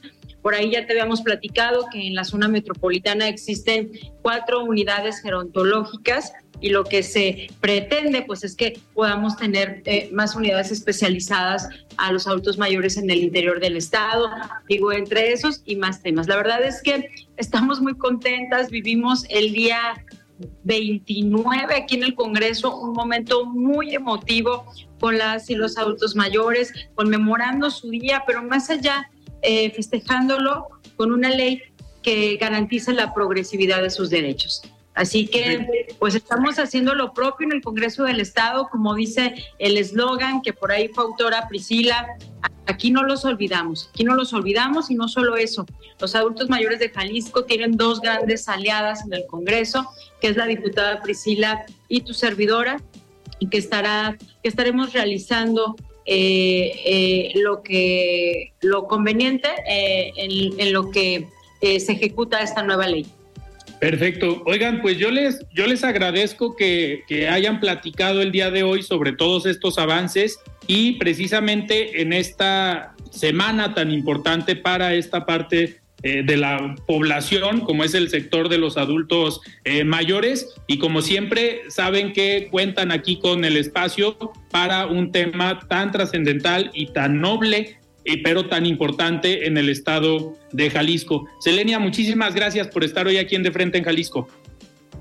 Por 0.46 0.54
ahí 0.54 0.70
ya 0.70 0.86
te 0.86 0.94
habíamos 0.94 1.24
platicado 1.24 1.88
que 1.92 2.06
en 2.06 2.14
la 2.14 2.24
zona 2.24 2.48
metropolitana 2.48 3.28
existen 3.28 3.90
cuatro 4.22 4.64
unidades 4.64 5.20
gerontológicas 5.20 6.34
y 6.62 6.70
lo 6.70 6.84
que 6.84 7.02
se 7.02 7.48
pretende 7.62 8.22
pues 8.22 8.44
es 8.44 8.56
que 8.56 8.80
podamos 8.94 9.38
tener 9.38 9.82
eh, 9.86 10.08
más 10.14 10.36
unidades 10.36 10.70
especializadas 10.70 11.68
a 11.98 12.12
los 12.12 12.28
adultos 12.28 12.60
mayores 12.60 12.96
en 12.98 13.10
el 13.10 13.24
interior 13.24 13.60
del 13.60 13.76
estado, 13.76 14.30
digo 14.70 14.94
entre 14.94 15.34
esos 15.34 15.64
y 15.66 15.78
más 15.78 16.04
temas. 16.04 16.28
La 16.28 16.36
verdad 16.36 16.62
es 16.64 16.80
que 16.84 17.10
estamos 17.38 17.82
muy 17.82 17.98
contentas, 17.98 18.70
vivimos 18.70 19.26
el 19.30 19.52
día 19.52 20.06
29 20.64 21.74
aquí 21.74 21.96
en 21.96 22.04
el 22.04 22.14
Congreso, 22.14 22.78
un 22.78 22.94
momento 22.94 23.48
muy 23.48 23.96
emotivo 23.96 24.72
con 25.00 25.18
las 25.18 25.50
y 25.50 25.56
los 25.56 25.80
adultos 25.80 26.16
mayores, 26.16 26.72
conmemorando 26.94 27.72
su 27.72 27.90
día, 27.90 28.24
pero 28.28 28.44
más 28.44 28.70
allá, 28.70 29.10
eh, 29.46 29.72
festejándolo 29.72 30.68
con 30.96 31.12
una 31.12 31.30
ley 31.30 31.62
que 32.02 32.38
garantiza 32.38 32.94
la 32.94 33.14
progresividad 33.14 33.82
de 33.82 33.90
sus 33.90 34.10
derechos. 34.10 34.62
Así 34.96 35.28
que, 35.28 35.94
pues 36.00 36.16
estamos 36.16 36.58
haciendo 36.58 36.96
lo 36.96 37.14
propio 37.14 37.46
en 37.48 37.54
el 37.54 37.62
Congreso 37.62 38.06
del 38.06 38.22
Estado, 38.22 38.70
como 38.72 38.96
dice 38.96 39.36
el 39.60 39.78
eslogan 39.78 40.42
que 40.42 40.54
por 40.54 40.72
ahí 40.72 40.88
fue 40.88 41.04
autora 41.04 41.50
Priscila. 41.50 42.08
Aquí 42.66 42.92
no 42.92 43.04
los 43.04 43.26
olvidamos, 43.26 43.90
aquí 43.90 44.06
no 44.06 44.16
los 44.16 44.32
olvidamos 44.34 44.90
y 44.90 44.96
no 44.96 45.10
solo 45.10 45.36
eso. 45.36 45.66
Los 46.00 46.16
adultos 46.16 46.50
mayores 46.50 46.80
de 46.80 46.90
Jalisco 46.90 47.44
tienen 47.44 47.76
dos 47.76 48.00
grandes 48.00 48.48
aliadas 48.48 49.06
en 49.06 49.14
el 49.14 49.26
Congreso, 49.28 49.86
que 50.22 50.30
es 50.30 50.38
la 50.38 50.46
diputada 50.46 51.02
Priscila 51.02 51.66
y 51.90 52.02
tu 52.02 52.14
servidora, 52.14 52.82
y 53.40 53.50
que 53.50 53.58
estará, 53.58 54.18
que 54.42 54.50
estaremos 54.50 54.94
realizando 54.94 55.76
eh, 56.08 56.82
eh, 56.86 57.32
lo 57.36 57.64
que 57.64 58.54
lo 58.62 58.88
conveniente 58.88 59.50
eh, 59.68 60.12
en, 60.18 60.72
lo 60.72 60.92
que 60.92 61.28
se 61.62 61.92
ejecuta 61.94 62.42
esta 62.42 62.62
nueva 62.62 62.88
ley. 62.88 63.08
Perfecto. 63.80 64.44
Oigan, 64.46 64.82
pues 64.84 65.00
yo 65.00 65.10
les, 65.10 65.44
yo 65.54 65.66
les 65.66 65.84
agradezco 65.84 66.56
que, 66.56 67.04
que, 67.08 67.28
hayan 67.28 67.60
platicado 67.60 68.22
el 68.22 68.32
día 68.32 68.52
de 68.52 68.62
hoy 68.62 68.84
sobre 68.84 69.14
todos 69.14 69.48
estos 69.48 69.80
avances 69.80 70.40
y 70.68 70.94
precisamente 70.94 72.02
en 72.02 72.14
esta 72.14 72.96
semana 73.10 73.74
tan 73.74 73.92
importante 73.92 74.56
para 74.56 74.94
esta 74.94 75.26
parte 75.26 75.82
eh, 76.06 76.22
de 76.24 76.38
la 76.38 76.76
población, 76.86 77.62
como 77.62 77.84
es 77.84 77.96
el 77.96 78.10
sector 78.10 78.48
de 78.48 78.60
los 78.60 78.78
adultos 78.78 79.42
eh, 79.64 79.84
mayores. 79.84 80.54
Y 80.68 80.78
como 80.78 81.02
siempre, 81.02 81.64
saben 81.70 82.14
que 82.14 82.48
cuentan 82.52 82.92
aquí 82.92 83.18
con 83.18 83.44
el 83.44 83.58
espacio 83.58 84.16
para 84.52 84.86
un 84.86 85.12
tema 85.12 85.60
tan 85.68 85.92
trascendental 85.92 86.70
y 86.74 86.94
tan 86.94 87.20
noble 87.20 87.80
pero 88.24 88.46
tan 88.46 88.68
importante 88.68 89.48
en 89.48 89.58
el 89.58 89.68
estado 89.68 90.38
de 90.52 90.70
Jalisco. 90.70 91.26
Selenia, 91.40 91.80
muchísimas 91.80 92.36
gracias 92.36 92.68
por 92.68 92.84
estar 92.84 93.08
hoy 93.08 93.18
aquí 93.18 93.34
en 93.36 93.42
De 93.42 93.52
Frente 93.52 93.80
en 93.80 93.84
Jalisco. 93.84 94.28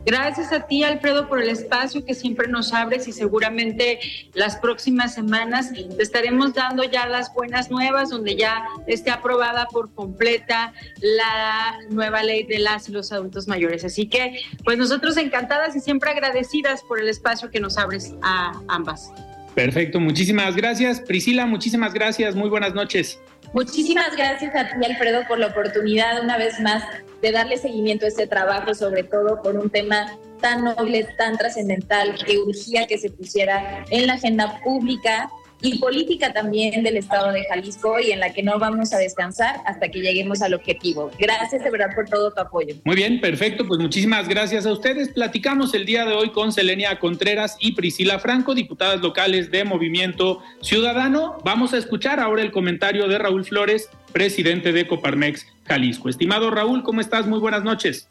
Gracias 0.06 0.52
a 0.52 0.66
ti, 0.66 0.84
Alfredo, 0.84 1.28
por 1.28 1.40
el 1.40 1.48
espacio 1.48 2.04
que 2.04 2.14
siempre 2.14 2.46
nos 2.46 2.74
abres 2.74 3.08
y 3.08 3.12
seguramente 3.12 3.98
las 4.34 4.56
próximas 4.56 5.14
semanas 5.14 5.72
te 5.72 6.02
estaremos 6.02 6.52
dando 6.52 6.84
ya 6.84 7.06
las 7.06 7.32
buenas 7.32 7.70
nuevas, 7.70 8.10
donde 8.10 8.36
ya 8.36 8.64
esté 8.86 9.10
aprobada 9.10 9.66
por 9.66 9.94
completa 9.94 10.74
la 11.00 11.78
nueva 11.88 12.22
ley 12.22 12.42
de 12.42 12.58
las 12.58 12.88
y 12.88 12.92
los 12.92 13.12
adultos 13.12 13.48
mayores. 13.48 13.84
Así 13.84 14.06
que, 14.06 14.40
pues 14.62 14.76
nosotros 14.76 15.16
encantadas 15.16 15.74
y 15.74 15.80
siempre 15.80 16.10
agradecidas 16.10 16.82
por 16.82 17.00
el 17.00 17.08
espacio 17.08 17.50
que 17.50 17.60
nos 17.60 17.78
abres 17.78 18.12
a 18.22 18.60
ambas. 18.68 19.10
Perfecto, 19.54 20.00
muchísimas 20.00 20.56
gracias. 20.56 21.00
Priscila, 21.00 21.46
muchísimas 21.46 21.94
gracias. 21.94 22.34
Muy 22.34 22.48
buenas 22.48 22.74
noches. 22.74 23.20
Muchísimas 23.52 24.16
gracias 24.16 24.54
a 24.56 24.66
ti, 24.68 24.84
Alfredo, 24.84 25.22
por 25.28 25.38
la 25.38 25.46
oportunidad 25.46 26.20
una 26.22 26.36
vez 26.36 26.58
más 26.58 26.82
de 27.22 27.30
darle 27.30 27.56
seguimiento 27.56 28.04
a 28.04 28.08
este 28.08 28.26
trabajo, 28.26 28.74
sobre 28.74 29.04
todo 29.04 29.40
por 29.42 29.56
un 29.56 29.70
tema 29.70 30.18
tan 30.40 30.64
noble, 30.64 31.06
tan 31.16 31.38
trascendental, 31.38 32.16
que 32.26 32.36
urgía 32.38 32.86
que 32.86 32.98
se 32.98 33.10
pusiera 33.10 33.84
en 33.90 34.08
la 34.08 34.14
agenda 34.14 34.60
pública 34.64 35.30
y 35.64 35.78
política 35.78 36.32
también 36.32 36.82
del 36.82 36.98
Estado 36.98 37.32
de 37.32 37.44
Jalisco 37.46 37.98
y 37.98 38.12
en 38.12 38.20
la 38.20 38.32
que 38.34 38.42
no 38.42 38.58
vamos 38.58 38.92
a 38.92 38.98
descansar 38.98 39.56
hasta 39.64 39.88
que 39.88 40.00
lleguemos 40.00 40.42
al 40.42 40.52
objetivo. 40.52 41.10
Gracias 41.18 41.64
de 41.64 41.70
verdad 41.70 41.94
por 41.94 42.06
todo 42.06 42.30
tu 42.32 42.40
apoyo. 42.40 42.74
Muy 42.84 42.96
bien, 42.96 43.18
perfecto. 43.18 43.66
Pues 43.66 43.80
muchísimas 43.80 44.28
gracias 44.28 44.66
a 44.66 44.72
ustedes. 44.72 45.08
Platicamos 45.08 45.72
el 45.72 45.86
día 45.86 46.04
de 46.04 46.12
hoy 46.12 46.30
con 46.30 46.52
Selenia 46.52 46.98
Contreras 46.98 47.56
y 47.60 47.72
Priscila 47.72 48.18
Franco, 48.18 48.54
diputadas 48.54 49.00
locales 49.00 49.50
de 49.50 49.64
Movimiento 49.64 50.42
Ciudadano. 50.60 51.38
Vamos 51.44 51.72
a 51.72 51.78
escuchar 51.78 52.20
ahora 52.20 52.42
el 52.42 52.52
comentario 52.52 53.08
de 53.08 53.16
Raúl 53.16 53.46
Flores, 53.46 53.88
presidente 54.12 54.72
de 54.72 54.86
Coparmex 54.86 55.46
Jalisco. 55.64 56.10
Estimado 56.10 56.50
Raúl, 56.50 56.82
¿cómo 56.82 57.00
estás? 57.00 57.26
Muy 57.26 57.40
buenas 57.40 57.64
noches. 57.64 58.06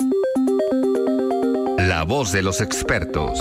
La 1.78 2.04
voz 2.04 2.32
de 2.32 2.42
los 2.42 2.62
expertos. 2.62 3.38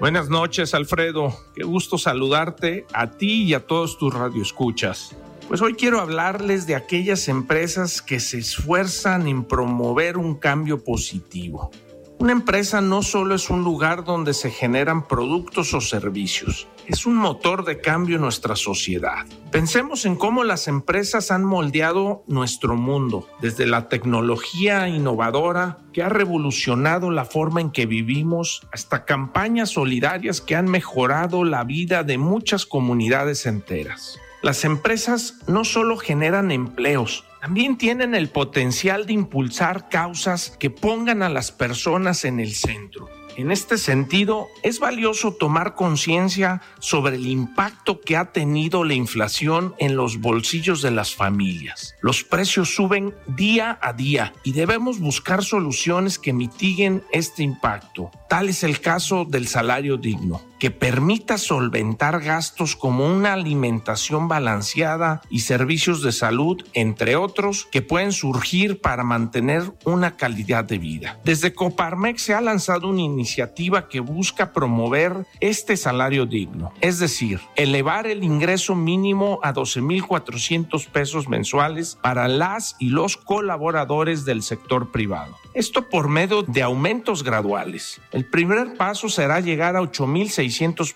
Buenas 0.00 0.28
noches, 0.30 0.74
Alfredo. 0.74 1.36
Qué 1.56 1.64
gusto 1.64 1.98
saludarte 1.98 2.86
a 2.92 3.10
ti 3.10 3.42
y 3.42 3.54
a 3.54 3.66
todos 3.66 3.98
tus 3.98 4.14
radioescuchas. 4.14 5.16
Pues 5.48 5.60
hoy 5.60 5.74
quiero 5.74 5.98
hablarles 5.98 6.68
de 6.68 6.76
aquellas 6.76 7.26
empresas 7.26 8.00
que 8.00 8.20
se 8.20 8.38
esfuerzan 8.38 9.26
en 9.26 9.42
promover 9.42 10.16
un 10.16 10.36
cambio 10.36 10.84
positivo. 10.84 11.72
Una 12.20 12.32
empresa 12.32 12.80
no 12.80 13.02
solo 13.02 13.36
es 13.36 13.48
un 13.48 13.62
lugar 13.62 14.04
donde 14.04 14.34
se 14.34 14.50
generan 14.50 15.06
productos 15.06 15.72
o 15.72 15.80
servicios, 15.80 16.66
es 16.88 17.06
un 17.06 17.14
motor 17.14 17.64
de 17.64 17.80
cambio 17.80 18.16
en 18.16 18.22
nuestra 18.22 18.56
sociedad. 18.56 19.24
Pensemos 19.52 20.04
en 20.04 20.16
cómo 20.16 20.42
las 20.42 20.66
empresas 20.66 21.30
han 21.30 21.44
moldeado 21.44 22.24
nuestro 22.26 22.74
mundo, 22.74 23.28
desde 23.40 23.66
la 23.66 23.88
tecnología 23.88 24.88
innovadora 24.88 25.78
que 25.92 26.02
ha 26.02 26.08
revolucionado 26.08 27.12
la 27.12 27.24
forma 27.24 27.60
en 27.60 27.70
que 27.70 27.86
vivimos, 27.86 28.66
hasta 28.72 29.04
campañas 29.04 29.70
solidarias 29.70 30.40
que 30.40 30.56
han 30.56 30.66
mejorado 30.66 31.44
la 31.44 31.62
vida 31.62 32.02
de 32.02 32.18
muchas 32.18 32.66
comunidades 32.66 33.46
enteras. 33.46 34.18
Las 34.42 34.64
empresas 34.64 35.38
no 35.46 35.64
solo 35.64 35.96
generan 35.96 36.50
empleos, 36.50 37.24
también 37.40 37.78
tienen 37.78 38.14
el 38.14 38.28
potencial 38.28 39.06
de 39.06 39.12
impulsar 39.12 39.88
causas 39.88 40.56
que 40.58 40.70
pongan 40.70 41.22
a 41.22 41.28
las 41.28 41.52
personas 41.52 42.24
en 42.24 42.40
el 42.40 42.54
centro. 42.54 43.08
En 43.38 43.52
este 43.52 43.78
sentido, 43.78 44.48
es 44.64 44.80
valioso 44.80 45.32
tomar 45.32 45.76
conciencia 45.76 46.60
sobre 46.80 47.14
el 47.14 47.28
impacto 47.28 48.00
que 48.00 48.16
ha 48.16 48.32
tenido 48.32 48.82
la 48.82 48.94
inflación 48.94 49.76
en 49.78 49.94
los 49.94 50.20
bolsillos 50.20 50.82
de 50.82 50.90
las 50.90 51.14
familias. 51.14 51.94
Los 52.02 52.24
precios 52.24 52.74
suben 52.74 53.14
día 53.28 53.78
a 53.80 53.92
día 53.92 54.32
y 54.42 54.54
debemos 54.54 54.98
buscar 54.98 55.44
soluciones 55.44 56.18
que 56.18 56.32
mitiguen 56.32 57.04
este 57.12 57.44
impacto. 57.44 58.10
Tal 58.28 58.48
es 58.48 58.64
el 58.64 58.80
caso 58.80 59.24
del 59.24 59.46
salario 59.46 59.98
digno. 59.98 60.42
Que 60.58 60.70
permita 60.70 61.38
solventar 61.38 62.20
gastos 62.20 62.76
como 62.76 63.06
una 63.06 63.32
alimentación 63.32 64.28
balanceada 64.28 65.22
y 65.30 65.40
servicios 65.40 66.02
de 66.02 66.12
salud, 66.12 66.64
entre 66.74 67.16
otros, 67.16 67.66
que 67.70 67.82
pueden 67.82 68.12
surgir 68.12 68.80
para 68.80 69.04
mantener 69.04 69.72
una 69.84 70.16
calidad 70.16 70.64
de 70.64 70.78
vida. 70.78 71.18
Desde 71.24 71.54
Coparmex 71.54 72.22
se 72.22 72.34
ha 72.34 72.40
lanzado 72.40 72.88
una 72.88 73.02
iniciativa 73.02 73.88
que 73.88 74.00
busca 74.00 74.52
promover 74.52 75.26
este 75.40 75.76
salario 75.76 76.26
digno, 76.26 76.72
es 76.80 76.98
decir, 76.98 77.40
elevar 77.56 78.06
el 78.06 78.24
ingreso 78.24 78.74
mínimo 78.74 79.38
a 79.42 79.54
12.400 79.54 80.88
pesos 80.88 81.28
mensuales 81.28 81.98
para 82.02 82.28
las 82.28 82.76
y 82.78 82.90
los 82.90 83.16
colaboradores 83.16 84.24
del 84.24 84.42
sector 84.42 84.90
privado. 84.90 85.36
Esto 85.54 85.88
por 85.88 86.08
medio 86.08 86.42
de 86.42 86.62
aumentos 86.62 87.24
graduales. 87.24 88.00
El 88.12 88.24
primer 88.24 88.76
paso 88.76 89.08
será 89.08 89.40
llegar 89.40 89.76
a 89.76 89.80
8.600 89.80 90.47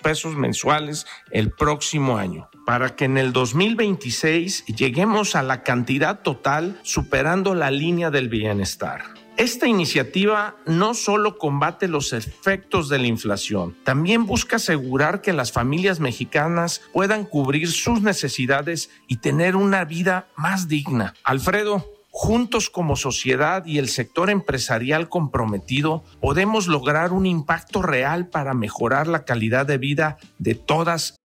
pesos 0.02 0.36
mensuales 0.36 1.06
el 1.30 1.50
próximo 1.50 2.16
año, 2.16 2.48
para 2.66 2.96
que 2.96 3.04
en 3.04 3.18
el 3.18 3.32
2026 3.32 4.66
lleguemos 4.66 5.36
a 5.36 5.42
la 5.42 5.62
cantidad 5.62 6.20
total 6.22 6.80
superando 6.82 7.54
la 7.54 7.70
línea 7.70 8.10
del 8.10 8.28
bienestar. 8.28 9.04
Esta 9.38 9.66
iniciativa 9.66 10.56
no 10.66 10.92
solo 10.92 11.38
combate 11.38 11.88
los 11.88 12.12
efectos 12.12 12.90
de 12.90 12.98
la 12.98 13.06
inflación, 13.06 13.74
también 13.82 14.26
busca 14.26 14.56
asegurar 14.56 15.22
que 15.22 15.32
las 15.32 15.52
familias 15.52 16.00
mexicanas 16.00 16.82
puedan 16.92 17.24
cubrir 17.24 17.72
sus 17.72 18.02
necesidades 18.02 18.90
y 19.08 19.16
tener 19.16 19.56
una 19.56 19.86
vida 19.86 20.28
más 20.36 20.68
digna. 20.68 21.14
Alfredo, 21.24 21.91
Juntos 22.14 22.68
como 22.68 22.94
sociedad 22.94 23.64
y 23.64 23.79
el 23.79 23.88
sector 23.88 24.29
empresarial 24.29 25.09
comprometido, 25.09 26.05
podemos 26.20 26.66
lograr 26.66 27.11
un 27.11 27.25
impacto 27.25 27.81
real 27.81 28.29
para 28.29 28.53
mejorar 28.53 29.07
la 29.07 29.25
calidad 29.25 29.64
de 29.64 29.79
vida 29.79 30.18
de 30.38 30.55
todas. 30.55 31.16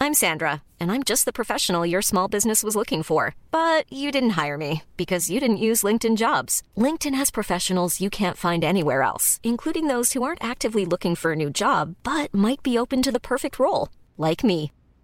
I'm 0.00 0.14
Sandra, 0.14 0.62
and 0.78 0.92
I'm 0.92 1.02
just 1.02 1.24
the 1.24 1.32
professional 1.32 1.84
your 1.84 2.02
small 2.02 2.28
business 2.28 2.62
was 2.62 2.76
looking 2.76 3.02
for. 3.02 3.34
But 3.50 3.90
you 3.90 4.12
didn't 4.12 4.38
hire 4.38 4.56
me 4.56 4.82
because 4.96 5.28
you 5.28 5.40
didn't 5.40 5.56
use 5.56 5.82
LinkedIn 5.82 6.16
jobs. 6.16 6.62
LinkedIn 6.76 7.16
has 7.16 7.32
professionals 7.32 8.00
you 8.00 8.08
can't 8.08 8.36
find 8.36 8.62
anywhere 8.62 9.02
else, 9.02 9.40
including 9.42 9.88
those 9.88 10.12
who 10.12 10.22
aren't 10.22 10.44
actively 10.44 10.84
looking 10.86 11.16
for 11.16 11.32
a 11.32 11.36
new 11.36 11.50
job 11.50 11.96
but 12.04 12.32
might 12.32 12.62
be 12.62 12.78
open 12.78 13.02
to 13.02 13.10
the 13.10 13.18
perfect 13.18 13.58
role, 13.58 13.88
like 14.16 14.44
me. 14.44 14.70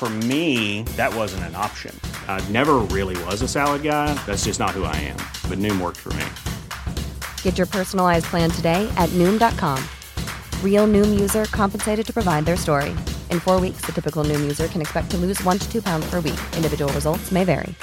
For 0.00 0.08
me, 0.08 0.84
that 0.96 1.14
wasn't 1.14 1.44
an 1.44 1.54
option. 1.54 1.94
I 2.26 2.40
never 2.48 2.76
really 2.88 3.22
was 3.24 3.42
a 3.42 3.46
salad 3.46 3.82
guy. 3.82 4.14
That's 4.24 4.46
just 4.46 4.58
not 4.58 4.70
who 4.70 4.84
I 4.84 4.96
am. 4.96 5.18
But 5.46 5.58
Noom 5.58 5.78
worked 5.78 5.98
for 5.98 6.08
me. 6.14 6.24
Get 7.42 7.58
your 7.58 7.66
personalized 7.66 8.24
plan 8.30 8.48
today 8.48 8.88
at 8.96 9.10
Noom.com. 9.10 9.78
Real 10.64 10.86
Noom 10.86 11.20
user 11.20 11.44
compensated 11.52 12.06
to 12.06 12.14
provide 12.14 12.46
their 12.46 12.56
story. 12.56 12.96
In 13.28 13.40
four 13.40 13.60
weeks, 13.60 13.82
the 13.84 13.92
typical 13.92 14.24
Noom 14.24 14.40
user 14.40 14.68
can 14.68 14.80
expect 14.80 15.10
to 15.10 15.18
lose 15.18 15.44
one 15.44 15.58
to 15.58 15.70
two 15.70 15.82
pounds 15.82 16.08
per 16.08 16.20
week. 16.20 16.40
Individual 16.56 16.90
results 16.94 17.30
may 17.30 17.44
vary. 17.44 17.74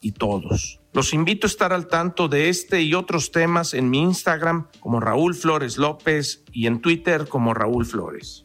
Y 0.00 0.12
todos. 0.12 0.78
Los 0.92 1.12
invito 1.12 1.48
a 1.48 1.50
estar 1.50 1.72
al 1.72 1.88
tanto 1.88 2.28
de 2.28 2.48
este 2.48 2.82
y 2.82 2.94
otros 2.94 3.32
temas 3.32 3.74
en 3.74 3.90
mi 3.90 4.02
Instagram 4.02 4.68
como 4.78 5.00
Raúl 5.00 5.34
Flores 5.34 5.78
López 5.78 6.44
y 6.52 6.68
en 6.68 6.80
Twitter 6.80 7.26
como 7.26 7.54
Raúl 7.54 7.84
Flores. 7.84 8.44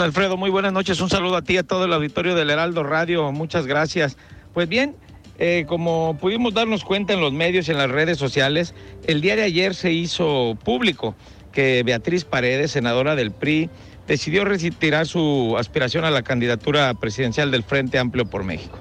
Hola 0.00 0.06
Alfredo, 0.06 0.38
muy 0.38 0.48
buenas 0.48 0.72
noches. 0.72 0.98
Un 1.02 1.10
saludo 1.10 1.36
a 1.36 1.42
ti, 1.42 1.58
a 1.58 1.62
todo 1.62 1.84
el 1.84 1.92
auditorio 1.92 2.34
del 2.34 2.48
Heraldo 2.48 2.82
Radio. 2.82 3.30
Muchas 3.32 3.66
gracias. 3.66 4.16
Pues 4.54 4.66
bien, 4.66 4.96
eh, 5.38 5.66
como 5.68 6.16
pudimos 6.18 6.54
darnos 6.54 6.84
cuenta 6.84 7.12
en 7.12 7.20
los 7.20 7.34
medios 7.34 7.68
y 7.68 7.72
en 7.72 7.76
las 7.76 7.90
redes 7.90 8.16
sociales, 8.16 8.74
el 9.06 9.20
día 9.20 9.36
de 9.36 9.42
ayer 9.42 9.74
se 9.74 9.92
hizo 9.92 10.56
público 10.64 11.14
que 11.52 11.82
Beatriz 11.82 12.24
Paredes, 12.24 12.70
senadora 12.70 13.14
del 13.14 13.30
PRI, 13.30 13.68
decidió 14.08 14.46
retirar 14.46 15.06
su 15.06 15.54
aspiración 15.58 16.06
a 16.06 16.10
la 16.10 16.22
candidatura 16.22 16.94
presidencial 16.94 17.50
del 17.50 17.62
Frente 17.62 17.98
Amplio 17.98 18.24
por 18.24 18.42
México. 18.42 18.78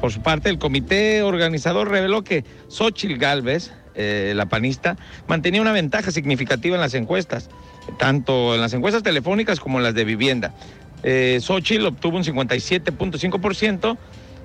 Por 0.00 0.12
su 0.12 0.22
parte, 0.22 0.48
el 0.48 0.58
comité 0.58 1.22
organizador 1.24 1.90
reveló 1.90 2.24
que 2.24 2.46
Xochitl 2.68 3.18
Gálvez, 3.18 3.74
eh, 3.94 4.32
la 4.34 4.46
panista, 4.46 4.96
mantenía 5.26 5.60
una 5.60 5.72
ventaja 5.72 6.10
significativa 6.10 6.74
en 6.74 6.80
las 6.80 6.94
encuestas, 6.94 7.50
tanto 7.98 8.54
en 8.54 8.60
las 8.60 8.72
encuestas 8.74 9.02
telefónicas 9.02 9.60
como 9.60 9.78
en 9.78 9.84
las 9.84 9.94
de 9.94 10.04
vivienda. 10.04 10.54
Eh, 11.02 11.38
Xochitl 11.40 11.86
obtuvo 11.86 12.16
un 12.16 12.24
57.5% 12.24 13.96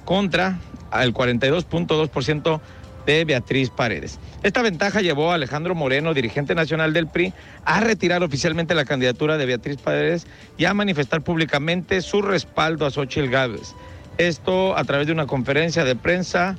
contra 0.06 0.60
el 1.02 1.14
42.2% 1.14 2.62
de 3.06 3.26
Beatriz 3.26 3.70
Paredes. 3.70 4.20
Esta 4.44 4.62
ventaja 4.62 5.02
llevó 5.02 5.32
a 5.32 5.36
Alejandro 5.36 5.76
Moreno, 5.76 6.14
dirigente 6.14 6.56
nacional 6.56 6.94
del 6.94 7.08
PRI, 7.08 7.34
a 7.66 7.82
retirar 7.82 8.24
oficialmente 8.24 8.76
la 8.76 8.86
candidatura 8.86 9.38
de 9.38 9.46
Beatriz 9.46 9.78
Paredes 9.78 10.28
y 10.58 10.66
a 10.66 10.74
manifestar 10.74 11.22
públicamente 11.22 12.02
su 12.02 12.22
respaldo 12.22 12.86
a 12.86 12.92
Xochitl 12.92 13.30
Gálvez. 13.30 13.76
Esto 14.18 14.78
a 14.78 14.84
través 14.84 15.08
de 15.08 15.14
una 15.14 15.26
conferencia 15.26 15.84
de 15.84 15.96
prensa 15.96 16.56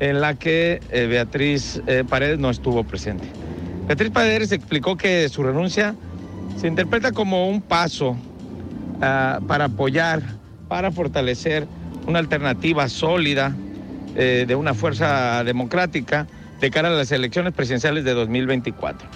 en 0.00 0.20
la 0.20 0.34
que 0.34 0.80
eh, 0.90 1.06
Beatriz 1.06 1.80
eh, 1.86 2.04
Paredes 2.08 2.38
no 2.38 2.50
estuvo 2.50 2.84
presente. 2.84 3.28
Beatriz 3.86 4.10
Paredes 4.10 4.52
explicó 4.52 4.96
que 4.96 5.28
su 5.28 5.42
renuncia 5.42 5.94
se 6.56 6.68
interpreta 6.68 7.12
como 7.12 7.48
un 7.48 7.60
paso 7.60 8.16
ah, 9.02 9.40
para 9.46 9.66
apoyar, 9.66 10.22
para 10.68 10.90
fortalecer 10.90 11.66
una 12.06 12.18
alternativa 12.18 12.88
sólida 12.88 13.54
eh, 14.14 14.44
de 14.46 14.54
una 14.54 14.74
fuerza 14.74 15.44
democrática 15.44 16.26
de 16.60 16.70
cara 16.70 16.88
a 16.88 16.92
las 16.92 17.12
elecciones 17.12 17.52
presidenciales 17.52 18.04
de 18.04 18.14
2024. 18.14 19.08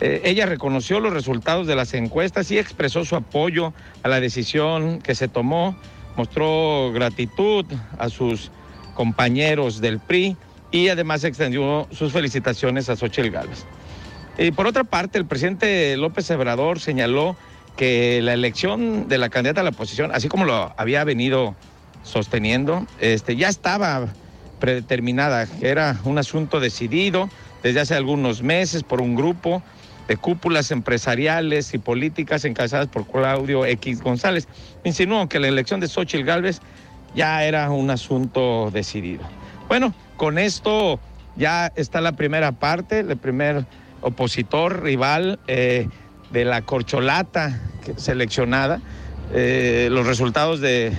Eh, 0.00 0.22
ella 0.24 0.46
reconoció 0.46 1.00
los 1.00 1.12
resultados 1.12 1.66
de 1.66 1.74
las 1.74 1.94
encuestas 1.94 2.50
y 2.50 2.58
expresó 2.58 3.04
su 3.04 3.16
apoyo 3.16 3.72
a 4.02 4.08
la 4.08 4.20
decisión 4.20 5.00
que 5.00 5.14
se 5.14 5.28
tomó, 5.28 5.76
mostró 6.16 6.92
gratitud 6.92 7.66
a 7.98 8.08
sus 8.08 8.50
compañeros 8.94 9.80
del 9.80 9.98
PRI 9.98 10.36
y 10.70 10.88
además 10.88 11.24
extendió 11.24 11.86
sus 11.90 12.12
felicitaciones 12.12 12.88
a 12.88 12.96
Xochitl 12.96 13.30
Gálvez. 13.30 13.66
Y 14.38 14.50
por 14.50 14.66
otra 14.66 14.84
parte, 14.84 15.18
el 15.18 15.26
presidente 15.26 15.96
López 15.96 16.30
Obrador 16.30 16.78
señaló 16.80 17.36
que 17.76 18.20
la 18.22 18.34
elección 18.34 19.08
de 19.08 19.18
la 19.18 19.28
candidata 19.28 19.60
a 19.60 19.64
la 19.64 19.70
oposición, 19.70 20.10
así 20.12 20.28
como 20.28 20.44
lo 20.44 20.74
había 20.76 21.04
venido 21.04 21.54
sosteniendo, 22.02 22.86
este, 23.00 23.36
ya 23.36 23.48
estaba 23.48 24.08
predeterminada, 24.60 25.46
que 25.46 25.68
era 25.68 25.98
un 26.04 26.18
asunto 26.18 26.60
decidido 26.60 27.28
desde 27.62 27.80
hace 27.80 27.94
algunos 27.94 28.42
meses 28.42 28.82
por 28.82 29.00
un 29.00 29.14
grupo 29.14 29.62
de 30.08 30.16
cúpulas 30.16 30.70
empresariales 30.70 31.74
y 31.74 31.78
políticas 31.78 32.44
encabezadas 32.44 32.86
por 32.86 33.06
Claudio 33.06 33.64
X 33.64 34.02
González. 34.02 34.46
Insinuó 34.84 35.28
que 35.28 35.40
la 35.40 35.48
elección 35.48 35.80
de 35.80 35.88
Xochitl 35.88 36.24
Gálvez 36.24 36.60
ya 37.14 37.44
era 37.44 37.70
un 37.70 37.90
asunto 37.90 38.70
decidido. 38.70 39.24
Bueno, 39.68 39.94
con 40.16 40.38
esto 40.38 41.00
ya 41.36 41.72
está 41.74 42.00
la 42.00 42.12
primera 42.12 42.52
parte, 42.52 43.00
el 43.00 43.16
primer 43.16 43.66
opositor, 44.06 44.82
rival 44.82 45.40
eh, 45.48 45.88
de 46.30 46.44
la 46.44 46.62
corcholata 46.62 47.60
seleccionada. 47.96 48.80
Eh, 49.34 49.88
los 49.90 50.06
resultados 50.06 50.60
de 50.60 50.92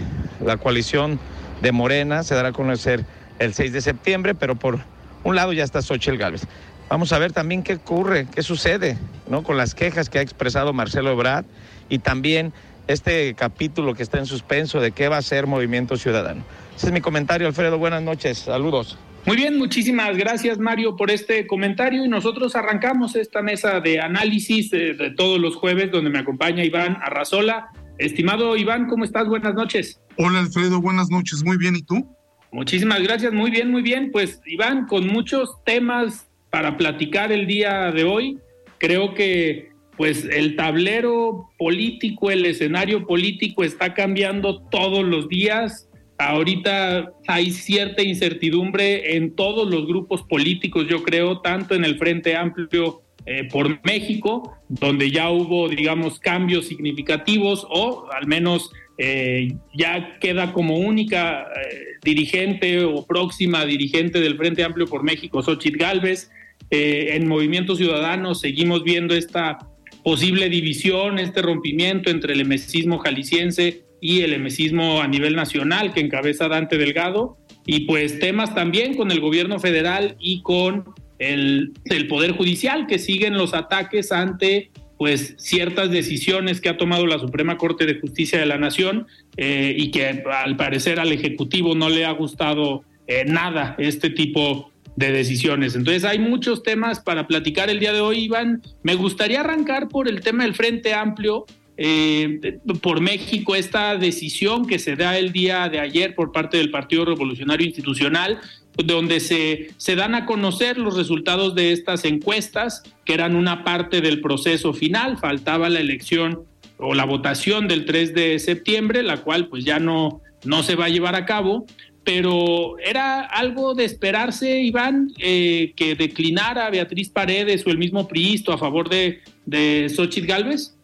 la 0.43 0.58
coalición 0.58 1.17
de 1.62 1.72
Morena 1.72 2.24
se 2.24 2.36
dará 2.36 2.50
a 2.50 2.52
conocer 2.52 3.06
el 3.39 3.54
6 3.54 3.72
de 3.72 3.82
septiembre, 3.82 4.36
pero 4.36 4.56
por 4.56 4.80
un 5.24 5.36
lado 5.36 5.54
ya 5.54 5.63
está 5.63 5.82
Xochitl 5.82 6.17
Gálvez. 6.17 6.48
Vamos 6.89 7.13
a 7.13 7.20
ver 7.20 7.32
también 7.32 7.63
qué 7.63 7.76
ocurre, 7.76 8.28
qué 8.34 8.43
sucede 8.43 8.98
¿no? 9.30 9.43
con 9.43 9.56
las 9.56 9.74
quejas 9.74 10.10
que 10.10 10.20
ha 10.20 10.22
expresado 10.22 10.74
Marcelo 10.74 11.12
Ebrard 11.12 11.46
y 11.88 12.00
también 12.00 12.52
este 12.88 13.34
capítulo 13.36 13.93
que 13.93 14.04
está 14.04 14.17
en 14.17 14.26
suspenso 14.26 14.82
de 14.82 14.91
qué 14.91 15.08
va 15.08 15.17
a 15.17 15.22
ser 15.22 15.48
Movimiento 15.48 15.96
Ciudadano. 15.96 16.43
Ese 16.76 16.88
es 16.88 16.93
mi 16.93 17.02
comentario, 17.02 17.48
Alfredo. 17.48 17.78
Buenas 17.78 18.04
noches. 18.04 18.39
Saludos. 18.39 18.98
Muy 19.28 19.36
bien, 19.36 19.58
muchísimas 19.58 20.16
gracias 20.16 20.58
Mario 20.58 20.96
por 20.96 21.12
este 21.12 21.48
comentario 21.48 22.06
y 22.06 22.08
nosotros 22.08 22.56
arrancamos 22.56 23.18
esta 23.18 23.42
mesa 23.42 23.82
de 23.82 24.00
análisis 24.00 24.70
de, 24.70 24.94
de 24.94 25.12
todos 25.12 25.38
los 25.38 25.58
jueves 25.58 25.92
donde 25.92 26.10
me 26.10 26.20
acompaña 26.20 26.63
Iván 26.63 26.98
Arrazola. 27.02 27.68
Estimado 27.98 28.56
Iván, 28.56 28.88
¿cómo 28.88 29.04
estás? 29.04 29.28
Buenas 29.28 29.54
noches. 29.54 30.00
Hola 30.16 30.40
Alfredo, 30.40 30.80
buenas 30.80 31.10
noches. 31.10 31.44
Muy 31.44 31.58
bien, 31.58 31.76
¿y 31.76 31.82
tú? 31.82 32.08
Muchísimas 32.54 33.04
gracias, 33.04 33.34
muy 33.34 33.52
bien, 33.52 33.70
muy 33.70 33.82
bien. 33.82 34.12
Pues 34.13 34.40
Iván, 34.46 34.88
con 34.88 35.06
muchos 35.08 35.62
temas 35.66 36.30
para 36.50 36.78
platicar 36.78 37.34
el 37.34 37.48
día 37.48 37.92
de 37.92 38.06
hoy, 38.06 38.40
creo 38.78 39.13
que 39.13 39.72
pues 39.98 40.24
el 40.24 40.56
tablero 40.56 41.50
político, 41.58 42.32
el 42.32 42.46
escenario 42.46 43.06
político 43.06 43.66
está 43.66 43.94
cambiando 43.94 44.62
todos 44.70 45.04
los 45.04 45.28
días. 45.28 45.87
Ahorita 46.19 47.12
hay 47.27 47.51
cierta 47.51 48.01
incertidumbre 48.01 49.15
en 49.15 49.36
todos 49.36 49.69
los 49.69 49.86
grupos 49.86 50.23
políticos, 50.23 50.88
yo 50.89 51.03
creo, 51.03 51.41
tanto 51.41 51.75
en 51.75 51.86
el 51.86 51.99
Frente 51.99 52.36
Amplio 52.36 53.03
eh, 53.30 53.47
por 53.51 53.86
México, 53.86 54.58
donde 54.67 55.12
ya 55.12 55.30
hubo, 55.30 55.69
digamos, 55.69 56.17
cambios 56.17 56.65
significativos 56.65 57.67
o 57.69 58.08
al 58.12 58.25
menos 58.25 58.71
eh, 58.97 59.53
ya 59.75 60.17
queda 60.19 60.53
como 60.53 60.77
única 60.77 61.41
eh, 61.41 61.84
dirigente 62.03 62.84
o 62.84 63.06
próxima 63.06 63.65
dirigente 63.65 64.19
del 64.19 64.38
Frente 64.38 64.63
Amplio 64.63 64.88
por 64.88 65.03
México, 65.03 65.43
Xochitl 65.43 65.77
Galvez. 65.77 66.32
en 66.69 67.27
Movimiento 67.27 67.75
Ciudadano 67.75 68.34
seguimos 68.34 68.84
viendo 68.84 69.13
esta 69.13 69.60
posible 70.03 70.49
división, 70.49 71.19
este 71.19 71.41
rompimiento 71.41 72.10
entre 72.10 72.34
el 72.34 72.41
emesismo 72.41 72.97
jalisciense 72.97 73.87
y 74.02 74.22
el 74.22 74.34
emesismo 74.34 75.02
a 75.02 75.08
nivel 75.08 75.36
nacional 75.36 75.94
que 75.94 76.02
encabeza 76.02 76.48
Dante 76.48 76.78
Delgado, 76.78 77.38
y 77.66 77.82
pues 77.82 78.20
temas 78.20 78.56
también 78.56 78.96
con 78.96 79.12
el 79.12 79.20
gobierno 79.20 79.60
federal 79.60 80.16
y 80.20 80.42
con 80.42 80.86
el, 81.20 81.74
el 81.86 82.08
Poder 82.08 82.32
Judicial, 82.32 82.88
que 82.88 82.98
siguen 83.00 83.38
los 83.38 83.54
ataques 83.54 84.12
ante 84.12 84.72
pues 84.98 85.36
ciertas 85.38 85.92
decisiones 85.92 86.60
que 86.60 86.70
ha 86.70 86.78
tomado 86.78 87.06
la 87.06 87.20
Suprema 87.20 87.58
Corte 87.58 87.86
de 87.86 88.00
Justicia 88.00 88.40
de 88.40 88.46
la 88.46 88.58
Nación 88.58 89.08
eh, 89.38 89.76
y 89.78 89.92
que 89.92 90.08
al 90.08 90.56
parecer 90.58 91.00
al 91.00 91.12
Ejecutivo 91.12 91.76
no 91.76 91.90
le 91.90 92.06
ha 92.06 92.12
gustado 92.12 92.84
eh, 93.06 93.24
nada 93.26 93.76
este 93.78 94.10
tipo 94.10 94.72
de 94.96 95.12
decisiones. 95.12 95.76
Entonces 95.76 96.04
hay 96.04 96.18
muchos 96.18 96.64
temas 96.64 97.00
para 97.00 97.28
platicar 97.28 97.70
el 97.70 97.80
día 97.80 97.94
de 97.94 98.02
hoy, 98.02 98.24
Iván. 98.24 98.64
Me 98.82 98.96
gustaría 98.96 99.42
arrancar 99.42 99.88
por 99.90 100.08
el 100.08 100.22
tema 100.22 100.44
del 100.44 100.56
Frente 100.56 100.94
Amplio, 100.96 101.46
eh, 101.78 102.60
por 102.82 103.02
México, 103.02 103.56
esta 103.56 103.96
decisión 103.98 104.66
que 104.66 104.80
se 104.80 104.96
da 104.96 105.18
el 105.18 105.32
día 105.32 105.70
de 105.70 105.80
ayer 105.80 106.16
por 106.16 106.32
parte 106.32 106.58
del 106.58 106.72
Partido 106.72 107.06
Revolucionario 107.06 107.68
Institucional, 107.68 108.40
donde 108.76 109.20
se, 109.20 109.72
se 109.78 109.96
dan 109.96 110.16
a 110.16 110.26
conocer 110.26 110.78
los 110.78 110.98
resultados 110.98 111.56
de 111.56 111.72
estas 111.72 112.04
encuestas, 112.06 112.84
que 113.06 113.13
eran 113.13 113.36
una 113.36 113.63
parte 113.63 114.02
del 114.02 114.22
proceso 114.22 114.74
final, 114.74 115.18
faltaba 115.18 115.70
la 115.70 115.80
elección 115.80 116.44
o 116.78 116.94
la 116.94 117.06
votación 117.06 117.68
del 117.68 117.86
3 117.86 118.13
de 118.13 118.40
septiembre, 118.40 119.04
la 119.04 119.18
cual 119.18 119.48
pues 119.48 119.63
ya 119.63 119.80
no, 119.80 120.22
no 120.46 120.63
se 120.63 120.76
va 120.76 120.86
a 120.86 120.90
llevar 120.90 121.16
a 121.16 121.26
cabo, 121.26 121.66
pero 122.04 122.80
era 122.80 123.22
algo 123.22 123.74
de 123.74 123.84
esperarse, 123.84 124.62
Iván, 124.62 125.12
eh, 125.20 125.74
que 125.76 125.96
declinara 125.96 126.70
Beatriz 126.70 127.10
Paredes 127.10 127.66
o 127.68 127.70
el 127.70 127.78
mismo 127.78 128.08
Priisto 128.08 128.54
a 128.54 128.58
favor 128.58 128.90
de, 128.90 129.20
de 129.46 129.92
Xochitl 129.94 130.28
Galvez. 130.28 130.77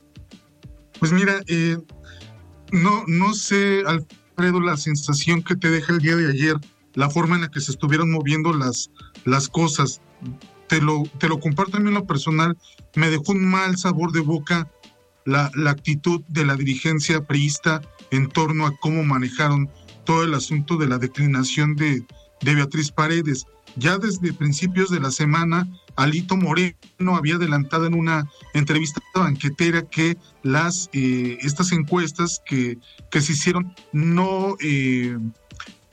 Pues 0.99 1.11
mira, 1.11 1.41
eh, 1.47 1.77
no, 2.71 3.03
no 3.07 3.33
sé, 3.33 3.83
Alfredo, 3.85 4.59
la 4.59 4.77
sensación 4.77 5.43
que 5.43 5.55
te 5.55 5.69
deja 5.69 5.93
el 5.93 5.99
día 5.99 6.15
de 6.15 6.29
ayer 6.29 6.57
la 6.95 7.09
forma 7.09 7.35
en 7.35 7.41
la 7.41 7.51
que 7.51 7.61
se 7.61 7.71
estuvieron 7.71 8.11
moviendo 8.11 8.53
las, 8.53 8.91
las 9.25 9.49
cosas. 9.49 10.01
Te 10.67 10.81
lo, 10.81 11.03
te 11.19 11.27
lo 11.27 11.39
comparto 11.39 11.77
a 11.77 11.79
mí 11.79 11.89
en 11.89 11.95
lo 11.95 12.05
personal, 12.05 12.57
me 12.95 13.09
dejó 13.09 13.33
un 13.33 13.45
mal 13.45 13.77
sabor 13.77 14.11
de 14.11 14.21
boca 14.21 14.69
la, 15.25 15.51
la 15.55 15.71
actitud 15.71 16.21
de 16.29 16.45
la 16.45 16.55
dirigencia 16.55 17.25
priista 17.25 17.81
en 18.11 18.29
torno 18.29 18.65
a 18.65 18.75
cómo 18.77 19.03
manejaron 19.03 19.69
todo 20.05 20.23
el 20.23 20.33
asunto 20.33 20.77
de 20.77 20.87
la 20.87 20.97
declinación 20.97 21.75
de, 21.75 22.05
de 22.41 22.55
Beatriz 22.55 22.91
Paredes. 22.91 23.45
Ya 23.75 23.97
desde 23.97 24.33
principios 24.33 24.89
de 24.89 24.99
la 24.99 25.11
semana, 25.11 25.67
Alito 25.95 26.35
Moreno 26.35 27.15
había 27.15 27.35
adelantado 27.35 27.85
en 27.85 27.93
una 27.93 28.27
entrevista 28.53 29.01
banquetera 29.13 29.83
que 29.83 30.17
las 30.41 30.89
eh, 30.93 31.37
estas 31.41 31.71
encuestas 31.71 32.41
que, 32.45 32.77
que 33.11 33.21
se 33.21 33.33
hicieron 33.33 33.73
no 33.91 34.55
eh, 34.61 35.17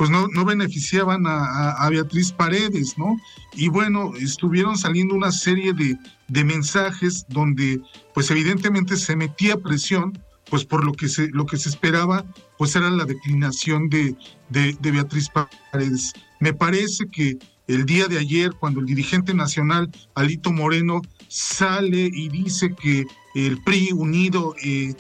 pues 0.01 0.09
no, 0.09 0.29
no 0.29 0.47
beneficiaban 0.47 1.25
a, 1.27 1.87
Beatriz 1.91 2.33
Paredes, 2.33 2.97
¿no? 2.97 3.19
Y 3.53 3.69
bueno, 3.69 4.15
estuvieron 4.19 4.79
saliendo 4.79 5.15
una 5.15 5.31
serie 5.31 5.75
de, 5.75 5.99
de, 6.27 6.43
mensajes 6.43 7.27
donde, 7.29 7.83
pues 8.15 8.31
evidentemente 8.31 8.97
se 8.97 9.15
metía 9.15 9.59
presión, 9.59 10.19
pues 10.49 10.65
por 10.65 10.87
lo 10.87 10.95
que 10.95 11.07
se, 11.07 11.29
lo 11.33 11.45
que 11.45 11.59
se 11.59 11.69
esperaba, 11.69 12.25
pues 12.57 12.75
era 12.77 12.89
la 12.89 13.05
declinación 13.05 13.91
de, 13.91 14.17
de, 14.49 14.75
de 14.81 14.91
Beatriz 14.91 15.29
Paredes. 15.29 16.15
Me 16.41 16.55
parece 16.55 17.07
que 17.13 17.37
el 17.75 17.87
día 17.87 18.09
de 18.09 18.19
ayer, 18.19 18.53
cuando 18.53 18.81
el 18.81 18.87
dirigente 18.87 19.33
nacional, 19.33 19.91
Alito 20.15 20.53
Moreno, 20.53 21.03
sale 21.29 22.11
y 22.13 22.29
dice 22.29 22.75
que 22.75 23.07
el 23.35 23.63
PRI 23.63 23.93
unido 23.93 24.55
eh, 24.65 24.93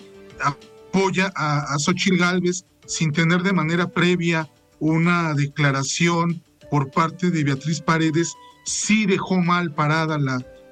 apoya 0.42 1.32
a, 1.34 1.74
a 1.74 1.78
Xochitl 1.78 2.18
Gálvez 2.18 2.64
sin 2.86 3.12
tener 3.12 3.42
de 3.42 3.52
manera 3.52 3.88
previa 3.88 4.48
una 4.78 5.34
declaración 5.34 6.42
por 6.70 6.90
parte 6.90 7.30
de 7.30 7.44
Beatriz 7.44 7.80
Paredes, 7.80 8.34
sí 8.64 9.06
dejó 9.06 9.40
mal 9.40 9.74
parada 9.74 10.18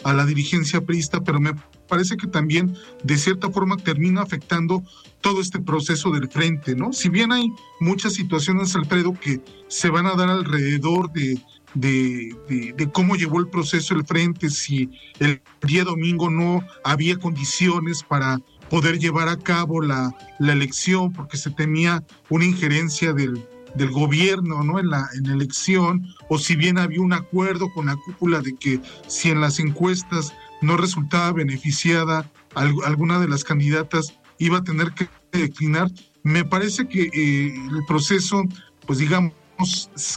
a 0.04 0.12
la 0.12 0.26
dirigencia 0.26 0.80
priista, 0.80 1.22
pero 1.22 1.40
me 1.40 1.52
parece 1.88 2.16
que 2.16 2.26
también 2.28 2.76
de 3.02 3.18
cierta 3.18 3.50
forma 3.50 3.76
termina 3.76 4.22
afectando 4.22 4.82
todo 5.20 5.40
este 5.40 5.58
proceso 5.58 6.10
del 6.10 6.28
frente, 6.28 6.76
¿no? 6.76 6.92
Si 6.92 7.08
bien 7.08 7.32
hay 7.32 7.50
muchas 7.80 8.14
situaciones, 8.14 8.76
Alfredo, 8.76 9.14
que 9.18 9.40
se 9.66 9.90
van 9.90 10.06
a 10.06 10.14
dar 10.14 10.28
alrededor 10.28 11.12
de, 11.12 11.40
de, 11.80 12.90
cómo 12.92 13.16
llevó 13.16 13.38
el 13.38 13.48
proceso 13.48 13.94
el 13.94 14.04
frente, 14.04 14.50
si 14.50 14.90
el 15.18 15.40
día 15.62 15.84
domingo 15.84 16.30
no 16.30 16.62
había 16.84 17.16
condiciones 17.16 18.02
para 18.02 18.38
poder 18.68 18.98
llevar 18.98 19.28
a 19.28 19.38
cabo 19.38 19.80
la, 19.80 20.14
la 20.38 20.52
elección, 20.52 21.12
porque 21.12 21.36
se 21.36 21.50
temía 21.50 22.04
una 22.28 22.44
injerencia 22.44 23.12
del, 23.12 23.44
gobierno 23.92 24.64
¿no? 24.64 24.80
en, 24.80 24.88
la, 24.88 25.08
en 25.16 25.26
elección, 25.26 26.04
o 26.28 26.38
si 26.38 26.56
bien 26.56 26.78
había 26.78 27.00
un 27.00 27.12
acuerdo 27.12 27.72
con 27.72 27.86
la 27.86 27.96
cúpula 27.96 28.40
de 28.40 28.56
que 28.56 28.80
si 29.06 29.30
en 29.30 29.40
las 29.40 29.60
encuestas 29.60 30.34
no 30.62 30.76
resultaba 30.76 31.32
beneficiada 31.32 32.28
alguna 32.54 33.20
de 33.20 33.28
las 33.28 33.44
candidatas, 33.44 34.18
iba 34.38 34.58
a 34.58 34.64
tener 34.64 34.92
que 34.92 35.08
declinar. 35.30 35.90
Me 36.24 36.44
parece 36.44 36.88
que 36.88 37.02
eh, 37.02 37.54
el 37.54 37.84
proceso, 37.86 38.42
pues 38.84 38.98
digamos, 38.98 39.32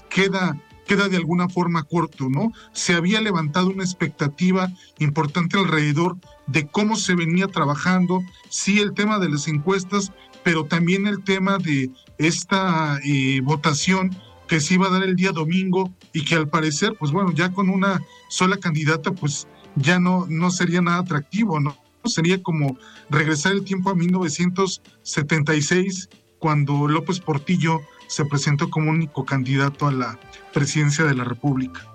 queda 0.10 0.58
queda 0.92 1.08
de 1.08 1.16
alguna 1.16 1.48
forma 1.48 1.84
corto, 1.84 2.28
¿no? 2.28 2.52
Se 2.74 2.94
había 2.94 3.22
levantado 3.22 3.70
una 3.70 3.86
expectativa 3.86 4.70
importante 5.00 5.58
alrededor 5.58 6.18
de 6.48 6.68
cómo 6.68 6.98
se 6.98 7.16
venía 7.16 7.48
trabajando, 7.48 8.22
sí 8.50 8.82
el 8.82 8.94
tema 8.94 9.18
de 9.18 9.30
las 9.30 9.48
encuestas, 9.48 10.12
pero 10.44 10.66
también 10.66 11.08
el 11.08 11.24
tema 11.24 11.60
de 11.60 11.90
esta 12.18 13.00
eh, 13.06 13.40
votación 13.42 14.14
que 14.50 14.60
se 14.60 14.74
iba 14.74 14.88
a 14.88 14.90
dar 14.90 15.04
el 15.04 15.16
día 15.16 15.32
domingo 15.32 15.90
y 16.12 16.26
que 16.26 16.36
al 16.36 16.50
parecer, 16.50 16.98
pues 17.00 17.14
bueno, 17.14 17.32
ya 17.32 17.54
con 17.54 17.70
una 17.70 18.02
sola 18.28 18.58
candidata, 18.58 19.14
pues 19.14 19.48
ya 19.78 19.98
no, 19.98 20.26
no 20.28 20.52
sería 20.52 20.82
nada 20.82 20.98
atractivo, 20.98 21.62
¿no? 21.62 21.78
Sería 22.04 22.44
como 22.44 22.78
regresar 23.10 23.54
el 23.54 23.64
tiempo 23.64 23.92
a 23.92 23.96
1976, 23.96 26.10
cuando 26.38 26.90
López 26.90 27.22
Portillo 27.22 27.80
se 28.12 28.26
presentó 28.26 28.70
como 28.70 28.92
único 28.92 29.24
candidato 29.24 29.88
a 29.88 29.92
la 29.94 30.20
presidencia 30.54 31.06
de 31.06 31.16
la 31.16 31.24
República. 31.24 31.88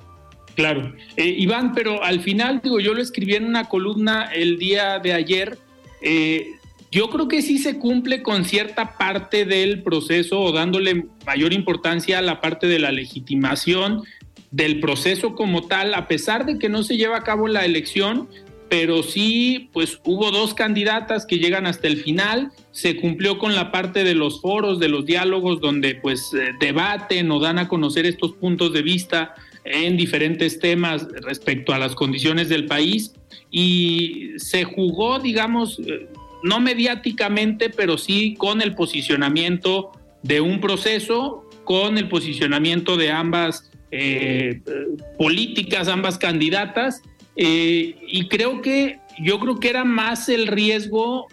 Claro. 0.54 0.94
Eh, 1.16 1.28
Iván, 1.28 1.74
pero 1.74 2.02
al 2.02 2.20
final, 2.20 2.62
digo, 2.64 2.80
yo 2.80 2.94
lo 2.94 3.02
escribí 3.02 3.34
en 3.34 3.44
una 3.44 3.64
columna 3.68 4.30
el 4.34 4.58
día 4.58 4.98
de 4.98 5.12
ayer. 5.12 5.58
Eh, 6.00 6.52
yo 6.90 7.10
creo 7.10 7.28
que 7.28 7.42
sí 7.42 7.58
se 7.58 7.78
cumple 7.78 8.22
con 8.22 8.46
cierta 8.46 8.96
parte 8.96 9.44
del 9.44 9.82
proceso 9.82 10.40
o 10.40 10.52
dándole 10.52 11.04
mayor 11.26 11.52
importancia 11.52 12.18
a 12.18 12.22
la 12.22 12.40
parte 12.40 12.66
de 12.66 12.78
la 12.78 12.92
legitimación 12.92 14.04
del 14.50 14.80
proceso 14.80 15.34
como 15.34 15.66
tal, 15.66 15.92
a 15.92 16.08
pesar 16.08 16.46
de 16.46 16.58
que 16.58 16.70
no 16.70 16.82
se 16.82 16.96
lleva 16.96 17.18
a 17.18 17.24
cabo 17.24 17.46
la 17.46 17.66
elección, 17.66 18.28
pero 18.68 19.02
sí, 19.02 19.70
pues 19.72 20.00
hubo 20.04 20.30
dos 20.30 20.54
candidatas 20.54 21.24
que 21.24 21.38
llegan 21.38 21.66
hasta 21.66 21.86
el 21.86 21.98
final, 21.98 22.50
se 22.72 22.96
cumplió 22.96 23.38
con 23.38 23.54
la 23.54 23.70
parte 23.70 24.02
de 24.02 24.14
los 24.14 24.40
foros, 24.40 24.80
de 24.80 24.88
los 24.88 25.06
diálogos, 25.06 25.60
donde 25.60 25.94
pues 25.94 26.32
eh, 26.34 26.52
debaten 26.60 27.30
o 27.30 27.38
dan 27.38 27.58
a 27.58 27.68
conocer 27.68 28.06
estos 28.06 28.32
puntos 28.32 28.72
de 28.72 28.82
vista 28.82 29.34
en 29.64 29.96
diferentes 29.96 30.58
temas 30.58 31.06
respecto 31.22 31.72
a 31.72 31.78
las 31.78 31.94
condiciones 31.94 32.48
del 32.48 32.66
país. 32.66 33.14
Y 33.50 34.30
se 34.36 34.64
jugó, 34.64 35.20
digamos, 35.20 35.78
eh, 35.78 36.08
no 36.42 36.60
mediáticamente, 36.60 37.70
pero 37.70 37.98
sí 37.98 38.34
con 38.36 38.62
el 38.62 38.74
posicionamiento 38.74 39.92
de 40.22 40.40
un 40.40 40.60
proceso, 40.60 41.48
con 41.64 41.98
el 41.98 42.08
posicionamiento 42.08 42.96
de 42.96 43.12
ambas 43.12 43.70
eh, 43.92 44.60
políticas, 45.16 45.88
ambas 45.88 46.18
candidatas, 46.18 47.02
eh, 47.36 47.96
y 48.06 48.28
creo 48.28 48.62
que 48.62 48.98
yo 49.18 49.38
creo 49.38 49.56
que 49.56 49.68
era 49.68 49.84
más 49.84 50.28
el 50.28 50.46
riesgo 50.46 51.26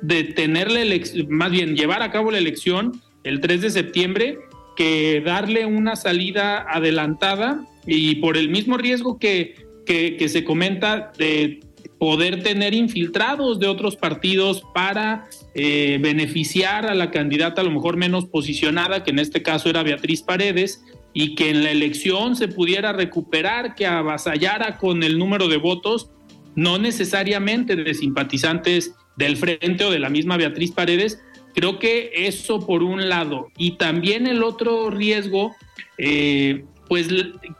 de 0.00 0.24
tener 0.24 0.70
la 0.70 0.80
elección, 0.80 1.26
más 1.30 1.50
bien 1.50 1.76
llevar 1.76 2.02
a 2.02 2.10
cabo 2.10 2.30
la 2.30 2.38
elección 2.38 3.00
el 3.24 3.40
3 3.40 3.60
de 3.60 3.70
septiembre, 3.70 4.38
que 4.76 5.22
darle 5.24 5.66
una 5.66 5.96
salida 5.96 6.66
adelantada 6.68 7.64
y 7.86 8.16
por 8.16 8.36
el 8.36 8.48
mismo 8.48 8.76
riesgo 8.76 9.18
que, 9.18 9.54
que, 9.86 10.28
se 10.28 10.44
comenta 10.44 11.12
de 11.18 11.60
poder 11.98 12.42
tener 12.42 12.74
infiltrados 12.74 13.60
de 13.60 13.68
otros 13.68 13.96
partidos 13.96 14.62
para 14.74 15.28
eh, 15.54 15.98
beneficiar 16.00 16.86
a 16.86 16.94
la 16.94 17.10
candidata 17.10 17.60
a 17.60 17.64
lo 17.64 17.70
mejor 17.70 17.96
menos 17.96 18.26
posicionada, 18.26 19.04
que 19.04 19.10
en 19.10 19.18
este 19.18 19.42
caso 19.42 19.68
era 19.68 19.82
Beatriz 19.82 20.22
Paredes, 20.22 20.82
y 21.14 21.34
que 21.34 21.50
en 21.50 21.62
la 21.62 21.70
elección 21.70 22.36
se 22.36 22.48
pudiera 22.48 22.92
recuperar, 22.92 23.74
que 23.74 23.86
avasallara 23.86 24.78
con 24.78 25.02
el 25.02 25.18
número 25.18 25.48
de 25.48 25.58
votos, 25.58 26.10
no 26.54 26.78
necesariamente 26.78 27.76
de 27.76 27.94
simpatizantes 27.94 28.94
del 29.16 29.36
frente 29.36 29.84
o 29.84 29.90
de 29.90 29.98
la 29.98 30.10
misma 30.10 30.36
Beatriz 30.36 30.72
Paredes. 30.72 31.20
Creo 31.54 31.78
que 31.78 32.10
eso 32.14 32.66
por 32.66 32.82
un 32.82 33.08
lado. 33.08 33.48
Y 33.58 33.72
también 33.72 34.26
el 34.26 34.42
otro 34.42 34.90
riesgo, 34.90 35.54
eh, 35.98 36.64
pues 36.88 37.08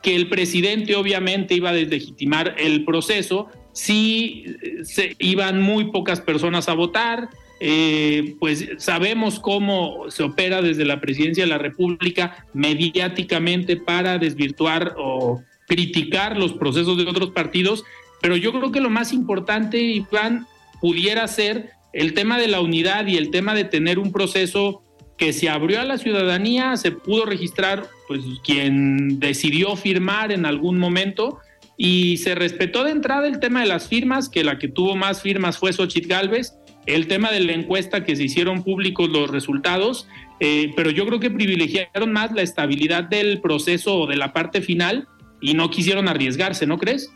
que 0.02 0.14
el 0.14 0.28
presidente 0.28 0.96
obviamente 0.96 1.54
iba 1.54 1.70
a 1.70 1.74
deslegitimar 1.74 2.54
el 2.58 2.84
proceso, 2.84 3.48
si 3.72 4.44
se 4.82 5.16
iban 5.18 5.60
muy 5.60 5.90
pocas 5.90 6.20
personas 6.20 6.68
a 6.68 6.74
votar, 6.74 7.30
eh, 7.64 8.34
pues 8.40 8.70
sabemos 8.78 9.38
cómo 9.38 10.10
se 10.10 10.24
opera 10.24 10.62
desde 10.62 10.84
la 10.84 11.00
presidencia 11.00 11.44
de 11.44 11.48
la 11.48 11.58
República 11.58 12.44
mediáticamente 12.52 13.76
para 13.76 14.18
desvirtuar 14.18 14.96
o 14.98 15.40
criticar 15.68 16.36
los 16.36 16.54
procesos 16.54 16.98
de 16.98 17.04
otros 17.04 17.30
partidos, 17.30 17.84
pero 18.20 18.36
yo 18.36 18.50
creo 18.50 18.72
que 18.72 18.80
lo 18.80 18.90
más 18.90 19.12
importante, 19.12 19.78
Iván, 19.78 20.48
pudiera 20.80 21.28
ser 21.28 21.70
el 21.92 22.14
tema 22.14 22.36
de 22.36 22.48
la 22.48 22.60
unidad 22.60 23.06
y 23.06 23.16
el 23.16 23.30
tema 23.30 23.54
de 23.54 23.62
tener 23.62 24.00
un 24.00 24.10
proceso 24.10 24.82
que 25.16 25.32
se 25.32 25.48
abrió 25.48 25.80
a 25.80 25.84
la 25.84 25.98
ciudadanía, 25.98 26.76
se 26.76 26.90
pudo 26.90 27.26
registrar, 27.26 27.86
pues 28.08 28.22
quien 28.42 29.20
decidió 29.20 29.76
firmar 29.76 30.32
en 30.32 30.46
algún 30.46 30.80
momento, 30.80 31.38
y 31.76 32.16
se 32.16 32.34
respetó 32.34 32.82
de 32.82 32.90
entrada 32.90 33.28
el 33.28 33.38
tema 33.38 33.60
de 33.60 33.66
las 33.66 33.86
firmas, 33.86 34.28
que 34.28 34.42
la 34.42 34.58
que 34.58 34.66
tuvo 34.66 34.96
más 34.96 35.22
firmas 35.22 35.58
fue 35.58 35.72
Xochitl 35.72 36.08
Galvez, 36.08 36.54
el 36.86 37.06
tema 37.06 37.30
de 37.30 37.40
la 37.40 37.52
encuesta 37.52 38.04
que 38.04 38.16
se 38.16 38.24
hicieron 38.24 38.62
públicos 38.64 39.08
los 39.08 39.30
resultados, 39.30 40.08
eh, 40.40 40.72
pero 40.74 40.90
yo 40.90 41.06
creo 41.06 41.20
que 41.20 41.30
privilegiaron 41.30 42.12
más 42.12 42.32
la 42.32 42.42
estabilidad 42.42 43.04
del 43.04 43.40
proceso 43.40 44.00
o 44.00 44.06
de 44.06 44.16
la 44.16 44.32
parte 44.32 44.60
final 44.60 45.08
y 45.40 45.54
no 45.54 45.70
quisieron 45.70 46.08
arriesgarse, 46.08 46.66
¿no 46.66 46.78
crees? 46.78 47.12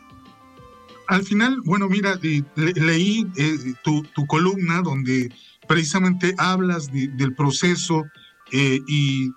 Al 1.07 1.23
final, 1.23 1.61
bueno, 1.63 1.87
mira, 1.87 2.19
leí 2.55 3.25
eh, 3.37 3.73
tu, 3.83 4.03
columna 4.27 4.81
donde 4.81 5.31
precisamente 5.67 6.33
hablas 6.37 6.91
del 6.91 7.33
proceso 7.35 8.05
eh, 8.51 8.79
y, 8.87 9.31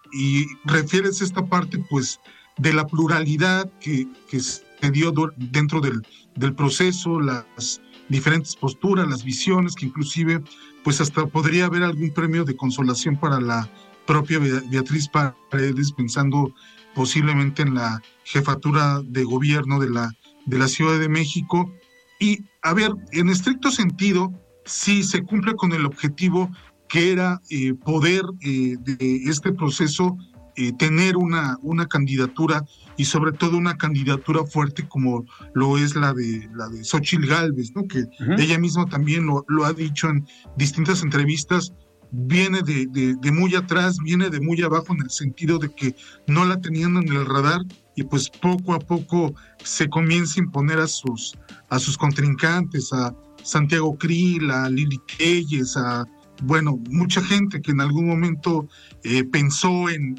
refieres 0.65 1.21
esta 1.21 1.47
parte, 1.47 1.79
pues, 1.89 2.21
de 2.59 2.73
la 2.73 2.87
pluralidad 2.87 3.71
que, 3.81 4.07
se 4.31 4.91
dio 4.91 5.13
dentro 5.37 5.81
del, 5.81 6.03
del 6.35 6.55
proceso, 6.55 7.21
las 7.21 7.81
diferentes 8.11 8.55
posturas, 8.57 9.09
las 9.09 9.25
visiones, 9.25 9.75
que 9.75 9.87
inclusive 9.87 10.43
pues 10.85 11.01
hasta 11.01 11.27
podría 11.27 11.67
haber 11.67 11.83
algún 11.83 12.11
premio 12.11 12.45
de 12.45 12.57
consolación 12.57 13.19
para 13.19 13.41
la 13.41 13.71
propia 14.07 14.39
Beatriz 14.39 15.09
Paredes, 15.09 15.93
pensando 15.93 16.53
posiblemente 16.95 17.63
en 17.63 17.75
la 17.75 18.03
jefatura 18.25 19.01
de 19.05 19.25
gobierno 19.25 19.79
de 19.79 19.91
la, 19.91 20.13
de 20.47 20.59
la 20.59 20.69
Ciudad 20.69 20.99
de 20.99 21.09
México. 21.09 21.73
Y 22.19 22.45
a 22.63 22.75
ver, 22.75 22.91
en 23.13 23.31
estricto 23.31 23.71
sentido, 23.71 24.33
sí 24.65 25.03
se 25.05 25.23
cumple 25.23 25.55
con 25.55 25.73
el 25.73 25.87
objetivo 25.87 26.51
que 26.89 27.13
era 27.13 27.41
eh, 27.51 27.73
poder 27.75 28.23
eh, 28.41 28.77
de 28.81 29.23
este 29.27 29.53
proceso 29.53 30.19
eh, 30.57 30.73
tener 30.73 31.17
una, 31.17 31.57
una 31.63 31.87
candidatura 31.87 32.65
y 32.97 33.05
sobre 33.05 33.33
todo 33.33 33.57
una 33.57 33.77
candidatura 33.77 34.45
fuerte 34.45 34.87
como 34.89 35.25
lo 35.55 35.79
es 35.79 35.95
la 35.97 36.13
de 36.13 36.49
la 36.55 36.69
de 36.69 36.85
Xochitl 36.85 37.27
Galvez, 37.27 37.73
¿no? 37.75 37.87
que 37.87 38.05
ella 38.39 38.59
misma 38.59 38.87
también 38.87 39.27
lo, 39.27 39.45
lo, 39.49 39.65
ha 39.65 39.73
dicho 39.73 40.09
en 40.09 40.27
distintas 40.57 41.03
entrevistas, 41.03 41.73
viene 42.13 42.63
de, 42.63 42.87
de, 42.87 43.33
muy 43.33 43.55
atrás, 43.55 43.99
viene 44.03 44.31
de 44.31 44.41
muy 44.41 44.61
abajo 44.63 44.93
en 44.93 45.03
el 45.03 45.11
sentido 45.11 45.59
de 45.59 45.73
que 45.73 45.95
no 46.27 46.45
la 46.45 46.61
tenían 46.61 46.97
en 46.97 47.09
el 47.09 47.27
radar 47.27 47.61
y 47.95 48.03
pues 48.03 48.29
poco 48.29 48.75
a 48.75 48.79
poco 48.79 49.35
se 49.63 49.89
comienza 49.89 50.41
a 50.41 50.45
imponer 50.45 50.79
a 50.79 50.87
sus, 50.87 51.37
a 51.69 51.79
sus 51.79 51.97
contrincantes, 51.97 52.93
a 52.93 53.15
Santiago 53.43 53.97
Krill, 53.97 54.51
a 54.51 54.69
Lili 54.69 55.01
Keyes, 55.07 55.77
a 55.77 56.05
bueno, 56.43 56.79
mucha 56.91 57.23
gente 57.23 57.61
que 57.61 57.73
en 57.73 57.81
algún 57.81 58.07
momento 58.07 58.69
eh, 59.05 59.25
pensó 59.25 59.89
en, 59.89 60.17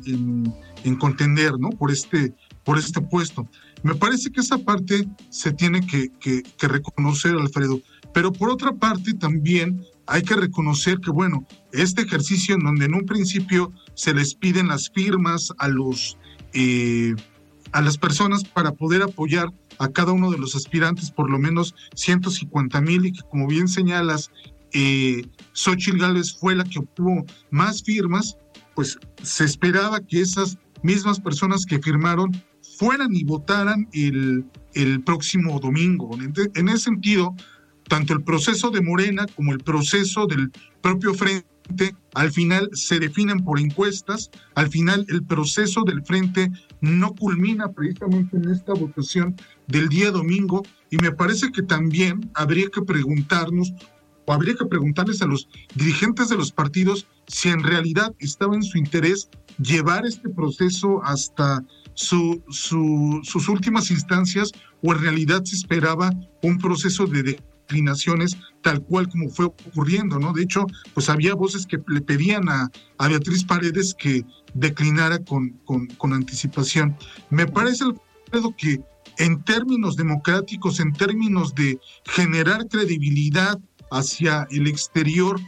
en, 0.83 0.95
contender, 0.95 1.59
¿no? 1.59 1.69
Por 1.69 1.91
este, 1.91 2.33
por 2.63 2.77
este 2.77 3.01
puesto. 3.01 3.47
Me 3.83 3.95
parece 3.95 4.31
que 4.31 4.41
esa 4.41 4.57
parte 4.59 5.07
se 5.29 5.51
tiene 5.51 5.85
que, 5.85 6.09
que, 6.19 6.67
reconocer, 6.67 7.35
Alfredo. 7.35 7.81
Pero 8.13 8.31
por 8.31 8.49
otra 8.49 8.73
parte 8.73 9.13
también 9.13 9.83
hay 10.05 10.21
que 10.21 10.35
reconocer 10.35 10.99
que, 10.99 11.11
bueno, 11.11 11.47
este 11.71 12.03
ejercicio 12.03 12.55
en 12.55 12.63
donde 12.63 12.85
en 12.85 12.93
un 12.93 13.05
principio 13.05 13.71
se 13.95 14.13
les 14.13 14.35
piden 14.35 14.67
las 14.67 14.89
firmas 14.89 15.51
a 15.57 15.67
los... 15.67 16.17
Eh, 16.53 17.15
a 17.71 17.81
las 17.81 17.97
personas 17.97 18.43
para 18.43 18.73
poder 18.73 19.01
apoyar 19.01 19.47
a 19.79 19.87
cada 19.87 20.11
uno 20.11 20.29
de 20.29 20.37
los 20.37 20.55
aspirantes 20.55 21.09
por 21.09 21.29
lo 21.29 21.39
menos 21.39 21.73
150 21.95 22.81
mil 22.81 23.05
y 23.05 23.13
que 23.13 23.21
como 23.29 23.47
bien 23.47 23.67
señalas, 23.67 24.29
eh, 24.73 25.25
Gálvez 25.97 26.37
fue 26.37 26.55
la 26.55 26.63
que 26.63 26.79
obtuvo 26.79 27.25
más 27.49 27.83
firmas, 27.83 28.37
pues 28.75 28.97
se 29.21 29.43
esperaba 29.43 29.99
que 30.01 30.21
esas 30.21 30.57
mismas 30.83 31.19
personas 31.19 31.65
que 31.65 31.79
firmaron 31.79 32.31
fueran 32.77 33.13
y 33.13 33.23
votaran 33.23 33.87
el 33.93 35.03
próximo 35.03 35.59
domingo. 35.59 36.17
En 36.55 36.69
ese 36.69 36.85
sentido, 36.85 37.35
tanto 37.87 38.13
el 38.13 38.23
proceso 38.23 38.71
de 38.71 38.81
Morena 38.81 39.25
como 39.35 39.51
el 39.51 39.59
proceso 39.59 40.25
del 40.25 40.51
propio 40.81 41.13
frente 41.13 41.45
al 42.13 42.31
final 42.31 42.69
se 42.73 42.99
definen 42.99 43.43
por 43.43 43.59
encuestas, 43.59 44.29
al 44.55 44.69
final 44.69 45.05
el 45.09 45.23
proceso 45.23 45.83
del 45.83 46.03
frente 46.03 46.51
no 46.81 47.13
culmina 47.15 47.71
precisamente 47.71 48.37
en 48.37 48.49
esta 48.49 48.73
votación 48.73 49.35
del 49.67 49.87
día 49.89 50.11
domingo 50.11 50.63
y 50.89 50.97
me 50.97 51.11
parece 51.11 51.51
que 51.51 51.61
también 51.61 52.29
habría 52.33 52.67
que 52.69 52.81
preguntarnos 52.81 53.73
o 54.25 54.33
habría 54.33 54.55
que 54.55 54.65
preguntarles 54.65 55.21
a 55.21 55.27
los 55.27 55.47
dirigentes 55.75 56.29
de 56.29 56.37
los 56.37 56.51
partidos 56.51 57.07
si 57.27 57.49
en 57.49 57.63
realidad 57.63 58.13
estaba 58.19 58.55
en 58.55 58.63
su 58.63 58.77
interés 58.77 59.29
llevar 59.59 60.05
este 60.05 60.29
proceso 60.29 61.01
hasta 61.03 61.63
su, 61.93 62.41
sus 62.49 63.49
últimas 63.49 63.91
instancias 63.91 64.51
o 64.81 64.93
en 64.93 65.01
realidad 65.01 65.43
se 65.43 65.55
esperaba 65.55 66.11
un 66.41 66.57
proceso 66.57 67.05
de 67.05 67.23
declinaciones 67.23 68.37
tal 68.61 68.81
cual 68.83 69.07
como 69.09 69.29
fue 69.29 69.45
ocurriendo, 69.45 70.19
¿no? 70.19 70.33
De 70.33 70.43
hecho, 70.43 70.65
pues 70.93 71.09
había 71.09 71.35
voces 71.35 71.65
que 71.65 71.79
le 71.87 72.01
pedían 72.01 72.47
a, 72.49 72.69
Beatriz 72.99 73.43
Paredes 73.43 73.95
que 73.97 74.23
declinara 74.53 75.19
con, 75.19 75.49
con, 75.65 75.87
con 75.87 76.13
anticipación. 76.13 76.95
Me 77.29 77.47
parece, 77.47 77.85
Alfredo, 77.85 78.55
que 78.55 78.81
en 79.17 79.43
términos 79.43 79.95
democráticos, 79.95 80.79
en 80.79 80.93
términos 80.93 81.53
de 81.55 81.79
generar 82.05 82.67
credibilidad 82.67 83.59
hacia 83.91 84.47
el 84.49 84.67
exterior, 84.67 85.39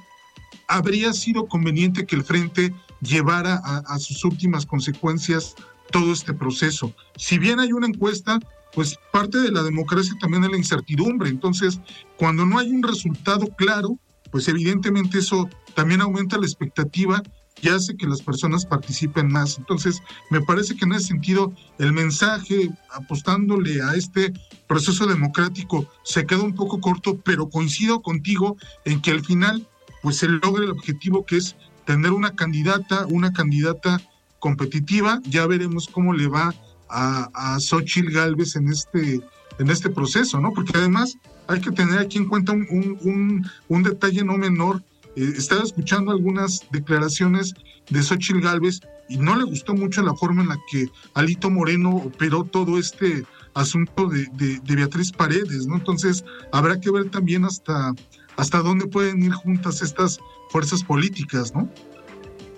habría 0.67 1.13
sido 1.13 1.47
conveniente 1.47 2.05
que 2.05 2.15
el 2.15 2.23
frente 2.23 2.73
llevara 3.01 3.55
a, 3.55 3.99
sus 3.99 4.23
últimas 4.23 4.65
consecuencias 4.65 5.55
todo 5.91 6.13
este 6.13 6.33
proceso. 6.33 6.93
Si 7.17 7.37
bien 7.37 7.59
hay 7.59 7.73
una 7.73 7.87
encuesta, 7.87 8.39
pues 8.73 8.97
parte 9.11 9.39
de 9.39 9.51
la 9.51 9.63
democracia 9.63 10.13
también 10.19 10.43
es 10.43 10.51
la 10.51 10.57
incertidumbre. 10.57 11.29
Entonces, 11.29 11.79
cuando 12.17 12.45
no 12.45 12.59
hay 12.59 12.71
un 12.71 12.83
resultado 12.83 13.47
claro, 13.55 13.97
pues 14.31 14.47
evidentemente 14.47 15.19
eso 15.19 15.49
también 15.75 16.01
aumenta 16.01 16.37
la 16.37 16.45
expectativa 16.45 17.21
y 17.63 17.69
hace 17.69 17.95
que 17.95 18.05
las 18.05 18.21
personas 18.21 18.65
participen 18.65 19.31
más. 19.31 19.57
Entonces, 19.57 20.01
me 20.29 20.41
parece 20.41 20.75
que 20.75 20.85
en 20.85 20.93
ese 20.93 21.07
sentido 21.07 21.53
el 21.79 21.93
mensaje 21.93 22.69
apostándole 22.91 23.81
a 23.81 23.95
este 23.95 24.33
proceso 24.67 25.07
democrático 25.07 25.87
se 26.03 26.25
queda 26.25 26.41
un 26.41 26.55
poco 26.55 26.79
corto, 26.79 27.17
pero 27.23 27.49
coincido 27.49 28.01
contigo 28.01 28.57
en 28.85 29.01
que 29.01 29.11
al 29.11 29.23
final 29.23 29.67
pues 30.01 30.17
se 30.17 30.27
logra 30.27 30.65
el 30.65 30.71
objetivo 30.71 31.25
que 31.25 31.37
es 31.37 31.55
tener 31.85 32.11
una 32.11 32.35
candidata, 32.35 33.05
una 33.07 33.31
candidata 33.31 34.01
competitiva. 34.39 35.21
Ya 35.23 35.47
veremos 35.47 35.87
cómo 35.87 36.13
le 36.13 36.27
va 36.27 36.53
a, 36.89 37.29
a 37.33 37.59
Xochitl 37.59 38.11
Galvez 38.11 38.57
en 38.57 38.67
este 38.67 39.21
en 39.59 39.69
este 39.69 39.89
proceso, 39.89 40.39
¿no? 40.39 40.51
Porque 40.53 40.73
además 40.75 41.17
hay 41.47 41.61
que 41.61 41.71
tener 41.71 41.99
aquí 41.99 42.17
en 42.17 42.27
cuenta 42.27 42.53
un, 42.53 42.67
un, 42.69 43.47
un, 43.67 43.83
detalle 43.83 44.23
no 44.23 44.37
menor. 44.37 44.81
Eh, 45.15 45.33
estaba 45.37 45.63
escuchando 45.63 46.11
algunas 46.11 46.61
declaraciones 46.71 47.53
de 47.89 48.01
Xochitl 48.01 48.41
Galvez 48.41 48.79
y 49.09 49.17
no 49.17 49.35
le 49.35 49.43
gustó 49.43 49.73
mucho 49.73 50.01
la 50.01 50.13
forma 50.15 50.43
en 50.43 50.49
la 50.49 50.59
que 50.71 50.87
Alito 51.13 51.49
Moreno 51.49 51.95
operó 51.97 52.43
todo 52.43 52.79
este 52.79 53.23
asunto 53.53 54.09
de, 54.09 54.59
Beatriz 54.63 55.11
Paredes, 55.11 55.67
¿no? 55.67 55.75
Entonces 55.75 56.23
habrá 56.51 56.79
que 56.79 56.91
ver 56.91 57.09
también 57.09 57.45
hasta, 57.45 57.93
hasta 58.37 58.59
dónde 58.59 58.87
pueden 58.87 59.23
ir 59.23 59.31
juntas 59.33 59.81
estas 59.81 60.19
fuerzas 60.49 60.83
políticas, 60.83 61.53
¿no? 61.53 61.69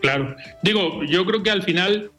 Claro. 0.02 0.36
Digo, 0.62 1.04
yo 1.04 1.26
creo 1.26 1.44
que 1.44 1.52
al 1.52 1.64
final 1.64 2.12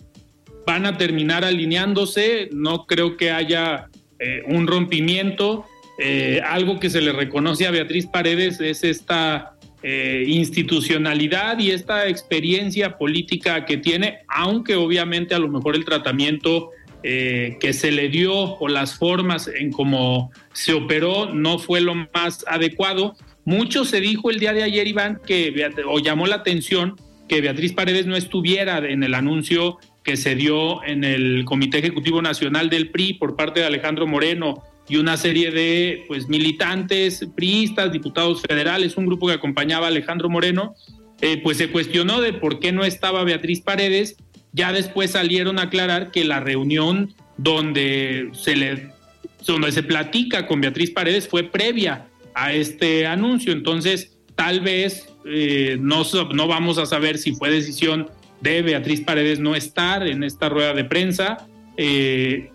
van 0.67 0.87
a 0.87 0.99
terminar 0.99 1.45
alineándose, 1.45 2.49
no 2.53 2.87
creo 2.87 3.17
que 3.17 3.31
haya 3.31 3.89
eh, 4.19 4.43
un 4.49 4.67
rompimiento. 4.67 5.65
Eh, 5.99 6.43
algo 6.45 6.79
que 6.79 6.91
se 6.91 7.01
le 7.01 7.13
reconoce 7.13 7.67
a 7.67 7.71
Beatriz 7.71 8.07
Paredes 8.07 8.61
es 8.61 8.85
esta 8.85 9.56
eh, 9.83 10.25
institucionalidad 10.27 11.59
y 11.59 11.71
esta 11.71 12.09
experiencia 12.09 12.99
política 12.99 13.65
que 13.65 13.77
tiene, 13.77 14.19
aunque 14.29 14.75
obviamente 14.75 15.35
a 15.35 15.39
lo 15.39 15.49
mejor 15.49 15.77
el 15.77 15.85
tratamiento 15.85 16.71
que 17.03 17.73
se 17.73 17.93
le 17.93 18.09
dio 18.09 18.35
o 18.35 18.67
las 18.67 18.99
formas 18.99 19.47
en 19.47 19.71
cómo 19.71 20.33
se 20.53 20.73
operó 20.73 21.33
no 21.33 21.61
fue 21.61 21.81
lo 21.81 21.95
más 21.95 22.45
adecuado. 22.49 23.15
Mucho 23.45 23.85
se 23.85 24.01
dijo 24.01 24.29
el 24.29 24.41
día 24.41 24.53
de 24.53 24.65
ayer, 24.65 24.89
Iván, 24.89 25.21
que 25.25 25.55
o 25.89 26.01
llamó 26.01 26.27
la 26.27 26.37
atención 26.37 26.97
que 27.29 27.41
Beatriz 27.41 27.73
Paredes 27.73 28.07
no 28.07 28.17
estuviera 28.17 28.79
en 28.79 29.03
el 29.03 29.15
anuncio 29.15 29.79
que 30.07 30.17
se 30.17 30.37
dio 30.37 30.85
en 30.85 31.03
el 31.03 31.45
Comité 31.45 31.79
Ejecutivo 31.79 32.23
Nacional 32.23 32.71
del 32.71 32.91
PRI 32.91 33.15
por 33.15 33.35
parte 33.35 33.61
de 33.61 33.67
Alejandro 33.67 34.07
Moreno 34.07 34.63
y 34.89 34.97
una 34.97 35.17
serie 35.17 35.51
de 35.51 36.05
pues 36.09 36.29
militantes, 36.29 37.27
priistas, 37.35 37.93
diputados 37.93 38.43
federales, 38.43 38.97
un 38.97 39.07
grupo 39.07 39.27
que 39.27 39.35
acompañaba 39.35 39.87
a 39.87 39.89
Alejandro 39.89 40.29
Moreno, 40.29 40.75
eh, 41.21 41.41
pues 41.43 41.57
se 41.57 41.71
cuestionó 41.71 42.21
de 42.21 42.33
por 42.33 42.61
qué 42.61 42.73
no 42.73 42.85
estaba 42.85 43.25
Beatriz 43.25 43.61
Paredes. 43.61 44.17
Ya 44.53 44.73
después 44.73 45.13
salieron 45.13 45.59
a 45.59 45.63
aclarar 45.63 46.11
que 46.11 46.25
la 46.25 46.41
reunión 46.41 47.15
donde 47.37 48.31
se 48.33 48.57
le 48.57 48.97
donde 49.47 49.71
se 49.71 49.83
platica 49.83 50.47
con 50.47 50.61
Beatriz 50.61 50.91
Paredes 50.91 51.29
fue 51.29 51.45
previa 51.45 52.07
a 52.35 52.53
este 52.53 53.07
anuncio. 53.07 53.53
Entonces, 53.53 54.19
tal 54.35 54.61
vez 54.61 55.09
eh, 55.25 55.77
no, 55.81 56.03
no 56.35 56.49
vamos 56.49 56.79
a 56.79 56.87
saber 56.87 57.19
si 57.19 57.33
fue 57.33 57.51
decisión 57.51 58.09
de 58.41 58.63
Beatriz 58.63 59.01
Paredes 59.03 59.39
no 59.39 59.55
estar 59.55 60.07
en 60.07 60.23
esta 60.25 60.49
rueda 60.49 60.75
de 60.75 60.85
prensa. 60.85 61.47
Eh, 61.77 62.51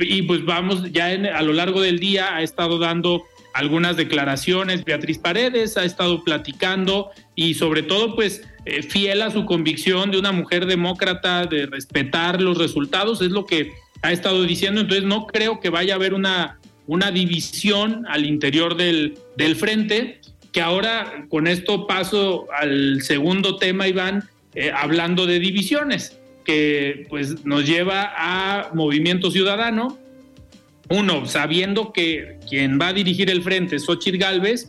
y 0.00 0.22
pues 0.22 0.44
vamos, 0.44 0.90
ya 0.92 1.06
a 1.06 1.42
lo 1.42 1.52
largo 1.52 1.80
del 1.80 1.98
día 1.98 2.34
ha 2.36 2.42
estado 2.42 2.78
dando 2.78 3.24
algunas 3.54 3.96
declaraciones 3.96 4.84
Beatriz 4.84 5.18
Paredes, 5.18 5.76
ha 5.76 5.84
estado 5.84 6.22
platicando 6.24 7.10
y 7.34 7.54
sobre 7.54 7.82
todo 7.82 8.14
pues 8.14 8.42
eh, 8.64 8.82
fiel 8.82 9.22
a 9.22 9.30
su 9.30 9.44
convicción 9.46 10.10
de 10.10 10.18
una 10.18 10.32
mujer 10.32 10.66
demócrata, 10.66 11.46
de 11.46 11.66
respetar 11.66 12.40
los 12.40 12.58
resultados, 12.58 13.20
es 13.22 13.30
lo 13.30 13.46
que 13.46 13.72
ha 14.02 14.12
estado 14.12 14.44
diciendo, 14.44 14.80
entonces 14.80 15.04
no 15.04 15.26
creo 15.26 15.60
que 15.60 15.70
vaya 15.70 15.94
a 15.94 15.96
haber 15.96 16.14
una, 16.14 16.58
una 16.86 17.10
división 17.10 18.06
al 18.08 18.24
interior 18.24 18.76
del, 18.76 19.18
del 19.36 19.56
frente, 19.56 20.20
que 20.52 20.60
ahora 20.60 21.26
con 21.28 21.46
esto 21.46 21.86
paso 21.86 22.46
al 22.52 23.02
segundo 23.02 23.56
tema, 23.56 23.88
Iván, 23.88 24.28
eh, 24.54 24.72
hablando 24.74 25.26
de 25.26 25.38
divisiones, 25.38 26.18
que 26.50 27.06
pues 27.08 27.44
nos 27.44 27.64
lleva 27.64 28.12
a 28.16 28.70
Movimiento 28.74 29.30
Ciudadano. 29.30 29.96
Uno, 30.88 31.24
sabiendo 31.26 31.92
que 31.92 32.38
quien 32.48 32.80
va 32.80 32.88
a 32.88 32.92
dirigir 32.92 33.30
el 33.30 33.42
frente 33.42 33.76
es 33.76 33.84
Xochitl 33.84 34.18
Galvez, 34.18 34.68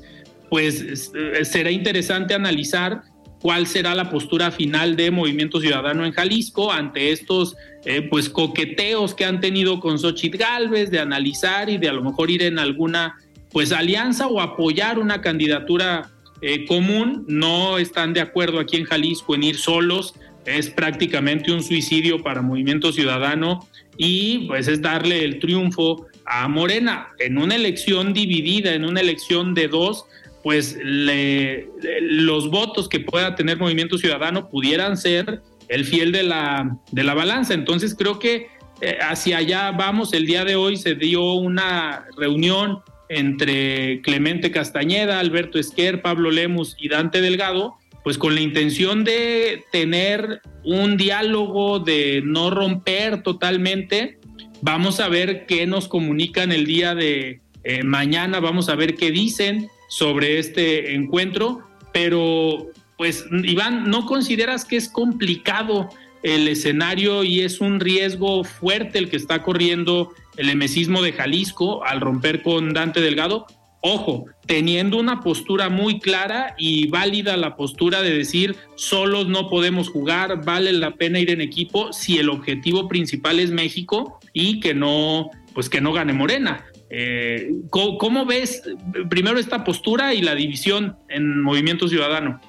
pues 0.52 1.12
eh, 1.16 1.44
será 1.44 1.72
interesante 1.72 2.36
analizar 2.36 3.02
cuál 3.42 3.66
será 3.66 3.96
la 3.96 4.12
postura 4.12 4.52
final 4.52 4.96
de 4.96 5.10
Movimiento 5.10 5.60
Ciudadano 5.60 6.06
en 6.06 6.12
Jalisco 6.12 6.72
ante 6.72 7.12
estos 7.12 7.56
eh, 7.86 8.04
pues 8.04 8.30
coqueteos 8.30 9.16
que 9.16 9.26
han 9.26 9.40
tenido 9.40 9.80
con 9.80 9.98
Xochitl 9.98 10.38
Galvez 10.38 10.92
de 10.92 11.00
analizar 11.00 11.68
y 11.68 11.80
de 11.80 11.90
a 11.90 11.94
lo 11.94 12.04
mejor 12.04 12.30
ir 12.30 12.44
en 12.44 12.60
alguna 12.60 13.16
pues 13.52 13.72
alianza 13.72 14.28
o 14.28 14.40
apoyar 14.40 15.00
una 15.00 15.22
candidatura 15.22 16.12
eh, 16.44 16.68
común, 16.68 17.26
no 17.28 17.80
están 17.80 18.14
de 18.14 18.22
acuerdo 18.22 18.60
aquí 18.60 18.78
en 18.78 18.86
Jalisco 18.86 19.34
en 19.34 19.44
ir 19.44 19.58
solos, 19.58 20.14
es 20.46 20.70
prácticamente 20.70 21.52
un 21.52 21.64
suicidio 21.64 22.22
para 22.22 22.42
Movimiento 22.42 22.92
Ciudadano 22.92 23.68
y 23.98 24.48
pues 24.48 24.68
es 24.68 24.82
darle 24.82 25.24
el 25.24 25.40
triunfo 25.40 26.08
a 26.26 26.48
Morena 26.48 27.10
en 27.20 27.38
una 27.38 27.56
elección 27.56 28.14
dividida, 28.14 28.74
en 28.74 28.86
una 28.86 29.02
elección 29.02 29.54
de 29.54 29.68
dos, 29.68 30.06
pues 30.44 30.78
los 30.82 32.50
votos 32.50 32.90
que 32.90 33.00
pueda 33.00 33.36
tener 33.36 33.58
Movimiento 33.58 33.98
Ciudadano 33.98 34.50
pudieran 34.50 34.98
ser 34.98 35.42
el 35.68 35.86
fiel 35.86 36.12
de 36.12 36.24
la, 36.24 36.78
de 36.92 37.04
la 37.04 37.14
balanza. 37.14 37.54
Entonces 37.54 37.96
creo 37.96 38.20
que 38.20 38.48
eh, 38.82 38.98
hacia 39.00 39.38
allá 39.38 39.72
vamos. 39.72 40.14
El 40.14 40.26
día 40.26 40.44
de 40.44 40.56
hoy 40.56 40.78
se 40.78 40.96
dio 40.96 41.34
una 41.34 42.06
reunión 42.18 42.80
entre 43.10 44.02
Clemente 44.02 44.52
Castañeda, 44.52 45.20
Alberto 45.20 45.60
Esquer, 45.60 46.02
Pablo 46.02 46.32
Lemus 46.32 46.76
y 46.80 46.88
Dante 46.88 47.22
Delgado, 47.22 47.76
pues 48.04 48.18
con 48.18 48.36
la 48.36 48.42
intención 48.42 49.04
de 49.04 49.64
tener 49.72 50.42
un 50.64 50.98
diálogo, 50.98 51.80
de 51.80 52.22
no 52.24 52.50
romper 52.50 53.24
totalmente. 53.24 54.20
Vamos 54.62 55.00
a 55.00 55.08
ver 55.08 55.46
qué 55.46 55.68
nos 55.68 55.88
comunican 55.88 56.52
el 56.52 56.66
día 56.66 56.96
de 56.96 57.42
eh, 57.64 57.84
mañana, 57.84 58.40
vamos 58.40 58.70
a 58.70 58.76
ver 58.76 58.96
qué 58.96 59.12
dicen 59.12 59.70
sobre 59.88 60.40
este 60.40 60.96
encuentro, 60.96 61.62
pero 61.92 62.68
pues 62.98 63.26
Iván, 63.32 63.90
¿no 63.90 64.06
consideras 64.06 64.66
que 64.66 64.78
es 64.78 64.88
complicado 64.88 65.90
el 66.24 66.48
escenario 66.48 67.24
y 67.24 67.42
es 67.42 67.62
un 67.62 67.80
riesgo 67.80 68.44
fuerte 68.44 69.00
el 69.00 69.10
que 69.10 69.18
está 69.18 69.42
corriendo 69.44 70.14
el 70.38 70.50
emesismo 70.50 71.02
de 71.02 71.14
Jalisco 71.14 71.84
al 71.84 72.02
romper 72.02 72.42
con 72.42 72.74
Dante 72.74 73.02
Delgado. 73.02 73.48
Ojo, 73.84 74.26
teniendo 74.46 74.98
una 75.00 75.22
postura 75.22 75.70
muy 75.70 76.00
clara 76.00 76.54
y 76.58 76.88
válida 76.90 77.36
la 77.36 77.56
postura 77.56 78.04
de 78.04 78.16
decir 78.16 78.56
solos 78.76 79.28
no 79.28 79.50
podemos 79.50 79.90
jugar, 79.90 80.46
vale 80.46 80.72
la 80.72 80.92
pena 80.92 81.20
ir 81.20 81.32
en 81.32 81.42
equipo 81.42 81.92
si 81.92 82.20
el 82.20 82.30
objetivo 82.30 82.88
principal 82.88 83.40
es 83.40 83.50
México 83.50 84.20
y 84.34 84.60
que 84.60 84.76
no, 84.76 85.32
pues 85.56 85.68
que 85.68 85.82
no 85.82 85.94
gane 85.94 86.14
Morena. 86.14 86.64
Eh, 86.92 87.54
¿cómo, 87.72 88.26
ves 88.26 88.62
primero 89.10 89.40
esta 89.40 89.64
postura 89.64 90.14
y 90.14 90.22
la 90.22 90.36
división 90.36 90.98
en 91.10 91.42
Movimiento 91.42 91.88
Ciudadano? 91.88 92.40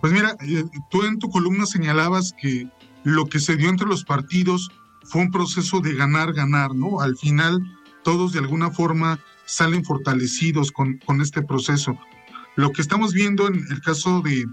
Pues 0.00 0.12
mira, 0.12 0.36
eh, 0.48 0.64
tú 0.90 1.04
en 1.04 1.18
tu 1.18 1.28
columna 1.28 1.66
señalabas 1.66 2.32
que 2.40 2.66
lo 3.04 3.26
que 3.26 3.40
se 3.40 3.56
dio 3.56 3.68
entre 3.68 3.86
los 3.86 4.04
partidos 4.04 4.70
fue 5.02 5.20
un 5.20 5.30
proceso 5.30 5.80
de 5.80 5.94
ganar, 5.94 6.32
ganar, 6.32 6.74
¿no? 6.74 7.00
Al 7.00 7.16
final 7.18 7.60
todos 8.04 8.32
de 8.32 8.38
alguna 8.38 8.70
forma 8.70 9.18
salen 9.50 9.84
fortalecidos 9.84 10.70
con, 10.70 10.98
con 10.98 11.20
este 11.20 11.42
proceso. 11.42 11.98
Lo 12.56 12.70
que 12.70 12.82
estamos 12.82 13.12
viendo 13.12 13.48
en 13.48 13.56
el 13.70 13.80
caso 13.80 14.20
de 14.20 14.44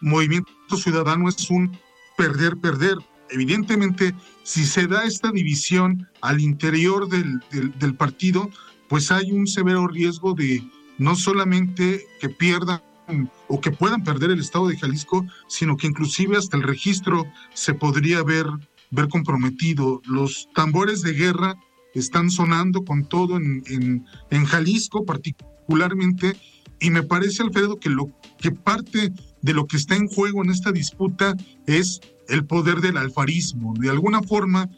Movimiento 0.00 0.76
Ciudadano 0.76 1.28
es 1.28 1.50
un 1.50 1.76
perder, 2.16 2.56
perder. 2.58 2.96
Evidentemente, 3.30 4.14
si 4.44 4.64
se 4.64 4.86
da 4.86 5.04
esta 5.04 5.32
división 5.32 6.08
al 6.20 6.40
interior 6.40 7.08
del, 7.08 7.40
del 7.78 7.94
partido, 7.96 8.48
pues 8.88 9.10
hay 9.10 9.32
un 9.32 9.46
severo 9.46 9.88
riesgo 9.88 10.34
de 10.34 10.62
no 10.98 11.16
solamente 11.16 12.06
que 12.20 12.28
pierdan 12.28 12.80
o 13.48 13.60
que 13.60 13.72
puedan 13.72 14.04
perder 14.04 14.30
el 14.30 14.40
estado 14.40 14.68
de 14.68 14.78
Jalisco, 14.78 15.26
sino 15.48 15.76
que 15.76 15.88
inclusive 15.88 16.36
hasta 16.36 16.56
el 16.56 16.62
registro 16.62 17.26
se 17.52 17.74
podría 17.74 18.22
ver 18.22 18.46
ver 18.94 19.08
comprometido. 19.08 20.00
Los 20.06 20.48
tambores 20.54 21.02
de 21.02 21.12
guerra 21.12 21.56
están 21.94 22.30
sonando 22.30 22.84
con 22.84 23.08
todo 23.08 23.36
en, 23.36 24.04
en, 24.30 24.44
Jalisco 24.44 25.04
particularmente 25.04 26.36
y 26.80 26.90
me 26.90 27.02
parece, 27.02 27.42
Alfredo, 27.42 27.78
que 27.78 27.88
lo 27.88 28.10
que 28.38 28.50
parte 28.50 29.12
de 29.42 29.54
lo 29.54 29.66
que 29.66 29.76
está 29.76 29.96
en 29.96 30.08
juego 30.08 30.42
en 30.42 30.50
esta 30.50 30.72
disputa 30.72 31.34
es 31.66 32.00
el 32.28 32.44
poder 32.44 32.80
del 32.80 32.96
alfarismo. 32.96 33.74
De 33.78 33.90
alguna 33.90 34.22
forma, 34.22 34.68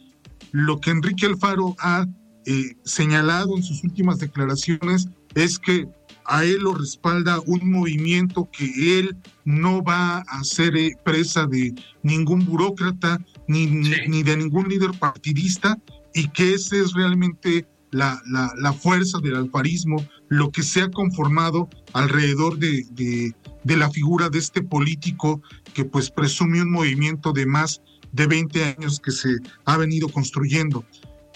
lo 0.51 0.79
que 0.79 0.91
Enrique 0.91 1.25
Alfaro 1.25 1.75
ha 1.79 2.05
eh, 2.45 2.75
señalado 2.83 3.57
en 3.57 3.63
sus 3.63 3.83
últimas 3.83 4.19
declaraciones 4.19 5.09
es 5.35 5.59
que 5.59 5.87
a 6.27 6.43
él 6.43 6.59
lo 6.59 6.75
respalda 6.75 7.39
un 7.45 7.71
movimiento 7.71 8.49
que 8.51 8.99
él 8.99 9.17
no 9.45 9.81
va 9.81 10.19
a 10.19 10.43
ser 10.43 10.75
eh, 10.75 10.95
presa 11.03 11.47
de 11.47 11.73
ningún 12.03 12.45
burócrata 12.45 13.19
ni, 13.47 13.65
ni, 13.65 14.23
de 14.23 14.37
ningún 14.37 14.67
líder 14.67 14.91
partidista 14.99 15.77
y 16.17 16.29
que 16.29 16.55
esa 16.55 16.75
es 16.75 16.93
realmente 16.93 17.67
la, 17.91 18.19
la, 18.25 18.73
fuerza 18.73 19.19
del 19.19 19.35
alfarismo, 19.35 20.03
lo 20.29 20.51
que 20.51 20.63
se 20.63 20.81
ha 20.81 20.89
conformado 20.89 21.69
alrededor 21.93 22.57
de, 22.57 22.85
de, 22.91 23.35
de, 23.63 23.77
la 23.77 23.91
figura 23.91 24.27
de 24.29 24.39
este 24.39 24.63
político 24.63 25.43
que 25.75 25.85
pues 25.85 26.09
presume 26.09 26.63
un 26.63 26.71
movimiento 26.71 27.33
de 27.33 27.45
más 27.45 27.81
de 28.13 28.25
20 28.25 28.63
años 28.63 28.99
que 28.99 29.11
se 29.11 29.29
ha 29.65 29.77
venido 29.77 30.09
construyendo. 30.09 30.83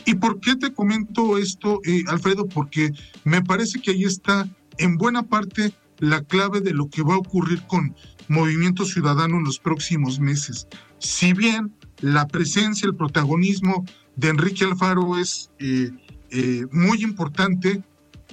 ¿Y 0.06 0.16
por 0.16 0.40
qué 0.40 0.56
te 0.56 0.74
comento 0.74 1.38
esto, 1.38 1.80
eh, 1.86 2.04
Alfredo? 2.08 2.48
Porque 2.48 2.92
me 3.24 3.44
parece 3.44 3.80
que 3.80 3.92
ahí 3.92 4.04
está 4.04 4.50
en 4.80 4.98
buena 4.98 5.22
parte 5.22 5.74
la 6.00 6.24
clave 6.24 6.60
de 6.60 6.74
lo 6.74 6.90
que 6.90 7.04
va 7.04 7.14
a 7.14 7.20
ocurrir 7.20 7.62
con 7.68 7.96
Movimiento 8.28 8.86
Ciudadano 8.86 9.38
en 9.38 9.44
los 9.44 9.60
próximos 9.60 10.20
meses. 10.20 10.68
Si 10.98 11.34
bien 11.34 11.72
la 12.00 12.28
presencia, 12.28 12.88
el 12.88 12.96
protagonismo 12.96 13.86
de 14.16 14.30
Enrique 14.30 14.66
Alfaro 14.66 15.18
es 15.18 15.52
eh, 15.60 15.92
eh, 16.30 16.66
muy 16.72 17.04
importante, 17.04 17.84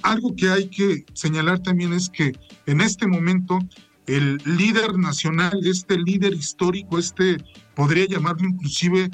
algo 0.01 0.35
que 0.35 0.49
hay 0.49 0.69
que 0.69 1.05
señalar 1.13 1.59
también 1.59 1.93
es 1.93 2.09
que 2.09 2.31
en 2.65 2.81
este 2.81 3.07
momento 3.07 3.59
el 4.07 4.41
líder 4.45 4.97
nacional, 4.97 5.59
este 5.65 5.97
líder 5.97 6.33
histórico, 6.33 6.97
este 6.97 7.37
podría 7.75 8.07
llamarlo 8.07 8.47
inclusive 8.47 9.09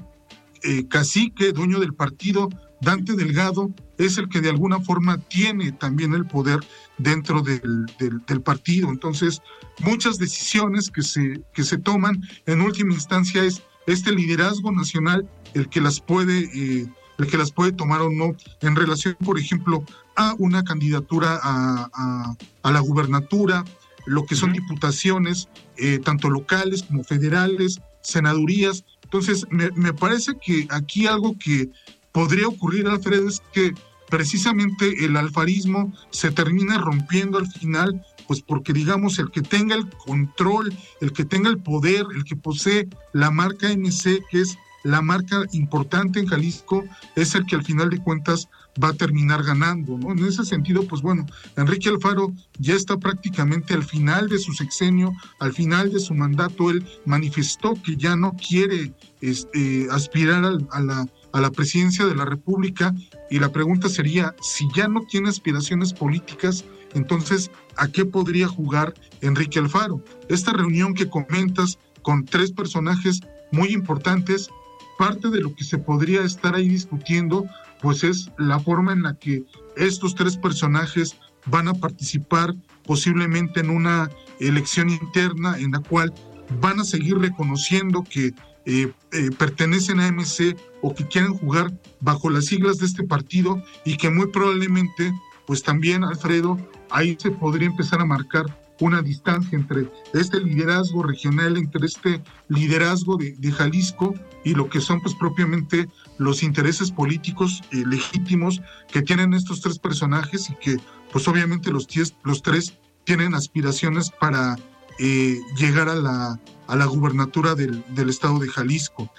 eh, 0.64 0.88
cacique, 0.88 1.52
dueño 1.52 1.80
del 1.80 1.94
partido, 1.94 2.50
Dante 2.82 3.14
Delgado, 3.14 3.74
es 3.98 4.18
el 4.18 4.30
que 4.30 4.42
de 4.42 4.50
alguna 4.50 4.80
forma 4.80 5.18
tiene 5.18 5.72
también 5.72 6.14
el 6.14 6.26
poder 6.26 6.60
dentro 6.98 7.42
del, 7.42 7.86
del, 8.00 8.42
partido. 8.42 8.90
Entonces, 8.90 9.42
muchas 9.80 10.18
decisiones 10.18 10.90
que 10.90 11.02
se, 11.02 11.42
que 11.54 11.64
se 11.64 11.78
toman 11.78 12.22
en 12.46 12.62
última 12.62 12.94
instancia 12.94 13.44
es 13.44 13.62
este 13.88 14.12
liderazgo 14.12 14.72
nacional 14.72 15.28
el 15.56 15.70
que 15.70 15.82
las 15.82 16.00
puede, 16.00 16.50
eh, 16.54 16.86
el 17.18 17.28
que 17.28 17.38
las 17.38 17.52
puede 17.52 17.72
tomar 17.72 18.02
o 18.02 18.12
no 18.12 18.36
en 18.62 18.76
relación, 18.76 19.18
por 19.26 19.40
ejemplo, 19.40 19.84
a 20.16 20.36
una 20.38 20.64
candidatura 20.64 21.40
a, 21.42 22.36
a, 22.64 22.72
la 22.72 22.80
gubernatura, 22.80 23.66
lo 24.06 24.26
que 24.26 24.36
son 24.36 24.54
diputaciones, 24.54 25.50
eh, 25.78 26.00
tanto 26.04 26.30
locales 26.30 26.84
como 26.84 27.04
federales, 27.04 27.82
senadurías. 28.02 28.84
Entonces, 29.04 29.48
me, 29.50 29.72
me 29.72 29.94
parece 29.94 30.34
que 30.46 30.68
aquí 30.70 31.08
algo 31.08 31.36
que 31.40 31.70
podría 32.12 32.48
ocurrir, 32.48 32.88
Alfredo, 32.88 33.28
es 33.28 33.42
que 33.52 33.74
precisamente 34.10 35.06
el 35.06 35.18
alfarismo 35.18 35.92
se 36.12 36.32
termina 36.32 36.78
rompiendo 36.78 37.38
al 37.38 37.48
final, 37.48 38.06
pues 38.28 38.42
porque 38.42 38.74
digamos 38.74 39.20
el 39.20 39.32
que 39.32 39.42
tenga 39.42 39.76
el 39.76 39.90
control, 39.90 40.74
el 41.02 41.12
que 41.12 41.26
tenga 41.26 41.50
el 41.50 41.58
poder, 41.58 42.06
el 42.16 42.24
que 42.24 42.36
posee 42.36 42.88
la 43.14 43.32
marca 43.32 43.70
MC, 43.70 44.22
que 44.30 44.42
es 44.42 44.58
la 44.86 45.02
marca 45.02 45.44
importante 45.52 46.20
en 46.20 46.28
Jalisco, 46.28 46.86
es 47.16 47.36
el 47.36 47.46
que 47.46 47.56
al 47.56 47.64
final 47.66 47.90
de 47.90 47.98
cuentas 47.98 48.48
va 48.82 48.90
a 48.90 48.94
terminar 48.94 49.44
ganando, 49.44 49.98
¿no? 49.98 50.12
En 50.12 50.24
ese 50.24 50.46
sentido, 50.46 50.88
pues 50.88 51.02
bueno, 51.02 51.26
Enrique 51.58 51.90
Alfaro 51.90 52.32
ya 52.60 52.76
está 52.76 52.98
prácticamente 52.98 53.74
al 53.74 53.84
final 53.84 54.30
de 54.30 54.38
su 54.38 54.54
sexenio, 54.54 55.14
al 55.40 55.54
final 55.54 55.92
de 55.92 56.00
su 56.00 56.14
mandato, 56.14 56.70
él 56.70 56.86
manifestó 57.06 57.74
que 57.82 57.98
ya 57.98 58.16
no 58.16 58.34
quiere 58.34 58.94
este, 59.22 59.88
aspirar 59.92 60.46
a 60.72 60.80
la 60.82 61.08
a 61.36 61.42
la 61.42 61.52
presidencia 61.52 62.06
de 62.06 62.16
la 62.16 62.24
República 62.24 62.96
y 63.30 63.40
la 63.40 63.52
pregunta 63.52 63.90
sería, 63.90 64.34
si 64.42 64.70
ya 64.74 64.88
no 64.88 65.02
tiene 65.02 65.28
aspiraciones 65.28 65.92
políticas, 65.92 66.64
entonces, 66.94 67.52
¿a 67.76 67.90
qué 67.90 68.06
podría 68.06 68.48
jugar 68.48 68.94
Enrique 69.20 69.60
Alfaro? 69.60 70.02
Esta 70.30 70.54
reunión 70.54 70.94
que 70.94 71.10
comentas 71.10 71.78
con 72.04 72.24
tres 72.24 72.54
personajes 72.54 73.20
muy 73.52 73.74
importantes, 73.74 74.50
parte 74.98 75.30
de 75.30 75.42
lo 75.42 75.54
que 75.56 75.64
se 75.64 75.78
podría 75.78 76.22
estar 76.24 76.56
ahí 76.56 76.70
discutiendo, 76.70 77.46
pues 77.82 78.04
es 78.04 78.32
la 78.38 78.60
forma 78.60 78.94
en 78.94 79.04
la 79.04 79.16
que 79.16 79.44
estos 79.76 80.16
tres 80.16 80.38
personajes 80.38 81.16
van 81.46 81.68
a 81.68 81.74
participar 81.74 82.56
posiblemente 82.86 83.60
en 83.60 83.70
una 83.70 84.10
elección 84.40 84.90
interna 84.90 85.58
en 85.60 85.72
la 85.72 85.80
cual 85.80 86.14
van 86.62 86.80
a 86.80 86.84
seguir 86.84 87.18
reconociendo 87.18 88.04
que 88.04 88.34
eh, 88.66 88.92
eh, 89.12 89.30
pertenecen 89.38 90.00
a 90.00 90.12
MC 90.12 90.58
o 90.82 90.94
que 90.96 91.08
quieren 91.08 91.34
jugar 91.34 91.72
bajo 92.00 92.30
las 92.30 92.46
siglas 92.46 92.80
de 92.80 92.88
este 92.88 93.04
partido 93.04 93.62
y 93.86 93.98
que 93.98 94.10
muy 94.10 94.28
probablemente, 94.28 95.14
pues 95.46 95.62
también, 95.62 96.04
Alfredo, 96.04 96.58
ahí 96.90 97.16
se 97.20 97.32
podría 97.32 97.68
empezar 97.68 98.02
a 98.02 98.06
marcar 98.06 98.46
una 98.80 99.02
distancia 99.02 99.58
entre 99.58 99.90
este 100.14 100.40
liderazgo 100.42 101.04
regional, 101.04 101.58
entre 101.58 101.86
este 101.86 102.22
liderazgo 102.50 103.18
de, 103.18 103.52
Jalisco 103.52 104.14
y 104.44 104.54
lo 104.54 104.70
que 104.70 104.82
son 104.82 105.02
pues 105.02 105.16
propiamente 105.16 105.88
los 106.18 106.44
intereses 106.44 106.92
políticos 106.92 107.62
eh, 107.72 107.84
legítimos 107.88 108.62
que 108.92 109.02
tienen 109.02 109.34
estos 109.34 109.62
tres 109.62 109.80
personajes 109.80 110.50
y 110.50 110.56
que 110.56 110.78
pues 111.12 111.28
obviamente 111.28 111.72
los, 111.72 111.88
los 112.24 112.42
tres 112.42 112.78
tienen 113.06 113.34
aspiraciones 113.34 114.10
para 114.10 114.58
eh, 115.00 115.40
llegar 115.58 115.90
a 115.90 115.96
la, 115.96 116.40
a 116.68 116.76
la 116.76 116.86
gubernatura 116.86 117.56
del, 117.56 117.84
del 117.90 118.10
estado 118.10 118.40
de 118.40 118.48
Jalisco. 118.48 119.12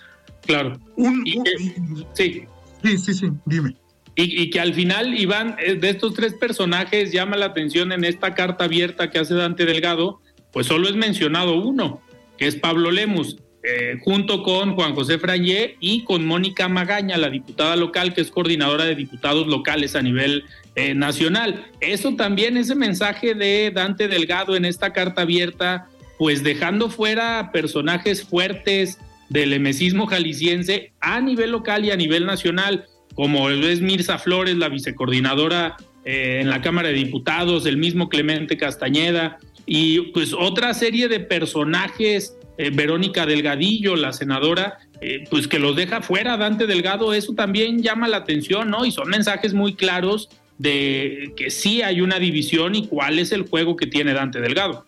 Claro. 0.43 0.79
sí. 2.15 2.47
Sí, 2.83 2.99
sí, 2.99 3.15
sí, 3.15 3.33
dime. 3.47 3.77
Y, 4.19 4.49
que 4.49 4.61
al 4.61 4.73
final, 4.73 5.13
Iván, 5.13 5.57
eh, 5.59 5.75
de 5.75 5.91
estos 5.91 6.15
tres 6.15 6.33
personajes 6.33 7.13
llama 7.13 7.37
la 7.37 7.47
atención 7.47 7.93
en 7.93 8.03
esta 8.03 8.35
carta 8.35 8.65
abierta 8.65 9.11
que 9.11 9.19
hace 9.19 9.35
Dante 9.35 9.67
Delgado, 9.67 10.23
pues 10.53 10.67
solo 10.67 10.89
es 10.89 10.97
mencionado 10.97 11.57
uno, 11.57 12.01
que 12.39 12.47
es 12.47 12.57
Pablo 12.57 12.91
Lemus. 12.91 13.37
Eh, 13.69 13.99
junto 14.01 14.45
con 14.45 14.77
Juan 14.77 14.95
José 14.95 15.19
Frayé 15.19 15.77
y 15.81 16.05
con 16.05 16.25
Mónica 16.25 16.69
Magaña, 16.69 17.19
la 17.19 17.29
diputada 17.29 17.75
local, 17.75 18.15
que 18.15 18.21
es 18.21 18.31
coordinadora 18.31 18.85
de 18.85 18.95
diputados 18.95 19.49
locales 19.49 19.97
a 19.97 20.03
nivel 20.03 20.45
eh, 20.77 20.95
nacional. 20.95 21.67
Eso 21.81 22.15
también, 22.15 22.57
ese 22.57 22.77
mensaje 22.77 23.35
de 23.35 23.73
Dante 23.75 24.07
Delgado 24.07 24.55
en 24.55 24.65
esta 24.65 24.93
carta 24.93 25.23
abierta, 25.23 25.89
pues 26.17 26.45
dejando 26.45 26.89
fuera 26.91 27.51
personajes 27.53 28.23
fuertes 28.23 28.99
del 29.31 29.53
emesismo 29.53 30.07
jalisciense 30.07 30.93
a 31.01 31.21
nivel 31.21 31.51
local 31.51 31.85
y 31.85 31.91
a 31.91 31.97
nivel 31.97 32.25
nacional, 32.25 32.87
como 33.17 33.51
es 33.51 33.81
Mirza 33.81 34.19
Flores, 34.19 34.57
la 34.57 34.69
vicecoordinadora 34.69 35.77
eh, 36.05 36.39
en 36.41 36.51
la 36.51 36.63
Cámara 36.63 36.89
de 36.89 36.95
Diputados, 36.95 37.67
el 37.67 37.79
mismo 37.79 38.09
Clemente 38.09 38.57
Castañeda, 38.57 39.39
y 39.67 40.13
pues 40.13 40.33
otra 40.33 40.73
serie 40.75 41.09
de 41.09 41.19
personajes 41.19 42.37
eh, 42.59 42.71
Verónica 42.71 43.27
Delgadillo, 43.27 43.97
la 43.97 44.13
senadora, 44.13 44.79
eh, 45.01 45.25
pues 45.31 45.47
que 45.47 45.59
los 45.59 45.77
deja 45.77 46.01
fuera 46.01 46.37
Dante 46.37 46.67
Delgado, 46.67 47.13
eso 47.13 47.35
también 47.35 47.83
llama 47.83 48.09
la 48.09 48.19
atención, 48.19 48.71
¿no? 48.71 48.85
Y 48.87 48.93
son 48.93 49.09
mensajes 49.09 49.53
muy 49.53 49.75
claros 49.75 50.31
de 50.59 51.35
que 51.37 51.51
sí 51.51 51.83
hay 51.83 52.01
una 52.01 52.19
división 52.19 52.75
y 52.75 52.87
cuál 52.87 53.19
es 53.19 53.33
el 53.33 53.47
juego 53.47 53.77
que 53.77 53.87
tiene 53.87 54.15
Dante 54.15 54.41
Delgado. 54.41 54.87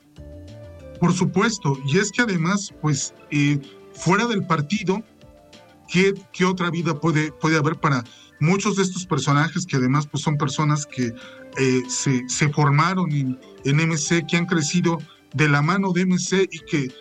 Por 0.98 1.12
supuesto, 1.12 1.78
y 1.86 1.98
es 1.98 2.10
que 2.10 2.22
además, 2.22 2.72
pues, 2.80 3.14
eh, 3.30 3.58
fuera 3.92 4.26
del 4.26 4.44
partido, 4.44 5.02
¿qué, 5.90 6.14
¿qué, 6.32 6.44
otra 6.44 6.70
vida 6.70 6.98
puede, 7.00 7.32
puede 7.32 7.56
haber 7.56 7.76
para 7.76 8.04
muchos 8.40 8.76
de 8.76 8.82
estos 8.82 9.06
personajes 9.06 9.66
que 9.66 9.76
además 9.76 10.06
pues, 10.06 10.22
son 10.22 10.36
personas 10.36 10.86
que 10.86 11.12
se, 11.88 12.28
se, 12.28 12.48
formaron 12.50 13.10
en, 13.12 13.38
en 13.64 13.76
MC, 13.88 14.24
que 14.28 14.36
han 14.36 14.46
crecido 14.46 14.98
de 15.34 15.48
la 15.48 15.60
mano 15.60 15.92
de 15.92 16.06
MC 16.06 16.48
y 16.50 16.58
que 16.60 16.92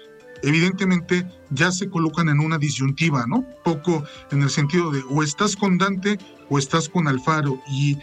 evidentemente 0.42 1.28
ya 1.52 1.72
se 1.72 1.90
colocan 1.90 2.30
en 2.30 2.40
una 2.40 2.58
disyuntiva, 2.58 3.26
¿no? 3.28 3.46
Poco 3.64 4.04
en 4.32 4.42
el 4.42 4.50
sentido 4.50 4.92
de 4.92 5.04
o 5.10 5.24
estás 5.24 5.56
con 5.56 5.78
Dante 5.78 6.18
o 6.50 6.58
estás 6.58 6.90
con 6.90 7.08
Alfaro 7.08 7.62
y 7.70 7.98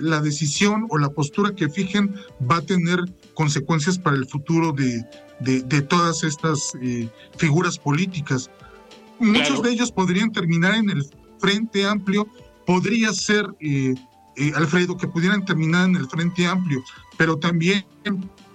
la 0.00 0.20
decisión 0.20 0.86
o 0.90 0.98
la 0.98 1.08
postura 1.08 1.54
que 1.54 1.68
fijen 1.68 2.14
va 2.50 2.56
a 2.56 2.62
tener 2.62 3.00
consecuencias 3.34 3.98
para 3.98 4.16
el 4.16 4.26
futuro 4.26 4.72
de, 4.72 5.02
de, 5.40 5.82
todas 5.82 6.24
estas 6.24 6.74
eh, 6.82 7.08
figuras 7.36 7.78
políticas. 7.78 8.50
Muchos 9.22 9.62
de 9.62 9.70
ellos 9.70 9.92
podrían 9.92 10.32
terminar 10.32 10.74
en 10.74 10.90
el 10.90 11.06
Frente 11.38 11.86
Amplio, 11.86 12.26
podría 12.66 13.12
ser, 13.12 13.46
eh, 13.60 13.94
eh, 14.36 14.52
Alfredo, 14.56 14.96
que 14.96 15.06
pudieran 15.06 15.44
terminar 15.44 15.88
en 15.88 15.96
el 15.96 16.08
Frente 16.08 16.46
Amplio, 16.46 16.82
pero 17.16 17.36
también 17.38 17.84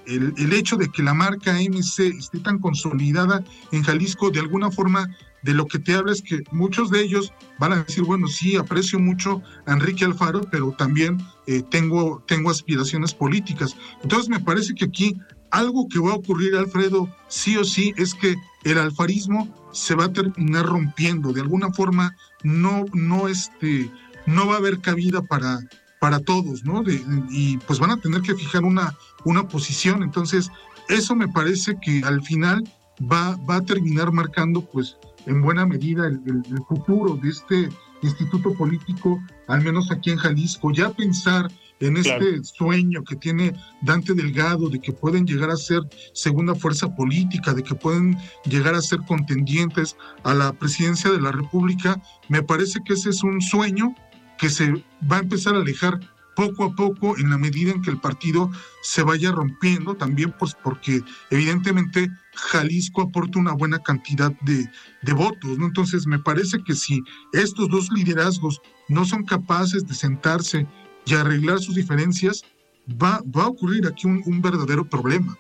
el, 0.06 0.54
hecho 0.54 0.78
de 0.78 0.90
que 0.90 1.04
la 1.04 1.14
marca 1.14 1.54
MC 1.54 2.08
esté 2.18 2.40
tan 2.40 2.60
consolidada 2.60 3.44
en 3.72 3.84
Jalisco, 3.84 4.30
de 4.30 4.40
alguna 4.40 4.72
forma, 4.72 5.08
de 5.44 5.54
lo 5.54 5.68
que 5.68 5.80
te 5.80 5.94
habla 5.94 6.12
es 6.12 6.22
que 6.22 6.44
muchos 6.52 6.90
de 6.90 7.02
ellos 7.02 7.32
van 7.60 7.72
a 7.74 7.84
decir, 7.84 8.04
bueno, 8.04 8.28
sí, 8.28 8.58
aprecio 8.58 9.00
mucho 9.00 9.42
a 9.66 9.74
Enrique 9.74 10.04
Alfaro, 10.04 10.42
pero 10.52 10.72
también 10.72 11.18
eh, 11.46 11.62
tengo, 11.70 12.24
tengo 12.28 12.50
aspiraciones 12.50 13.14
políticas. 13.14 13.76
Entonces 14.04 14.30
me 14.30 14.40
parece 14.40 14.74
que 14.74 14.86
aquí 14.86 15.16
algo 15.52 15.88
que 15.88 16.00
va 16.00 16.12
a 16.12 16.16
ocurrir, 16.16 16.56
Alfredo, 16.56 17.10
sí 17.28 17.56
o 17.56 17.64
sí, 17.64 17.94
es 17.98 18.14
que 18.14 18.36
el 18.72 18.80
alfarismo 18.80 19.48
se 19.72 19.96
va 19.96 20.06
a 20.06 20.14
terminar 20.14 20.66
rompiendo. 20.66 21.34
De 21.34 21.42
alguna 21.42 21.72
forma, 21.72 22.16
no, 22.44 22.86
no, 22.94 23.28
este, 23.28 23.92
no 24.26 24.48
va 24.48 24.56
a 24.56 24.58
haber 24.58 24.80
cabida 24.80 25.22
para, 25.22 25.60
para 26.00 26.20
todos, 26.20 26.64
¿no? 26.64 26.84
y 27.30 27.58
pues 27.60 27.80
van 27.80 27.92
a 27.92 27.98
tener 27.98 28.22
que 28.22 28.36
fijar 28.36 28.64
una, 28.64 28.96
una 29.26 29.48
posición. 29.48 30.04
Entonces, 30.04 30.50
eso 30.90 31.16
me 31.16 31.28
parece 31.28 31.78
que 31.82 32.02
al 32.04 32.22
final 32.24 32.64
va, 33.02 33.36
va 33.38 33.58
a 33.58 33.62
terminar 33.62 34.12
marcando, 34.12 34.62
pues, 34.62 34.98
en 35.26 35.42
buena 35.42 35.66
medida 35.66 36.08
el, 36.08 36.44
futuro 36.68 37.18
de 37.18 37.30
este 37.30 37.70
instituto 38.02 38.54
político, 38.54 39.22
al 39.48 39.62
menos 39.62 39.92
aquí 39.92 40.12
en 40.12 40.18
Jalisco. 40.18 40.72
Ya 40.72 40.90
pensar 40.90 41.52
en 41.80 41.98
este 41.98 42.44
sueño 42.44 43.04
que 43.04 43.16
tiene 43.16 43.54
Dante 43.82 44.14
Delgado 44.14 44.70
de 44.70 44.80
que 44.80 44.92
pueden 44.92 45.26
llegar 45.26 45.50
a 45.50 45.58
ser 45.58 45.82
segunda 46.14 46.56
fuerza 46.56 46.96
política, 46.96 47.54
de 47.54 47.64
que 47.64 47.76
pueden 47.76 48.18
llegar 48.46 48.76
a 48.76 48.82
ser 48.82 49.00
contendientes 49.08 49.96
a 50.24 50.34
la 50.34 50.54
presidencia 50.54 51.12
de 51.12 51.22
la 51.22 51.32
República, 51.32 52.02
me 52.30 52.42
parece 52.42 52.80
que 52.86 52.94
ese 52.94 53.10
es 53.10 53.24
un 53.24 53.42
sueño 53.42 53.96
que 54.38 54.50
se 54.50 54.72
va 55.10 55.18
a 55.18 55.22
empezar 55.22 55.56
a 55.56 55.60
alejar 55.60 56.00
poco 56.36 56.66
a 56.66 56.76
poco 56.76 57.18
en 57.18 57.32
la 57.32 57.38
medida 57.40 57.72
en 57.72 57.82
que 57.82 57.90
el 57.90 58.00
partido 58.00 58.52
se 58.84 59.02
vaya 59.02 59.32
rompiendo, 59.32 59.96
también 59.96 60.32
pues 60.38 60.56
porque 60.64 61.02
evidentemente 61.32 62.12
Jalisco 62.36 63.02
aporta 63.02 63.40
una 63.40 63.54
buena 63.54 63.80
cantidad 63.80 64.32
de, 64.42 64.70
de, 65.02 65.14
votos, 65.14 65.58
¿no? 65.58 65.66
Entonces 65.66 66.06
me 66.06 66.20
parece 66.20 66.64
que 66.64 66.76
si 66.76 67.02
estos 67.34 67.68
dos 67.70 67.92
liderazgos 67.92 68.62
no 68.88 69.04
son 69.04 69.26
capaces 69.26 69.88
de 69.88 69.96
sentarse 69.96 70.68
y 71.08 71.14
arreglar 71.14 71.60
sus 71.60 71.76
diferencias, 71.76 72.44
va, 72.90 73.22
va 73.36 73.44
a 73.44 73.48
ocurrir 73.48 73.88
aquí 73.88 74.08
un, 74.08 74.42
verdadero 74.42 74.86
problema. 74.86 75.38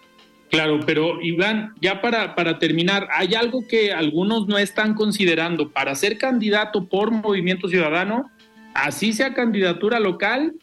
Claro, 0.49 0.80
pero 0.86 1.22
Iván, 1.22 1.74
ya 1.82 2.01
para, 2.01 2.34
para 2.36 2.57
terminar, 2.57 3.07
hay 3.11 3.36
algo 3.36 3.68
que 3.68 3.91
algunos 3.91 4.47
no 4.47 4.57
están 4.57 4.93
considerando. 4.93 5.72
Para 5.72 5.93
ser 5.95 6.18
candidato 6.18 6.88
por 6.88 7.11
Movimiento 7.11 7.68
Ciudadano, 7.68 8.32
así 8.74 9.11
sea 9.11 9.34
candidatura 9.34 9.99
local, 9.99 10.53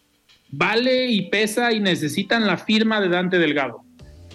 vale 0.50 1.09
y 1.09 1.28
pesa 1.28 1.72
y 1.72 1.80
necesitan 1.80 2.46
la 2.46 2.57
firma 2.57 3.00
de 3.00 3.09
Dante 3.11 3.38
Delgado. 3.38 3.84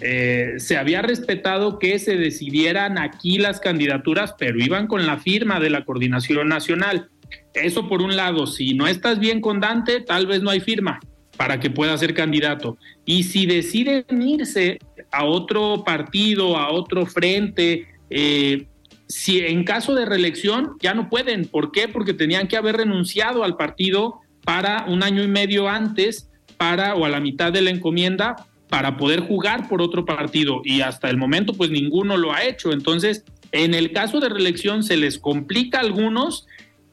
Eh, 0.02 0.54
se 0.56 0.78
había 0.78 1.02
respetado 1.02 1.78
que 1.78 1.98
se 1.98 2.16
decidieran 2.16 2.96
aquí 2.96 3.38
las 3.38 3.60
candidaturas, 3.60 4.34
pero 4.38 4.58
iban 4.58 4.86
con 4.86 5.06
la 5.06 5.18
firma 5.18 5.60
de 5.60 5.70
la 5.70 5.84
coordinación 5.84 6.48
nacional. 6.48 7.10
Eso 7.54 7.88
por 7.88 8.02
un 8.02 8.16
lado, 8.16 8.46
si 8.46 8.74
no 8.74 8.86
estás 8.86 9.18
bien 9.18 9.40
con 9.40 9.60
Dante, 9.60 10.00
tal 10.00 10.26
vez 10.26 10.42
no 10.42 10.50
hay 10.50 10.60
firma 10.60 11.00
para 11.36 11.58
que 11.58 11.70
pueda 11.70 11.96
ser 11.96 12.12
candidato. 12.12 12.76
Y 13.06 13.22
si 13.22 13.46
deciden 13.46 14.04
irse 14.22 14.78
a 15.10 15.24
otro 15.24 15.84
partido, 15.84 16.58
a 16.58 16.70
otro 16.70 17.06
frente, 17.06 17.86
eh, 18.10 18.66
si 19.08 19.40
en 19.40 19.64
caso 19.64 19.94
de 19.94 20.04
reelección 20.04 20.76
ya 20.80 20.94
no 20.94 21.08
pueden. 21.08 21.46
¿Por 21.46 21.72
qué? 21.72 21.88
Porque 21.88 22.14
tenían 22.14 22.46
que 22.46 22.56
haber 22.56 22.76
renunciado 22.76 23.42
al 23.42 23.56
partido 23.56 24.20
para 24.44 24.84
un 24.86 25.02
año 25.02 25.22
y 25.22 25.28
medio 25.28 25.68
antes, 25.68 26.30
para 26.56 26.94
o 26.94 27.04
a 27.04 27.08
la 27.08 27.20
mitad 27.20 27.52
de 27.52 27.62
la 27.62 27.70
encomienda, 27.70 28.36
para 28.68 28.96
poder 28.96 29.20
jugar 29.20 29.68
por 29.68 29.82
otro 29.82 30.04
partido. 30.04 30.60
Y 30.64 30.82
hasta 30.82 31.10
el 31.10 31.16
momento, 31.16 31.54
pues 31.54 31.70
ninguno 31.70 32.16
lo 32.16 32.32
ha 32.32 32.44
hecho. 32.44 32.70
Entonces, 32.70 33.24
en 33.52 33.74
el 33.74 33.92
caso 33.92 34.20
de 34.20 34.28
reelección 34.28 34.82
se 34.82 34.96
les 34.96 35.18
complica 35.18 35.78
a 35.78 35.80
algunos 35.80 36.46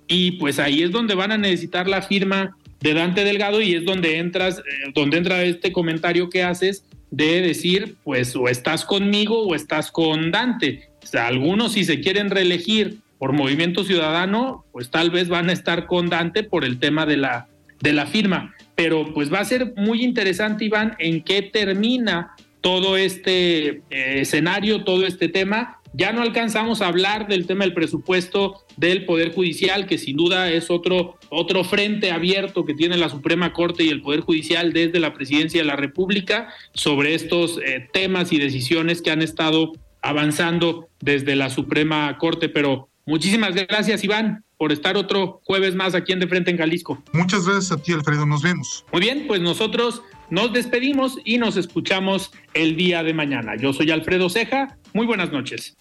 y 0.07 0.31
pues 0.33 0.59
ahí 0.59 0.83
es 0.83 0.91
donde 0.91 1.15
van 1.15 1.31
a 1.31 1.37
necesitar 1.37 1.87
la 1.87 2.01
firma 2.01 2.57
de 2.79 2.93
Dante 2.93 3.23
Delgado 3.23 3.61
y 3.61 3.73
es 3.75 3.85
donde 3.85 4.17
entras, 4.17 4.59
eh, 4.59 4.91
donde 4.93 5.17
entra 5.17 5.43
este 5.43 5.71
comentario 5.71 6.29
que 6.29 6.43
haces 6.43 6.83
de 7.11 7.41
decir, 7.41 7.95
pues 8.03 8.35
o 8.35 8.47
estás 8.47 8.85
conmigo 8.85 9.43
o 9.43 9.55
estás 9.55 9.91
con 9.91 10.31
Dante. 10.31 10.89
Algunos 11.13 11.73
si 11.73 11.85
se 11.85 12.01
quieren 12.01 12.29
reelegir 12.29 12.97
por 13.17 13.33
Movimiento 13.33 13.83
Ciudadano, 13.83 14.65
pues 14.71 14.89
tal 14.89 15.09
vez 15.09 15.29
van 15.29 15.49
a 15.49 15.53
estar 15.53 15.87
con 15.87 16.09
Dante 16.09 16.43
por 16.43 16.65
el 16.65 16.79
tema 16.79 17.05
de 17.05 17.17
la, 17.17 17.47
de 17.79 17.93
la 17.93 18.05
firma. 18.05 18.53
Pero 18.75 19.13
pues 19.13 19.33
va 19.33 19.39
a 19.39 19.45
ser 19.45 19.73
muy 19.75 20.03
interesante, 20.03 20.65
Iván, 20.65 20.95
en 20.99 21.23
qué 21.23 21.41
termina 21.41 22.35
todo 22.61 22.97
este 22.97 23.67
eh, 23.67 23.81
escenario, 24.21 24.83
todo 24.83 25.05
este 25.05 25.29
tema. 25.29 25.79
Ya 25.97 26.13
no 26.13 26.21
alcanzamos 26.21 26.81
a 26.81 26.87
hablar 26.87 27.27
del 27.27 27.47
tema 27.47 27.63
del 27.63 27.73
presupuesto 27.73 28.63
del 28.75 29.05
Poder 29.05 29.33
Judicial, 29.33 29.87
que 29.87 29.97
sin 29.97 30.15
duda 30.15 30.51
es 30.51 30.69
otro, 30.69 31.17
otro 31.29 31.63
frente 31.63 32.11
abierto 32.11 32.65
que 32.65 32.75
tiene 32.75 32.97
la 32.97 33.09
Suprema 33.09 33.51
Corte 33.51 33.83
y 33.83 33.89
el 33.89 34.03
Poder 34.03 34.21
Judicial 34.21 34.73
desde 34.73 34.99
la 34.99 35.15
Presidencia 35.15 35.59
de 35.59 35.65
la 35.65 35.75
República 35.75 36.49
sobre 36.73 37.15
estos 37.15 37.59
eh, 37.65 37.89
temas 37.91 38.31
y 38.31 38.37
decisiones 38.37 39.01
que 39.01 39.09
han 39.09 39.23
estado 39.23 39.73
avanzando 40.03 40.87
desde 40.99 41.35
la 41.35 41.49
Suprema 41.49 42.15
Corte. 42.19 42.47
Pero 42.47 42.89
Muchísimas 43.07 43.55
gracias, 43.55 44.03
Iván, 44.03 44.43
por 44.57 44.73
estar 44.73 44.97
otro 44.97 45.39
jueves 45.45 45.73
más 45.75 45.95
aquí 45.95 46.11
en 46.11 46.19
De 46.19 46.27
Frente 46.27 46.51
en 46.51 46.57
Jalisco. 46.57 47.01
Muchas 47.13 47.45
gracias 47.45 47.71
a 47.71 47.81
ti, 47.81 47.93
Alfredo. 47.93 48.25
Nos 48.25 48.41
vemos. 48.41 48.83
Muy 48.91 48.99
bien, 48.99 49.27
pues 49.27 49.39
nosotros 49.39 50.01
nos 50.29 50.53
despedimos 50.53 51.17
y 51.23 51.37
nos 51.37 51.57
escuchamos 51.57 52.31
el 52.53 52.75
día 52.75 53.03
de 53.03 53.13
mañana. 53.13 53.55
Yo 53.55 53.73
soy 53.73 53.91
Alfredo 53.91 54.29
Ceja. 54.29 54.77
Muy 54.93 55.05
buenas 55.05 55.31
noches. 55.31 55.77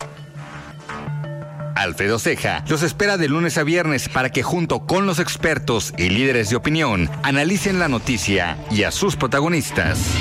Alfredo 1.74 2.18
Ceja 2.18 2.64
los 2.68 2.82
espera 2.82 3.18
de 3.18 3.28
lunes 3.28 3.58
a 3.58 3.62
viernes 3.62 4.08
para 4.08 4.30
que 4.30 4.42
junto 4.42 4.86
con 4.86 5.06
los 5.06 5.18
expertos 5.18 5.92
y 5.98 6.08
líderes 6.08 6.48
de 6.48 6.56
opinión 6.56 7.10
analicen 7.22 7.78
la 7.78 7.88
noticia 7.88 8.56
y 8.70 8.84
a 8.84 8.90
sus 8.90 9.16
protagonistas. 9.16 10.14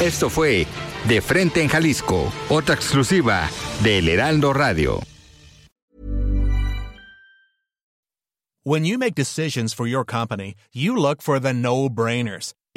Esto 0.00 0.30
fue 0.30 0.66
De 1.06 1.20
Frente 1.20 1.62
en 1.62 1.68
Jalisco, 1.68 2.32
otra 2.48 2.74
exclusiva 2.74 3.50
de 3.82 3.98
El 3.98 4.08
Heraldo 4.08 4.52
Radio. 4.52 5.00
When 8.64 8.84
you 8.84 8.98
make 8.98 9.14
decisions 9.14 9.74
for 9.74 9.86
your 9.86 10.04
company, 10.04 10.54
you 10.74 10.94
look 10.94 11.22
for 11.22 11.40
the 11.40 11.54
no-brainers. 11.54 12.52